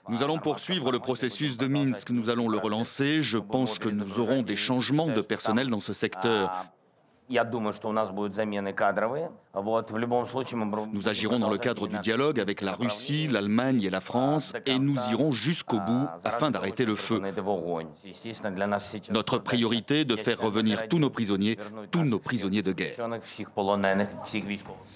Nous 0.10 0.24
allons 0.24 0.38
poursuivre 0.40 0.92
le 0.92 1.00
processus 1.00 1.58
de 1.58 1.68
Minsk, 1.68 2.10
nous 2.10 2.30
allons 2.30 2.50
le 2.50 2.58
relancer. 2.58 3.22
Je 3.22 3.38
pense 3.38 3.80
que 3.80 3.90
nous 3.90 4.20
aurons 4.20 4.42
des 4.42 4.58
changements 4.58 5.08
de 5.08 5.22
personnel 5.22 5.68
dans 5.68 5.82
ce 5.82 5.94
secteur. 5.94 6.66
Nous 10.92 11.10
agirons 11.10 11.40
dans 11.40 11.50
le 11.50 11.58
cadre 11.58 11.88
du 11.88 11.98
dialogue 12.00 12.40
avec 12.40 12.62
la 12.62 12.74
Russie, 12.74 13.28
l'Allemagne 13.28 13.84
et 13.84 13.90
la 13.90 14.02
France 14.02 14.54
et 14.66 14.80
nous 14.80 14.98
irons 15.12 15.32
jusqu'au 15.32 15.80
bout 15.80 16.08
afin 16.24 16.52
d'arrêter 16.52 16.86
le 16.86 16.96
feu. 16.96 17.22
Notre 19.12 19.38
priorité 19.38 20.02
est 20.02 20.06
de 20.06 20.16
faire 20.16 20.40
revenir 20.40 20.88
tous 20.88 21.00
nos 21.00 21.10
prisonniers, 21.10 21.58
tous 21.92 22.04
nos 22.04 22.20
prisonniers 22.20 22.62
de 22.62 22.72
guerre. 22.72 22.96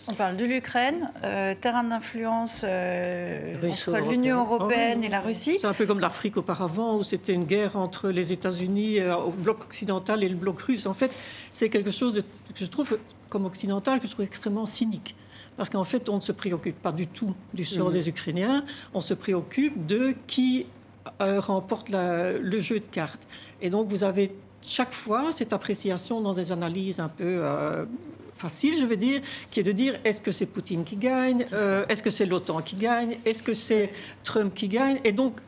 On 0.09 0.13
parle 0.13 0.37
de 0.37 0.45
l'Ukraine, 0.45 1.11
euh, 1.23 1.53
terrain 1.59 1.83
d'influence 1.83 2.63
euh, 2.67 3.55
entre 3.69 4.09
l'Union 4.09 4.39
européenne 4.41 4.99
Oh. 5.01 5.05
et 5.05 5.09
la 5.09 5.19
Russie. 5.19 5.57
C'est 5.59 5.67
un 5.67 5.73
peu 5.73 5.85
comme 5.85 5.99
l'Afrique 5.99 6.37
auparavant, 6.37 6.95
où 6.95 7.03
c'était 7.03 7.33
une 7.33 7.43
guerre 7.43 7.75
entre 7.75 8.09
les 8.09 8.31
États-Unis, 8.31 8.99
euh, 8.99 9.15
au 9.15 9.31
bloc 9.31 9.63
occidental 9.63 10.23
et 10.23 10.29
le 10.29 10.35
bloc 10.35 10.59
russe. 10.59 10.85
En 10.85 10.93
fait, 10.93 11.11
c'est 11.51 11.69
quelque 11.69 11.91
chose 11.91 12.13
de, 12.17 12.25
que 12.53 12.59
je 12.59 12.65
trouve, 12.65 12.97
comme 13.29 13.45
occidental, 13.45 13.99
que 13.99 14.07
je 14.07 14.13
trouve 14.13 14.25
extrêmement 14.25 14.65
cynique. 14.65 15.15
Parce 15.57 15.69
qu'en 15.69 15.83
fait, 15.83 16.07
on 16.09 16.15
ne 16.17 16.21
se 16.21 16.31
préoccupe 16.31 16.79
pas 16.81 16.91
du 16.91 17.07
tout 17.07 17.33
du 17.53 17.65
sort 17.65 17.87
Mhm. 17.87 17.93
des 17.93 18.09
Ukrainiens, 18.09 18.63
on 18.93 19.01
se 19.01 19.13
préoccupe 19.13 19.85
de 19.85 20.13
qui 20.27 20.67
euh, 21.21 21.39
remporte 21.39 21.87
la- 21.89 22.33
le 22.37 22.59
jeu 22.59 22.79
de 22.81 22.85
cartes. 22.85 23.25
Et 23.61 23.69
donc, 23.69 23.87
vous 23.87 24.03
avez 24.03 24.35
chaque 24.61 24.91
fois 24.91 25.31
cette 25.31 25.53
appréciation 25.53 26.19
dans 26.19 26.33
des 26.33 26.51
analyses 26.51 26.99
un 26.99 27.07
peu 27.07 27.23
euh, 27.41 27.85
faciles, 28.35 28.75
je 28.77 28.85
veux 28.85 28.97
dire, 28.97 29.21
qui 29.49 29.61
est 29.61 29.63
de 29.63 29.71
dire 29.71 29.97
est-ce 30.03 30.21
que 30.21 30.31
c'est 30.33 30.45
Poutine 30.45 30.83
qui 30.83 30.97
gagne, 30.97 31.45
Euh, 31.53 31.85
est-ce 31.87 32.03
que 32.03 32.09
c'est 32.09 32.25
l'OTAN 32.25 32.61
qui 32.61 32.75
gagne, 32.75 33.17
est-ce 33.25 33.41
que 33.41 33.53
c'est 33.53 33.91
Trump 34.25 34.53
qui 34.53 34.67
gagne? 34.67 34.99
Et 35.05 35.13
donc, 35.13 35.39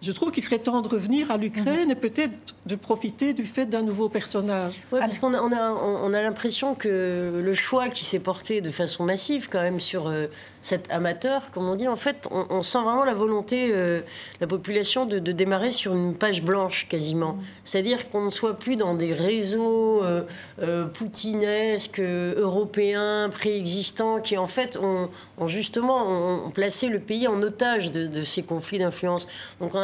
je 0.00 0.12
trouve 0.12 0.30
qu'il 0.30 0.42
serait 0.42 0.58
temps 0.58 0.80
de 0.80 0.88
revenir 0.88 1.30
à 1.30 1.36
l'Ukraine 1.36 1.90
et 1.90 1.94
peut-être 1.94 2.54
de 2.66 2.76
profiter 2.76 3.32
du 3.32 3.44
fait 3.44 3.66
d'un 3.66 3.82
nouveau 3.82 4.08
personnage. 4.08 4.74
Ouais, 4.92 5.00
parce 5.00 5.18
qu'on 5.18 5.34
a, 5.34 5.40
on 5.40 5.52
a, 5.52 5.72
on 5.72 6.12
a 6.14 6.22
l'impression 6.22 6.74
que 6.74 7.40
le 7.42 7.54
choix 7.54 7.88
qui 7.88 8.04
s'est 8.04 8.20
porté 8.20 8.60
de 8.60 8.70
façon 8.70 9.04
massive 9.04 9.48
quand 9.48 9.60
même 9.60 9.80
sur 9.80 10.08
euh, 10.08 10.26
cet 10.62 10.90
amateur, 10.90 11.50
comme 11.50 11.68
on 11.68 11.76
dit, 11.76 11.88
en 11.88 11.96
fait, 11.96 12.28
on, 12.30 12.62
sent 12.62 12.82
vraiment 12.82 13.04
la 13.04 13.14
volonté 13.14 13.70
euh, 13.72 14.00
de 14.00 14.04
la 14.40 14.46
population 14.46 15.06
de, 15.06 15.18
démarrer 15.18 15.72
sur 15.72 15.94
une 15.94 16.14
page 16.14 16.42
blanche 16.42 16.86
quasiment. 16.88 17.38
C'est-à-dire 17.64 18.10
qu'on 18.10 18.22
ne 18.26 18.30
soit 18.30 18.58
plus 18.58 18.76
dans 18.76 18.94
des 18.94 19.14
réseaux 19.14 20.02
euh, 20.02 20.22
euh, 20.60 20.84
poutinesques, 20.86 22.00
euh, 22.00 22.34
européens, 22.36 23.30
préexistants, 23.30 24.20
qui 24.20 24.36
en 24.36 24.46
fait 24.46 24.76
ont, 24.76 25.08
justement 25.46 26.06
ont, 26.46 26.50
placé 26.50 26.88
le 26.88 26.98
pays 26.98 27.28
en 27.28 27.40
otage 27.42 27.90
de, 27.92 28.24
ces 28.24 28.42
conflits 28.42 28.78
d'influence. 28.78 29.26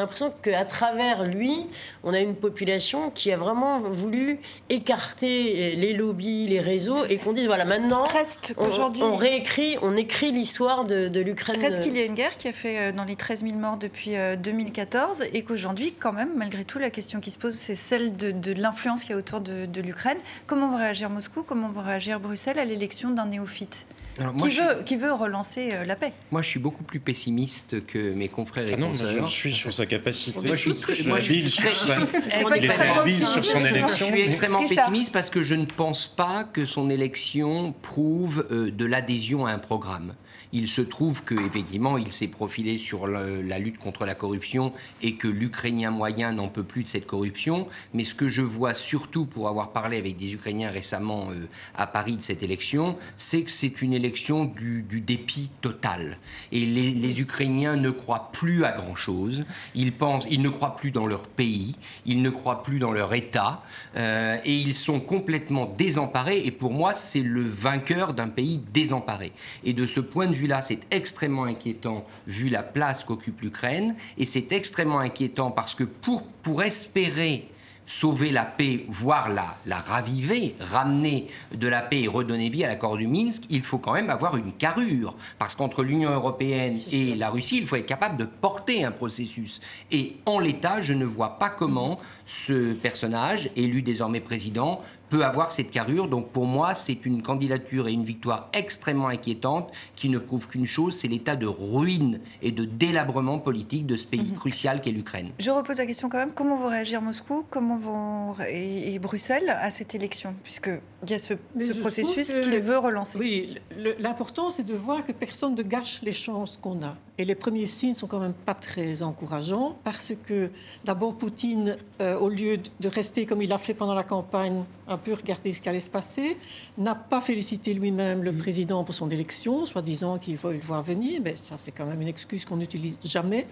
L'impression 0.05 0.33
qu'à 0.43 0.65
travers 0.65 1.25
lui, 1.25 1.67
on 2.03 2.15
a 2.15 2.21
une 2.21 2.37
population 2.37 3.11
qui 3.11 3.33
a 3.33 3.37
vraiment 3.37 3.81
voulu 3.81 4.39
écarter 4.71 5.75
les 5.77 5.93
lobbies, 5.93 6.47
les 6.47 6.61
réseaux, 6.61 7.05
et 7.07 7.19
qu'on 7.19 7.33
dise 7.33 7.47
voilà 7.47 7.65
maintenant, 7.65 8.05
Reste 8.05 8.55
on, 8.57 8.69
on 9.03 9.17
réécrit, 9.17 9.77
on 9.83 9.97
écrit 9.97 10.31
l'histoire 10.31 10.85
de, 10.85 11.09
de 11.09 11.21
l'Ukraine. 11.21 11.61
Reste 11.61 11.83
qu'il 11.83 11.97
y 11.97 12.01
a 12.01 12.05
une 12.05 12.15
guerre 12.15 12.37
qui 12.37 12.49
a 12.49 12.53
fait 12.53 12.79
euh, 12.79 12.93
dans 12.93 13.05
les 13.05 13.17
13 13.17 13.43
000 13.43 13.55
morts 13.55 13.77
depuis 13.77 14.17
euh, 14.17 14.37
2014 14.37 15.25
et 15.33 15.43
qu'aujourd'hui, 15.43 15.95
quand 15.99 16.13
même, 16.13 16.31
malgré 16.37 16.65
tout, 16.65 16.79
la 16.79 16.91
question 16.91 17.21
qui 17.21 17.31
se 17.31 17.39
pose, 17.39 17.55
c'est 17.55 17.75
celle 17.75 18.17
de, 18.17 18.31
de 18.31 18.53
l'influence 18.53 19.03
qu'il 19.03 19.11
y 19.11 19.15
a 19.15 19.19
autour 19.19 19.41
de, 19.41 19.67
de 19.67 19.81
l'Ukraine. 19.81 20.19
Comment 20.47 20.71
va 20.71 20.79
réagir 20.79 21.11
Moscou? 21.11 21.43
Comment 21.43 21.69
va 21.69 21.83
réagir 21.83 22.21
Bruxelles 22.21 22.59
à 22.59 22.65
l'élection 22.65 23.11
d'un 23.11 23.27
néophyte? 23.27 23.87
Alors, 24.19 24.33
moi, 24.35 24.49
qui, 24.49 24.55
je 24.55 24.63
veut, 24.63 24.83
qui 24.85 24.97
veut 24.97 25.13
relancer 25.13 25.71
euh, 25.73 25.85
la 25.85 25.97
paix 25.97 26.13
Moi, 26.31 26.41
je 26.43 26.49
suis 26.49 26.61
beaucoup 26.61 26.85
plus 26.85 27.01
pessimiste 27.01 27.85
que 27.87 28.13
mes 28.15 28.29
confrères 28.29 28.69
et 28.69 28.75
Ah 28.75 28.77
non, 28.77 28.93
je 28.93 29.03
consoeurs. 29.05 29.23
le 29.23 29.27
suis 29.27 29.53
sur 29.53 29.73
sa 29.73 29.87
capacité. 29.87 30.47
Moi, 30.47 30.55
je 30.57 30.61
suis 30.71 30.75
très- 30.81 31.03
moi, 31.09 31.19
je 31.19 31.25
suis 31.25 31.35
habile 31.37 31.51
sur 31.51 31.63
très- 31.65 31.73
sa- 31.73 31.95
je 32.01 32.01
suis 32.01 32.59
Il 32.59 32.65
était 32.65 32.81
habile 32.83 33.27
sur 33.27 33.45
son 33.45 33.65
élection. 33.65 34.07
Je 34.07 34.13
suis 34.13 34.21
extrêmement 34.21 34.61
Richard. 34.61 34.87
pessimiste 34.87 35.13
parce 35.13 35.31
que 35.31 35.43
je 35.43 35.55
ne 35.55 35.65
pense 35.65 36.07
pas 36.07 36.45
que 36.45 36.65
son 36.65 36.91
élection 36.91 37.75
prouve 37.83 38.47
euh, 38.51 38.71
de 38.71 38.85
l'adhésion 38.85 39.47
à 39.47 39.51
un 39.53 39.59
programme. 39.59 40.15
Il 40.57 40.69
se 40.69 40.81
trouve 40.81 41.25
qu'effectivement, 41.25 41.99
il 41.99 42.13
s'est 42.13 42.29
profilé 42.29 42.79
sur 42.79 43.09
la 43.09 43.59
lutte 43.59 43.79
contre 43.79 44.07
la 44.07 44.15
corruption 44.15 44.73
et 45.03 45.17
que 45.17 45.27
l'Ukrainien 45.27 45.91
moyen 45.91 46.33
n'en 46.33 46.47
peut 46.47 46.63
plus 46.63 46.85
de 46.85 46.89
cette 46.89 47.09
corruption. 47.09 47.67
Mais 47.93 48.05
ce 48.05 48.15
que 48.15 48.29
je 48.29 48.41
vois 48.41 48.73
surtout 48.73 49.27
pour 49.27 49.49
avoir 49.49 49.73
parlé 49.73 49.99
avec 49.99 50.17
des 50.17 50.33
Ukrainiens 50.33 50.71
récemment 50.71 51.31
euh, 51.31 51.49
à 51.75 51.89
Paris 51.89 52.17
de 52.17 52.23
cette 52.23 52.43
élection, 52.45 52.97
c'est 53.17 53.43
que 53.43 53.51
c'est 53.51 53.83
une 53.83 53.93
élection 53.93 54.45
du, 54.45 54.85
dépit 55.01 55.51
total. 55.61 56.19
Et 56.53 56.65
les, 56.65 57.21
Ukrainiens 57.21 57.77
ne 57.77 57.91
croient 57.91 58.31
plus 58.33 58.65
à 58.65 58.73
grand-chose. 58.73 59.45
Ils 59.75 59.93
pensent, 59.93 60.27
ils 60.31 60.43
ne 60.43 60.49
croient 60.49 60.77
plus 60.77 60.91
dans 60.91 61.07
leur 61.07 61.27
pays, 61.27 61.77
ils 62.07 62.23
ne 62.23 62.31
croient 62.31 62.63
plus 62.63 62.79
dans 62.79 62.93
leur 62.93 63.13
État, 63.15 63.63
euh, 63.97 64.37
et 64.45 64.55
ils 64.55 64.77
sont 64.77 65.01
complètement 65.01 65.67
désemparés. 65.67 66.43
Et 66.45 66.51
pour 66.51 66.73
moi, 66.73 66.95
c'est 66.95 67.23
le 67.23 67.43
vainqueur 67.43 68.15
d'un 68.15 68.29
pays 68.29 68.61
désemparé. 68.73 69.33
Et 69.65 69.73
de 69.73 69.87
ce 69.87 70.01
point 70.01 70.27
de 70.27 70.35
vue-là, 70.45 70.63
c'est 70.63 70.81
extrêmement 70.91 71.45
inquiétant 71.45 72.07
vu 72.27 72.49
la 72.49 72.63
place 72.63 73.05
qu'occupe 73.05 73.41
l'Ukraine, 73.41 73.97
et 74.19 74.27
c'est 74.27 74.53
extrêmement 74.53 75.01
inquiétant 75.01 75.51
parce 75.51 75.75
que 75.75 75.85
pour, 75.85 76.23
pour 76.43 76.63
espérer 76.63 77.49
sauver 77.87 78.31
la 78.31 78.45
paix, 78.45 78.87
voire 78.89 79.29
la, 79.29 79.57
la 79.67 79.79
raviver, 79.79 80.57
ramener 80.59 81.27
de 81.55 81.69
la 81.69 81.83
paix 81.83 82.03
et 82.03 82.09
redonner 82.09 82.49
vie 82.49 82.65
à 82.65 82.69
l'accord 82.69 82.97
du 82.97 83.07
Minsk, 83.07 83.45
il 83.51 83.63
faut 83.63 83.79
quand 83.79 83.93
même 83.93 84.11
avoir 84.11 84.37
une 84.37 84.53
carrure. 84.53 85.17
Parce 85.39 85.55
qu'entre 85.55 85.83
l'Union 85.83 86.11
européenne 86.11 86.79
et 86.91 87.15
la 87.15 87.31
Russie, 87.31 87.59
il 87.59 87.67
faut 87.67 87.77
être 87.77 87.87
capable 87.87 88.17
de 88.17 88.25
porter 88.25 88.85
un 88.85 88.91
processus. 88.91 89.61
Et 89.93 90.17
en 90.25 90.39
l'état, 90.39 90.81
je 90.81 90.93
ne 90.93 91.05
vois 91.05 91.39
pas 91.39 91.51
comment 91.51 91.99
ce 92.27 92.73
personnage, 92.75 93.51
élu 93.57 93.83
désormais 93.83 94.21
président, 94.21 94.81
peut 95.11 95.25
avoir 95.25 95.53
cette 95.53 95.71
carrure. 95.71 96.09
Donc 96.09 96.31
pour 96.31 96.47
moi, 96.47 96.75
c'est 96.75 97.07
une 97.07 97.23
candidature 97.23 97.89
et 97.89 97.93
une 97.93 98.05
victoire 98.05 98.49
extrêmement 98.53 99.09
inquiétante 99.09 99.71
qui 99.97 100.09
ne 100.09 100.19
prouve 100.19 100.49
qu'une 100.49 100.67
chose, 100.67 100.95
c'est 100.95 101.09
l'état 101.09 101.37
de 101.37 101.47
ruine 101.47 102.21
et 102.43 102.53
de 102.53 102.65
délabrement 102.65 103.39
politique 103.39 103.87
de 103.87 103.97
ce 103.97 104.07
pays 104.07 104.33
crucial 104.33 104.81
qu'est 104.81 104.93
l'Ukraine. 104.93 105.31
Je 105.39 105.51
repose 105.51 105.79
la 105.79 105.87
question 105.87 106.09
quand 106.09 106.19
même, 106.19 106.33
comment 106.35 106.57
vont 106.57 106.69
réagir 106.69 107.01
Moscou 107.03 107.45
comment 107.51 107.77
vont, 107.77 108.35
et, 108.49 108.95
et 108.95 108.99
Bruxelles 108.99 109.57
à 109.61 109.71
cette 109.71 109.95
élection? 109.95 110.35
Puisqu'il 110.43 110.81
y 111.09 111.15
a 111.15 111.19
ce, 111.19 111.35
processus 111.81 112.35
qu'il 112.35 112.59
veut 112.61 112.79
relancer. 112.79 113.19
Oui, 113.19 113.59
l'important, 113.99 114.51
c'est 114.51 114.65
de 114.65 114.75
voir 114.75 115.05
que 115.05 115.13
personne 115.13 115.55
ne 115.55 115.63
gâche 115.63 116.01
les 116.03 116.13
chances 116.13 116.59
qu'on 116.61 116.83
a. 116.83 116.97
Et 117.17 117.25
les 117.25 117.37
premiers 117.37 117.67
signes 117.67 117.95
sont 117.95 118.09
quand 118.09 118.19
même 118.19 118.33
pas 118.33 118.55
très 118.55 119.03
encourageants, 119.03 119.79
parce 119.85 120.15
que 120.27 120.51
d'abord, 120.85 121.15
Poutine, 121.15 121.77
euh, 122.01 122.19
au 122.19 122.29
lieu 122.29 122.59
de 122.59 122.89
rester 122.89 123.25
comme 123.25 123.41
il 123.41 123.53
a 123.53 123.59
fait 123.59 123.73
pendant 123.73 123.95
la 123.95 124.03
campagne, 124.03 124.65
un 124.89 124.99
peu 124.99 125.15
regarder 125.15 125.53
ce 125.53 125.63
qui 125.63 125.69
allait 125.69 125.79
se 125.79 125.91
passer, 125.91 126.37
n'a 126.77 126.97
pas 126.97 127.21
félicité 127.21 127.73
lui-même 127.73 128.25
le 128.25 128.33
président 128.33 128.83
pour 128.83 128.97
son 128.97 129.11
élection, 129.11 129.65
soi-disant 129.65 130.19
qu'il 130.19 130.37
veut 130.37 130.55
le 130.55 130.59
voir 130.61 130.83
venir, 130.83 131.21
mais 131.23 131.37
ça, 131.37 131.55
c'est 131.57 131.71
quand 131.71 131.87
même 131.87 132.03
une 132.03 132.09
excuse 132.09 132.45
qu'on 132.45 132.57
n'utilise 132.57 132.99
jamais. 133.05 133.47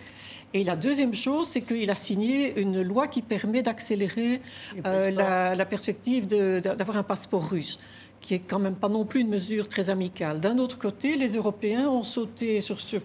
Et 0.55 0.65
la 0.65 0.75
deuxième 0.75 1.15
chose, 1.15 1.49
c'est 1.49 1.63
qu'il 1.63 1.89
a 1.89 1.95
signé 1.95 2.61
une 2.61 2.83
loi 2.83 3.07
qui 3.07 3.23
permet 3.23 3.63
d'accélérer 3.63 4.43
euh, 4.85 5.11
la, 5.13 5.55
la 5.55 5.65
perspective 5.67 6.27
d'avoir 6.27 6.97
un 6.97 7.05
passeport 7.05 7.49
russe 7.49 7.79
qui 8.21 8.35
est 8.35 8.39
quand 8.41 8.61
même 8.61 8.77
pas 8.77 8.89
non 8.89 9.05
plus 9.05 9.21
une 9.21 9.29
mesure 9.29 9.69
très 9.69 9.91
amicale. 9.91 10.39
D'un 10.39 10.59
autre 10.59 10.79
côté, 10.79 11.17
les 11.17 11.35
Européens 11.35 11.89
ont 11.89 12.05
sauté 12.05 12.61
sur 12.61 12.81
ce 12.81 12.99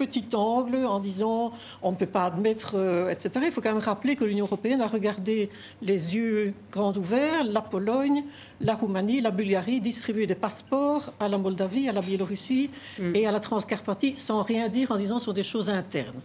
petit 0.00 0.24
angle 0.34 0.76
en 0.76 0.98
disant 0.98 1.52
on 1.82 1.92
ne 1.92 1.96
peut 1.96 2.06
pas 2.06 2.24
admettre, 2.24 2.72
euh, 2.74 3.10
etc. 3.10 3.30
Il 3.46 3.52
faut 3.52 3.60
quand 3.60 3.74
même 3.74 3.82
rappeler 3.82 4.16
que 4.16 4.24
l'Union 4.24 4.46
européenne 4.46 4.80
a 4.80 4.86
regardé 4.86 5.50
les 5.82 6.16
yeux 6.16 6.54
grands 6.72 6.94
ouverts 6.94 7.44
la 7.44 7.60
Pologne, 7.60 8.24
la 8.60 8.74
Roumanie, 8.74 9.20
la 9.20 9.30
Bulgarie 9.30 9.80
distribuer 9.80 10.26
des 10.26 10.34
passeports 10.34 11.12
à 11.20 11.28
la 11.28 11.38
Moldavie, 11.38 11.88
à 11.88 11.92
la 11.92 12.00
Biélorussie 12.00 12.70
et 13.14 13.26
à 13.26 13.32
la 13.32 13.40
Transcarpathie 13.40 14.16
sans 14.16 14.42
rien 14.42 14.68
dire 14.68 14.90
en 14.90 14.96
disant 14.96 15.18
sur 15.18 15.34
des 15.34 15.42
choses 15.42 15.68
internes. 15.68 16.20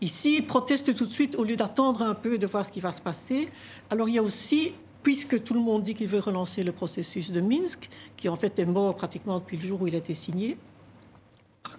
Ici, 0.00 0.36
ils 0.38 0.46
protestent 0.46 0.94
tout 0.94 1.06
de 1.06 1.12
suite 1.12 1.36
au 1.36 1.44
lieu 1.44 1.56
d'attendre 1.56 2.02
un 2.02 2.14
peu 2.14 2.38
de 2.38 2.46
voir 2.46 2.64
ce 2.64 2.72
qui 2.72 2.80
va 2.80 2.92
se 2.92 3.02
passer. 3.02 3.48
Alors 3.90 4.08
il 4.08 4.14
y 4.14 4.18
a 4.18 4.22
aussi 4.22 4.72
puisque 5.02 5.42
tout 5.42 5.54
le 5.54 5.60
monde 5.60 5.82
dit 5.82 5.94
qu'il 5.94 6.08
veut 6.08 6.18
relancer 6.18 6.62
le 6.62 6.72
processus 6.72 7.32
de 7.32 7.40
Minsk, 7.40 7.88
qui 8.16 8.28
en 8.28 8.36
fait 8.36 8.58
est 8.58 8.66
mort 8.66 8.94
pratiquement 8.96 9.38
depuis 9.38 9.56
le 9.56 9.62
jour 9.62 9.82
où 9.82 9.86
il 9.86 9.94
a 9.94 9.98
été 9.98 10.14
signé, 10.14 10.58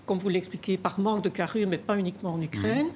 comme 0.06 0.20
vous 0.20 0.30
l'expliquez, 0.30 0.78
par 0.78 1.00
manque 1.00 1.24
de 1.24 1.30
carrure, 1.30 1.68
mais 1.68 1.78
pas 1.78 1.98
uniquement 1.98 2.34
en 2.34 2.42
Ukraine. 2.42 2.88
Mmh. 2.88 2.92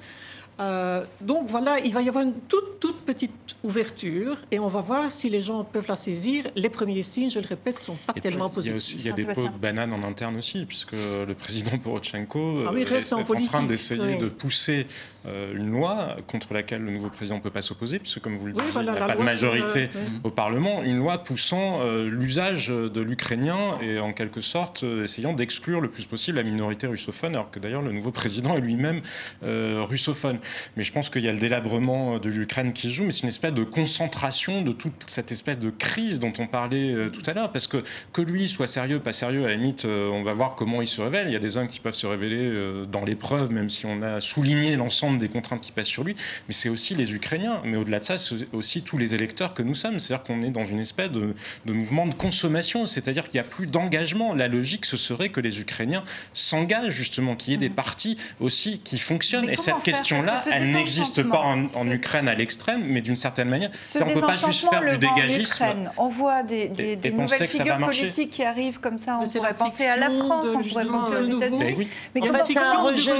Euh, 0.58 1.04
donc 1.20 1.48
voilà, 1.48 1.78
il 1.80 1.92
va 1.92 2.00
y 2.00 2.08
avoir 2.08 2.24
une 2.24 2.32
toute, 2.48 2.80
toute 2.80 3.02
petite 3.02 3.56
ouverture 3.62 4.38
et 4.50 4.58
on 4.58 4.68
va 4.68 4.80
voir 4.80 5.10
si 5.10 5.28
les 5.28 5.42
gens 5.42 5.64
peuvent 5.64 5.88
la 5.88 5.96
saisir. 5.96 6.50
Les 6.56 6.70
premiers 6.70 7.02
signes, 7.02 7.28
je 7.28 7.38
le 7.38 7.46
répète, 7.46 7.78
sont 7.78 7.96
pas 8.06 8.14
tellement 8.14 8.48
positifs. 8.48 8.96
Il 9.00 9.06
y 9.06 9.10
a, 9.10 9.12
des 9.12 9.26
pots 9.26 9.42
de 9.42 9.58
bananes 9.58 9.92
en 9.92 10.02
interne 10.02 10.36
aussi, 10.36 10.64
puisque 10.64 10.92
le 10.92 11.34
président 11.34 11.76
Porochenko 11.76 12.64
ah 12.66 12.70
reste 12.70 13.12
est, 13.12 13.14
en, 13.14 13.20
en 13.20 13.42
train 13.44 13.64
d'essayer 13.64 14.16
de 14.16 14.28
pousser 14.28 14.86
euh, 14.86 15.15
une 15.54 15.70
loi 15.70 16.16
contre 16.26 16.54
laquelle 16.54 16.82
le 16.82 16.90
nouveau 16.90 17.08
président 17.08 17.36
ne 17.36 17.42
peut 17.42 17.50
pas 17.50 17.62
s'opposer, 17.62 17.98
puisque 17.98 18.20
comme 18.20 18.36
vous 18.36 18.46
le 18.46 18.52
disiez, 18.52 18.80
il 18.80 18.82
n'y 18.82 18.88
a 18.90 18.94
pas 18.94 19.14
de 19.14 19.22
majorité 19.22 19.88
au 20.24 20.30
Parlement, 20.30 20.82
une 20.82 20.98
loi 20.98 21.18
poussant 21.18 21.80
euh, 21.80 22.08
l'usage 22.08 22.68
de 22.68 23.00
l'ukrainien 23.00 23.78
et 23.80 23.98
en 23.98 24.12
quelque 24.12 24.40
sorte 24.40 24.84
essayant 25.02 25.32
d'exclure 25.32 25.80
le 25.80 25.88
plus 25.88 26.06
possible 26.06 26.36
la 26.36 26.44
minorité 26.44 26.86
russophone, 26.86 27.34
alors 27.34 27.50
que 27.50 27.58
d'ailleurs 27.58 27.82
le 27.82 27.92
nouveau 27.92 28.10
président 28.10 28.56
est 28.56 28.60
lui-même 28.60 29.00
russophone. 29.42 30.38
Mais 30.76 30.82
je 30.82 30.92
pense 30.92 31.10
qu'il 31.10 31.22
y 31.22 31.28
a 31.28 31.32
le 31.32 31.38
délabrement 31.38 32.18
de 32.18 32.28
l'Ukraine 32.28 32.72
qui 32.72 32.88
se 32.88 32.92
joue, 32.92 33.04
mais 33.04 33.12
c'est 33.12 33.22
une 33.22 33.28
espèce 33.28 33.54
de 33.54 33.64
concentration 33.64 34.62
de 34.62 34.72
toute 34.72 35.04
cette 35.06 35.32
espèce 35.32 35.58
de 35.58 35.70
crise 35.70 36.20
dont 36.20 36.32
on 36.38 36.46
parlait 36.46 36.92
euh, 36.92 37.10
tout 37.10 37.22
à 37.26 37.32
l'heure. 37.32 37.52
Parce 37.52 37.66
que 37.66 37.82
que 38.12 38.22
lui 38.22 38.48
soit 38.48 38.66
sérieux, 38.66 39.00
pas 39.00 39.12
sérieux, 39.12 39.44
à 39.44 39.48
la 39.48 39.54
limite, 39.54 39.84
euh, 39.84 40.10
on 40.10 40.22
va 40.22 40.32
voir 40.32 40.54
comment 40.54 40.82
il 40.82 40.88
se 40.88 41.00
révèle. 41.00 41.28
Il 41.28 41.32
y 41.32 41.36
a 41.36 41.40
des 41.40 41.56
hommes 41.56 41.68
qui 41.68 41.80
peuvent 41.80 41.94
se 41.94 42.06
révéler 42.06 42.38
euh, 42.40 42.84
dans 42.84 43.04
l'épreuve, 43.04 43.50
même 43.52 43.70
si 43.70 43.86
on 43.86 44.02
a 44.02 44.20
souligné 44.20 44.76
l'ensemble 44.76 45.15
des 45.18 45.28
contraintes 45.28 45.60
qui 45.60 45.72
pèsent 45.72 45.86
sur 45.86 46.04
lui. 46.04 46.14
Mais 46.48 46.54
c'est 46.54 46.68
aussi 46.68 46.94
les 46.94 47.14
Ukrainiens. 47.14 47.60
Mais 47.64 47.76
au-delà 47.76 48.00
de 48.00 48.04
ça, 48.04 48.18
c'est 48.18 48.48
aussi 48.52 48.82
tous 48.82 48.98
les 48.98 49.14
électeurs 49.14 49.54
que 49.54 49.62
nous 49.62 49.74
sommes. 49.74 49.98
C'est-à-dire 50.00 50.24
qu'on 50.24 50.42
est 50.42 50.50
dans 50.50 50.64
une 50.64 50.80
espèce 50.80 51.10
de, 51.10 51.34
de 51.64 51.72
mouvement 51.72 52.06
de 52.06 52.14
consommation. 52.14 52.86
C'est-à-dire 52.86 53.24
qu'il 53.24 53.40
n'y 53.40 53.46
a 53.46 53.48
plus 53.48 53.66
d'engagement. 53.66 54.34
La 54.34 54.48
logique, 54.48 54.86
ce 54.86 54.96
serait 54.96 55.28
que 55.28 55.40
les 55.40 55.60
Ukrainiens 55.60 56.04
s'engagent 56.32 56.90
justement, 56.90 57.36
qu'il 57.36 57.52
y 57.52 57.54
ait 57.54 57.58
des 57.58 57.68
mmh. 57.68 57.74
partis 57.74 58.18
aussi 58.40 58.80
qui 58.80 58.98
fonctionnent. 58.98 59.48
Et 59.48 59.56
cette 59.56 59.82
question-là, 59.82 60.38
elle 60.52 60.72
n'existe 60.72 61.22
pas 61.22 61.40
en, 61.40 61.86
Ukraine 61.86 62.28
à 62.28 62.34
l'extrême, 62.34 62.84
mais 62.84 63.00
d'une 63.00 63.16
certaine 63.16 63.48
manière, 63.48 63.70
on 63.94 64.04
ne 64.04 64.14
peut 64.14 64.20
pas 64.20 64.32
juste 64.32 64.68
faire 64.68 64.80
du 64.80 64.98
dégagisme. 64.98 65.64
On 65.96 66.08
voit 66.08 66.42
des, 66.42 66.70
nouvelles 67.12 67.46
figures 67.46 67.78
politiques 67.78 68.30
qui 68.30 68.42
arrivent 68.42 68.80
comme 68.80 68.98
ça. 68.98 69.18
On 69.22 69.28
pourrait 69.28 69.54
penser 69.54 69.86
à 69.86 69.96
la 69.96 70.10
France, 70.10 70.48
on 70.54 70.62
pourrait 70.62 70.86
penser 70.86 71.12
aux 71.12 71.38
États-Unis. 71.38 71.88
Mais, 72.14 72.20
c'est 72.44 72.58
un 72.58 72.82
rejet, 72.82 73.12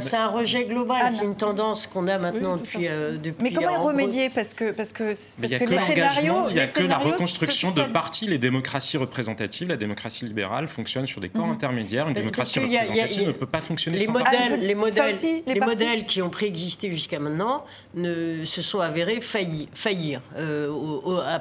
c'est 0.00 0.16
un, 0.16 0.28
rejet 0.28 0.64
global. 0.64 1.12
C'est 1.20 1.26
une 1.26 1.36
tendance 1.36 1.86
qu'on 1.86 2.08
a 2.08 2.18
maintenant 2.18 2.56
depuis, 2.56 2.88
euh, 2.88 3.16
depuis. 3.16 3.42
Mais 3.42 3.52
comment 3.52 3.72
y 3.72 3.76
remédier? 3.76 4.30
Parce 4.30 4.54
que 4.54 4.72
parce 4.72 4.92
que 4.92 5.04
parce 5.04 5.36
que 5.36 5.64
les 5.64 5.78
scénarios, 5.78 6.48
il 6.48 6.54
n'y 6.54 6.60
a 6.60 6.66
que 6.66 6.82
la 6.82 6.98
reconstruction 6.98 7.68
de 7.68 7.82
partis. 7.82 8.26
Les 8.26 8.38
démocraties 8.38 8.96
représentatives, 8.96 9.68
la 9.68 9.76
démocratie 9.76 10.24
libérale 10.24 10.68
fonctionne 10.68 11.06
sur 11.06 11.20
des 11.20 11.28
corps 11.28 11.46
mhm. 11.46 11.52
intermédiaires. 11.52 12.08
Une 12.08 12.14
démocratie 12.14 12.58
représentative 12.58 13.26
ne 13.26 13.32
peut 13.32 13.46
pas 13.46 13.60
fonctionner 13.60 13.98
les 13.98 14.06
sans 14.06 14.12
modèles, 14.12 14.60
les 14.60 14.74
modèles, 14.74 15.16
les 15.46 15.60
modèles 15.60 16.06
qui 16.06 16.22
ont 16.22 16.30
préexisté 16.30 16.90
jusqu'à 16.90 17.18
maintenant 17.18 17.64
ne, 17.94 18.44
se 18.44 18.62
sont 18.62 18.80
avérés 18.80 19.20
faillir, 19.20 20.20
euh, 20.36 20.68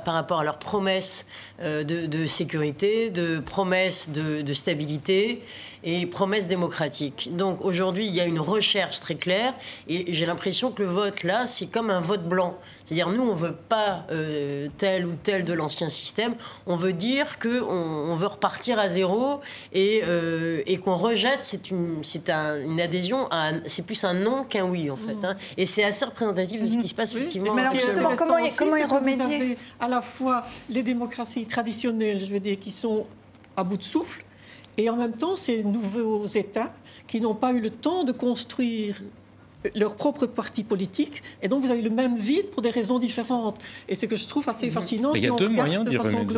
par 0.05 0.13
rapport 0.13 0.39
à 0.39 0.43
leurs 0.43 0.59
promesses 0.59 1.25
euh, 1.61 1.83
de, 1.83 2.25
sécurité, 2.25 3.09
de 3.09 3.39
promesses 3.39 4.09
de, 4.09 4.53
stabilité 4.53 5.41
et 5.83 6.05
promesses 6.05 6.47
démocratiques. 6.47 7.29
Donc 7.35 7.63
aujourd'hui, 7.63 8.07
il 8.07 8.13
y 8.13 8.19
a 8.19 8.25
une 8.25 8.39
recherche 8.39 8.99
très 8.99 9.15
claire 9.15 9.53
et 9.87 10.11
j'ai 10.13 10.25
l'impression 10.25 10.71
que 10.71 10.83
le 10.83 10.89
vote 10.89 11.23
là, 11.23 11.47
c'est 11.47 11.67
comme 11.67 11.89
un 11.89 12.01
vote 12.01 12.27
blanc. 12.27 12.57
C'est-à-dire, 12.85 13.09
nous, 13.09 13.21
on 13.21 13.35
ne 13.35 13.39
veut 13.39 13.55
pas 13.55 14.05
euh, 14.11 14.67
tel 14.79 15.05
ou 15.05 15.13
tel 15.13 15.45
de 15.45 15.53
l'ancien 15.53 15.89
système. 15.89 16.33
On 16.65 16.75
veut 16.75 16.93
dire 16.93 17.37
qu'on 17.37 17.49
on 17.61 18.15
veut 18.15 18.27
repartir 18.27 18.79
à 18.79 18.89
zéro 18.89 19.41
et, 19.73 20.01
euh, 20.05 20.63
et 20.65 20.79
qu'on 20.79 20.95
rejette. 20.95 21.43
C'est 21.43 21.69
une, 21.69 22.01
un, 22.29 22.61
une 22.61 22.81
adhésion, 22.81 23.29
c'est 23.67 23.85
plus 23.85 24.03
un 24.03 24.15
non 24.15 24.43
qu'un 24.43 24.65
oui, 24.65 24.89
en 24.89 24.95
fait. 24.95 25.17
Hein. 25.23 25.35
Et 25.55 25.67
c'est 25.67 25.83
assez 25.83 26.03
représentatif 26.03 26.63
de 26.63 26.67
ce 26.67 26.77
qui 26.77 26.87
se 26.87 26.95
passe, 26.95 27.13
effectivement. 27.13 27.53
Mais 27.53 27.61
alors, 27.61 27.73
justement, 27.73 28.15
comment, 28.17 28.37
comment 28.57 28.75
y 28.75 28.83
remédier 28.83 29.57
À 29.79 29.87
la 29.87 30.01
fois 30.01 30.43
les 30.69 30.81
démocraties 30.81 31.45
traditionnelles, 31.45 32.25
je 32.25 32.31
veux 32.31 32.39
dire, 32.39 32.57
qui 32.59 32.71
sont 32.71 33.05
à 33.55 33.63
bout 33.63 33.77
de 33.77 33.83
souffle, 33.83 34.25
et 34.79 34.89
en 34.89 34.95
même 34.95 35.11
temps, 35.11 35.35
ces 35.35 35.61
nouveaux 35.61 36.25
États 36.25 36.73
qui 37.05 37.19
n'ont 37.19 37.35
pas 37.35 37.51
eu 37.51 37.59
le 37.59 37.69
temps 37.69 38.05
de 38.05 38.13
construire 38.13 39.01
leur 39.75 39.95
propre 39.95 40.25
parti 40.25 40.63
politique, 40.63 41.21
et 41.41 41.47
donc 41.47 41.63
vous 41.63 41.71
avez 41.71 41.81
le 41.81 41.89
même 41.89 42.17
vide 42.17 42.49
pour 42.49 42.61
des 42.61 42.69
raisons 42.69 42.99
différentes. 42.99 43.59
Et 43.87 43.95
c'est 43.95 44.07
que 44.07 44.15
je 44.15 44.25
trouve 44.25 44.47
assez 44.47 44.67
mhm. 44.67 44.71
fascinant. 44.71 45.13
il 45.13 45.23
y 45.23 45.27
a 45.27 45.31
deux 45.31 45.49
moyens 45.49 45.87
d'y 45.87 45.97
remédier. 45.97 46.37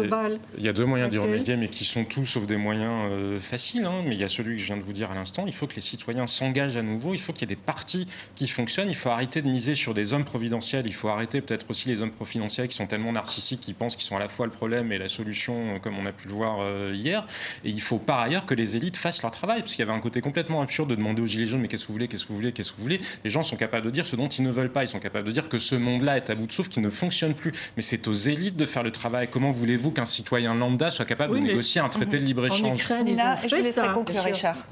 Il 0.57 0.63
y 0.63 0.67
a 0.67 0.73
deux 0.73 0.85
moyens 0.85 1.11
d'y 1.11 1.17
remédier, 1.17 1.55
mais 1.55 1.67
qui 1.67 1.83
sont 1.83 2.03
tous 2.03 2.25
sauf 2.25 2.47
des 2.47 2.57
moyens 2.57 3.09
euh, 3.11 3.39
faciles. 3.39 3.85
Hein. 3.85 4.01
Mais 4.05 4.15
il 4.15 4.19
y 4.19 4.23
a 4.23 4.27
celui 4.27 4.55
que 4.55 4.61
je 4.61 4.67
viens 4.67 4.77
de 4.77 4.83
vous 4.83 4.93
dire 4.93 5.11
à 5.11 5.15
l'instant. 5.15 5.43
Il 5.45 5.53
faut 5.53 5.67
que 5.67 5.75
les 5.75 5.81
citoyens 5.81 6.27
s'engagent 6.27 6.77
à 6.77 6.81
nouveau. 6.81 7.13
Il 7.13 7.19
faut 7.19 7.33
qu'il 7.33 7.47
y 7.47 7.51
ait 7.51 7.55
des 7.55 7.61
partis 7.61 8.07
qui 8.35 8.47
fonctionnent. 8.47 8.89
Il 8.89 8.95
faut 8.95 9.09
arrêter 9.09 9.41
de 9.41 9.47
miser 9.47 9.75
sur 9.75 9.93
des 9.93 10.13
hommes 10.13 10.23
providentiels. 10.23 10.85
Il 10.87 10.93
faut 10.93 11.09
arrêter 11.09 11.41
peut-être 11.41 11.69
aussi 11.69 11.89
les 11.89 12.01
hommes 12.01 12.11
providentiels 12.11 12.67
qui 12.67 12.75
sont 12.75 12.87
tellement 12.87 13.11
narcissiques, 13.11 13.61
qui 13.61 13.73
pensent 13.73 13.95
qu'ils 13.95 14.05
sont 14.05 14.15
à 14.15 14.19
la 14.19 14.29
fois 14.29 14.45
le 14.45 14.51
problème 14.51 14.91
et 14.91 14.97
la 14.97 15.09
solution, 15.09 15.79
comme 15.79 15.97
on 15.99 16.05
a 16.05 16.11
pu 16.11 16.27
le 16.27 16.33
voir 16.33 16.59
euh, 16.61 16.91
hier. 16.93 17.25
Et 17.63 17.69
il 17.69 17.81
faut 17.81 17.97
par 17.97 18.19
ailleurs 18.19 18.45
que 18.45 18.55
les 18.55 18.75
élites 18.75 18.97
fassent 18.97 19.21
leur 19.21 19.31
travail, 19.31 19.59
parce 19.59 19.75
qu'il 19.75 19.85
y 19.85 19.87
avait 19.87 19.97
un 19.97 20.01
côté 20.01 20.21
complètement 20.21 20.61
absurde 20.61 20.89
de 20.89 20.95
demander 20.95 21.21
aux 21.21 21.27
gilets 21.27 21.47
jaunes 21.47 21.61
mais 21.61 21.67
qu'est-ce 21.67 21.83
que 21.83 21.87
vous 21.89 21.93
voulez, 21.93 22.07
qu'est-ce 22.07 22.23
que 22.23 22.29
vous 22.29 22.35
voulez, 22.35 22.51
qu'est-ce 22.51 22.71
que 22.71 22.77
vous 22.77 22.83
voulez 22.83 23.01
les 23.23 23.29
gens 23.29 23.43
sont 23.43 23.55
capables 23.55 23.85
de 23.85 23.91
dire 23.91 24.05
ce 24.05 24.15
dont 24.15 24.27
ils 24.27 24.43
ne 24.43 24.51
veulent 24.51 24.71
pas. 24.71 24.83
Ils 24.83 24.89
sont 24.89 24.99
capables 24.99 25.27
de 25.27 25.31
dire 25.31 25.49
que 25.49 25.59
ce 25.59 25.75
monde-là 25.75 26.17
est 26.17 26.29
à 26.29 26.35
bout 26.35 26.47
de 26.47 26.51
souffle, 26.51 26.69
qu'il 26.69 26.83
ne 26.83 26.89
fonctionne 26.89 27.33
plus. 27.33 27.51
Mais 27.75 27.83
c'est 27.83 28.07
aux 28.07 28.13
élites 28.13 28.57
de 28.57 28.65
faire 28.65 28.83
le 28.83 28.91
travail. 28.91 29.27
Comment 29.29 29.51
voulez-vous 29.51 29.91
qu'un 29.91 30.05
citoyen 30.05 30.53
lambda 30.53 30.91
soit 30.91 31.05
capable 31.05 31.35
de 31.35 31.39
négocier 31.39 31.81
un 31.81 31.89
traité 31.89 32.19
de 32.19 32.25
libre-échange 32.25 32.87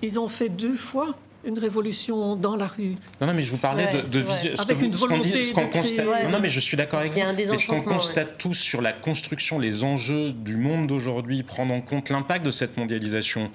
Ils 0.01 0.19
ont 0.19 0.27
fait 0.27 0.49
deux 0.49 0.75
fois 0.75 1.15
une 1.45 1.57
révolution 1.57 2.35
dans 2.35 2.55
la 2.55 2.67
rue. 2.67 2.95
Non, 3.21 3.27
non, 3.27 3.33
mais 3.33 3.41
je 3.41 3.51
vous 3.51 3.57
parlais 3.57 3.87
de, 3.87 4.01
de 4.01 4.61
Avec 4.61 4.81
une 4.81 4.91
volonté 4.91 5.43
ce 5.43 5.53
qu'on 5.53 5.67
constate. 5.67 6.05
Non, 6.29 6.39
mais 6.41 6.49
je 6.49 6.59
suis 6.59 6.75
d'accord 6.75 6.99
avec 6.99 7.13
vous. 7.13 7.19
Mais 7.37 7.57
ce 7.57 7.67
qu'on 7.67 7.81
constate 7.81 8.37
tous 8.37 8.55
sur 8.55 8.81
la 8.81 8.93
construction, 8.93 9.59
les 9.59 9.83
enjeux 9.83 10.31
du 10.33 10.57
monde 10.57 10.87
d'aujourd'hui, 10.87 11.43
prendre 11.43 11.73
en 11.73 11.81
compte 11.81 12.09
l'impact 12.09 12.45
de 12.45 12.51
cette 12.51 12.77
mondialisation, 12.77 13.51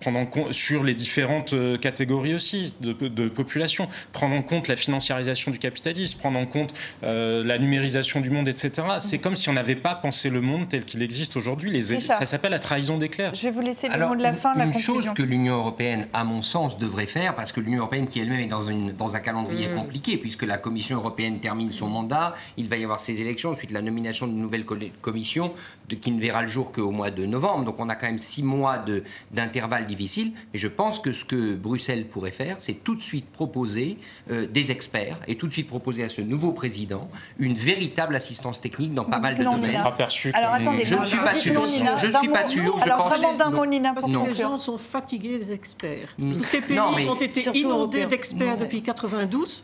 prendre 0.00 0.18
en 0.18 0.26
compte 0.26 0.52
sur 0.52 0.84
les 0.84 0.94
différentes 0.94 1.52
euh, 1.52 1.76
catégories 1.76 2.34
aussi 2.34 2.76
de, 2.80 2.92
de, 2.92 3.28
population, 3.28 3.88
prendre 4.12 4.34
en 4.34 4.42
compte 4.42 4.68
la 4.68 4.76
financiarisation 4.76 5.50
du 5.50 5.58
capitalisme, 5.58 6.18
prendre 6.18 6.38
en 6.38 6.46
compte 6.46 6.72
euh, 7.02 7.44
la 7.44 7.58
numérisation 7.58 8.20
du 8.20 8.30
monde, 8.30 8.48
etc. 8.48 8.86
C'est 9.00 9.18
comme 9.18 9.36
si 9.36 9.48
on 9.48 9.52
n'avait 9.52 9.76
pas 9.76 9.94
pensé 9.94 10.30
le 10.30 10.40
monde 10.40 10.68
tel 10.68 10.84
qu'il 10.84 11.02
existe 11.02 11.36
aujourd'hui. 11.36 11.70
Les, 11.70 12.00
ça 12.00 12.24
s'appelle 12.24 12.52
la 12.52 12.58
trahison 12.58 12.98
d'éclair. 12.98 13.34
Je 13.34 13.42
vais 13.42 13.50
vous 13.50 13.60
laisser 13.60 13.88
le 13.88 14.06
mot 14.06 14.14
de 14.14 14.22
la 14.22 14.34
fin, 14.34 14.52
une, 14.52 14.60
la 14.60 14.66
conclusion. 14.66 14.94
Une 14.94 15.02
chose 15.02 15.14
que 15.14 15.22
l'Union 15.22 15.56
européenne, 15.56 16.06
à 16.12 16.24
mon 16.24 16.42
sens, 16.42 16.78
devrait 16.78 17.06
faire, 17.06 17.34
parce 17.34 17.52
que 17.52 17.60
l'Union 17.60 17.80
européenne 17.80 18.06
qui 18.06 18.20
elle-même 18.20 18.40
est 18.40 18.46
dans, 18.46 18.64
une, 18.64 18.92
dans 18.92 19.16
un 19.16 19.20
calendrier 19.20 19.68
mm. 19.68 19.74
compliqué, 19.74 20.16
puisque 20.16 20.44
la 20.44 20.58
Commission 20.58 20.96
européenne 20.96 21.40
termine 21.40 21.70
son 21.72 21.88
mandat, 21.88 22.34
il 22.56 22.68
va 22.68 22.76
y 22.76 22.84
avoir 22.84 23.00
ses 23.00 23.20
élections, 23.20 23.50
ensuite 23.50 23.72
la 23.72 23.82
nomination 23.82 24.26
d'une 24.26 24.38
nouvelle 24.38 24.64
commission 24.64 25.52
de, 25.88 25.94
qui 25.94 26.12
ne 26.12 26.20
verra 26.20 26.42
le 26.42 26.48
jour 26.48 26.72
qu'au 26.72 26.90
mois 26.90 27.10
de 27.10 27.26
novembre. 27.26 27.64
Donc 27.64 27.76
on 27.78 27.88
a 27.88 27.96
quand 27.96 28.06
même 28.06 28.18
six 28.18 28.42
mois 28.42 28.84
d'intervalle 29.32 29.86
difficile. 29.88 30.32
Mais 30.52 30.58
je 30.58 30.68
pense 30.68 31.00
que 31.00 31.12
ce 31.12 31.24
que 31.24 31.54
Bruxelles 31.54 32.06
pourrait 32.06 32.30
faire, 32.30 32.58
c'est 32.60 32.84
tout 32.84 32.94
de 32.94 33.02
suite 33.02 33.26
proposer 33.26 33.98
euh, 34.30 34.46
des 34.46 34.70
experts 34.70 35.18
et 35.26 35.36
tout 35.36 35.48
de 35.48 35.52
suite 35.52 35.66
proposer 35.66 36.04
à 36.04 36.08
ce 36.08 36.20
nouveau 36.20 36.52
président 36.52 37.10
une 37.38 37.54
véritable 37.54 38.14
assistance 38.14 38.60
technique 38.60 38.94
dans 38.94 39.04
pas 39.04 39.20
mal 39.20 39.36
de 39.36 39.44
domaines. 39.44 39.72
Sera 39.72 39.96
perçu 39.96 40.30
Alors 40.34 40.52
attendez, 40.52 40.86
je 40.86 40.94
ne 40.94 41.06
suis 41.06 41.18
pas 41.18 41.32
sûr. 41.32 41.64
Je 41.64 42.06
ne 42.06 42.12
suis 42.12 42.28
pas 42.28 42.44
sûr. 42.44 42.78
Alors 42.82 43.08
vraiment 43.08 43.34
d'un 43.34 43.50
mot, 43.50 43.66
Nina, 43.66 43.94
pour 43.94 44.08
Les 44.08 44.34
gens 44.34 44.58
sont 44.58 44.78
fatigués 44.78 45.38
des 45.38 45.52
experts. 45.52 46.14
Mm. 46.18 46.32
Tous 46.32 46.42
ces 46.44 46.60
pays 46.60 46.78
ont 46.78 47.14
été 47.14 47.58
inondés 47.58 48.06
d'experts 48.06 48.56
depuis 48.56 48.82
92. 48.82 49.62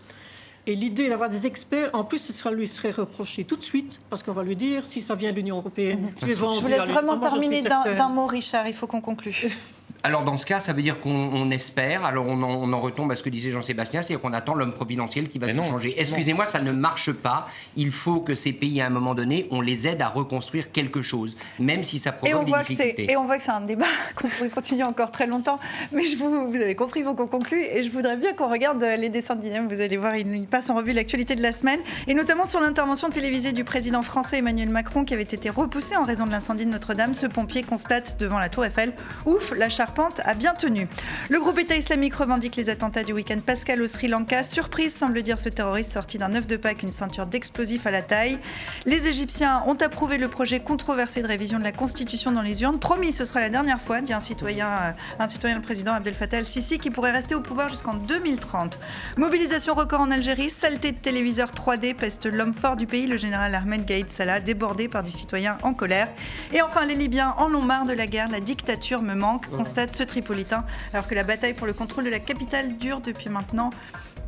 Et 0.67 0.75
l'idée 0.75 1.11
d'avoir 1.11 1.29
des 1.29 1.47
experts, 1.47 1.91
en 1.93 2.05
plus, 2.05 2.33
ça 2.33 2.51
lui 2.51 2.67
serait 2.67 2.91
reproché 2.91 3.45
tout 3.45 3.57
de 3.57 3.63
suite, 3.63 4.01
parce 4.09 4.23
qu'on 4.23 4.33
va 4.33 4.43
lui 4.43 4.57
dire, 4.57 4.87
si 4.87 5.03
ça 5.03 5.15
vient 5.15 5.31
de 5.31 5.37
l'Union 5.37 5.59
européenne, 5.59 6.01
mhm. 6.01 6.15
tu 6.15 6.31
es 6.31 6.35
vendu. 6.35 6.57
Je 6.57 6.63
vous 6.63 6.69
laisse 6.69 6.89
vraiment 6.89 7.19
terminer 7.19 7.63
d'un 7.63 8.09
mot, 8.09 8.27
Richard, 8.27 8.67
il 8.67 8.75
faut 8.75 8.87
qu'on 8.87 9.03
conclue. 9.03 9.49
Alors 10.07 10.23
dans 10.23 10.37
ce 10.37 10.45
cas, 10.45 10.61
ça 10.61 10.75
veut 10.75 10.83
dire 10.83 11.01
qu'on 11.01 11.51
espère, 11.51 12.05
alors 12.05 12.27
on 12.27 12.43
en, 12.43 12.81
retombe 12.83 13.11
à 13.11 13.17
ce 13.17 13.23
que 13.23 13.31
disait 13.31 13.51
Jean-Sébastien, 13.51 14.03
c'est-à-dire 14.03 14.21
qu'on 14.21 14.35
attend 14.35 14.55
l'homme 14.55 14.75
providentiel 14.75 15.31
qui 15.31 15.39
va 15.39 15.51
tout 15.51 15.65
changer. 15.65 15.95
Excusez-moi, 15.99 16.45
ça 16.45 16.61
ne 16.61 16.73
marche 16.73 17.11
pas. 17.11 17.47
Il 17.75 17.91
faut 17.91 18.21
que 18.21 18.35
ces 18.35 18.53
pays, 18.53 18.83
à 18.83 18.87
un 18.87 18.91
moment 18.91 19.15
donné, 19.15 19.49
on 19.51 19.63
les 19.63 19.89
aide 19.89 20.03
à 20.03 20.09
reconstruire 20.09 20.73
quelque 20.73 21.01
chose, 21.01 21.35
même 21.59 21.83
si 21.83 21.99
ça 21.99 22.13
provoque 22.13 22.45
des 22.45 22.53
difficultés. 22.53 23.11
et 23.11 23.17
on 23.17 23.25
voit 23.25 23.39
que 23.39 23.43
c'est 23.45 23.51
un 23.51 23.63
débat 23.63 23.87
qu'on 24.15 24.29
pourrait 24.29 24.51
continuer 24.51 24.83
encore 24.83 25.11
très 25.11 25.27
longtemps, 25.27 25.59
mais 25.91 26.05
je 26.05 26.19
vous, 26.19 26.51
vous 26.51 26.61
avez 26.61 26.75
compris, 26.75 27.01
il 27.01 27.07
faut 27.07 27.15
qu'on 27.15 27.27
conclue, 27.27 27.65
et 27.65 27.83
je 27.83 27.91
voudrais 27.91 28.19
bien 28.19 28.35
qu'on 28.35 28.51
regarde 28.51 28.85
les 28.99 29.09
dessins 29.09 29.37
de. 29.37 29.45
Vous 29.45 29.81
allez 29.81 29.97
voir, 29.97 30.17
il 30.17 30.47
passe 30.47 30.69
en 30.69 30.75
revue 30.75 30.93
l'actualité 30.93 31.35
de 31.35 31.43
la 31.43 31.53
semaine, 31.53 31.81
et 32.09 32.13
notamment 32.13 32.45
sur 32.45 32.61
l'intervention 32.61 33.09
télévisée 33.09 33.53
du 33.53 33.65
président 33.65 34.03
français 34.03 34.39
Emmanuel 34.39 34.69
Macron, 34.69 35.05
qui 35.05 35.15
avait 35.15 35.23
été 35.23 35.49
repoussé 35.49 35.97
en 35.97 36.05
raison 36.05 36.27
de 36.27 36.31
l'incendie 36.31 36.67
de 36.67 36.71
Notre-Dame. 36.71 37.15
Ce 37.15 37.25
pompier 37.25 37.63
constate 37.63 38.19
devant 38.21 38.39
la 38.39 38.51
tour 38.51 38.67
Eiffel, 38.67 38.93
ouf, 39.25 39.55
la 39.57 39.71
charpente 39.71 39.94
charpente 39.95 40.21
a 40.25 40.35
bien 40.35 40.55
tenu. 40.55 40.89
Le 41.29 41.39
groupe 41.39 41.59
État 41.59 41.77
islamique 41.77 42.15
revendique 42.15 42.57
les 42.57 42.69
attentats 42.69 43.05
du 43.05 43.13
week-end 43.13 43.39
pascal 43.45 43.81
au 43.81 43.87
Sri 43.87 44.09
Lanka. 44.09 44.43
Surprise, 44.43 44.93
semble 44.93 45.23
dire 45.23 45.39
ce 45.39 45.49
terroriste 45.49 45.93
sorti 45.93 46.19
d'un 46.19 46.35
œuf 46.35 46.49
de 46.49 46.57
Pâques, 46.57 46.83
une 46.83 46.91
ceinture 46.91 47.27
d'explosifs 47.27 47.87
à 47.87 47.93
la 47.93 48.03
taille. 48.03 48.41
Les 48.87 49.07
Égyptiens 49.07 49.63
ont 49.67 49.75
approuvé 49.75 50.19
le 50.19 50.27
projet 50.27 50.59
controversé 50.59 51.23
de 51.23 51.29
révision 51.29 51.61
de 51.61 51.65
la 51.65 51.71
Constitution 51.71 52.33
dans 52.33 52.43
les 52.43 52.63
urnes. 52.63 52.81
Promis, 52.81 53.13
ce 53.13 53.25
sera 53.25 53.41
la 53.41 53.51
dernière 53.51 53.81
fois, 53.81 54.01
dit 54.01 54.13
un 54.13 54.21
citoyen, 54.21 54.69
euh, 54.69 54.91
un 55.21 55.29
citoyen 55.29 55.57
le 55.57 55.63
président 55.63 55.93
Abdel 55.93 56.15
Fattah 56.15 56.39
el-Sisi, 56.39 56.79
qui 56.79 56.91
pourrait 56.91 57.13
rester 57.13 57.37
au 57.37 57.41
pouvoir 57.41 57.69
jusqu'en 57.69 57.95
2030. 57.95 58.81
Mobilisation 59.17 59.75
record 59.75 60.01
en 60.01 60.11
Algérie, 60.11 60.51
saleté 60.51 60.91
de 60.91 60.99
téléviseur 60.99 61.53
3D 61.53 61.95
peste 61.95 62.27
l'homme 62.27 62.55
fort 62.55 62.77
du 62.77 62.87
pays, 62.87 63.07
le 63.07 63.17
général 63.17 63.55
Ahmed 63.55 63.85
Gaïd 63.85 64.11
Salah, 64.11 64.41
débordé 64.41 64.89
par 64.89 65.05
des 65.05 65.13
citoyens 65.13 65.57
en 65.63 65.73
colère. 65.73 66.09
Et 66.53 66.63
enfin, 66.63 66.85
les 66.85 66.97
Libyens 66.97 67.35
en 67.39 67.55
ont 67.55 67.63
marre 67.63 67.87
de 67.87 67.93
la 67.93 68.09
guerre, 68.09 68.29
la 68.29 68.41
dictature 68.41 69.03
me 69.03 69.15
manque, 69.15 69.49
constate 69.51 69.84
ce 69.93 70.05
Tripolitain, 70.05 70.65
alors 70.93 71.09
que 71.09 71.15
la 71.15 71.25
bataille 71.25 71.55
pour 71.55 71.67
le 71.67 71.73
contrôle 71.73 72.05
de 72.05 72.11
la 72.11 72.21
capitale 72.21 72.79
dure 72.79 73.01
depuis 73.01 73.29
maintenant 73.29 73.71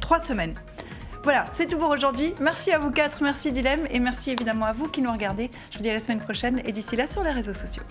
trois 0.01 0.21
semaines. 0.21 0.55
Voilà, 1.23 1.47
c'est 1.51 1.67
tout 1.67 1.79
pour 1.79 1.91
aujourd'hui. 1.91 2.35
Merci 2.41 2.71
à 2.73 2.79
vous 2.79 2.91
quatre, 2.91 3.23
merci 3.23 3.51
Dilem, 3.53 3.87
et 3.91 3.99
merci 3.99 4.31
évidemment 4.31 4.67
à 4.67 4.73
vous 4.73 4.89
qui 4.89 5.03
nous 5.03 5.13
regardez. 5.13 5.51
Je 5.71 5.79
vous 5.79 5.83
dis 5.83 5.91
à 5.91 5.95
la 5.95 6.01
semaine 6.01 6.21
prochaine, 6.21 6.61
et 6.65 6.73
d'ici 6.73 6.97
là 6.97 7.07
sur 7.07 7.23
les 7.23 7.33
réseaux 7.33 7.55
sociaux. 7.55 7.83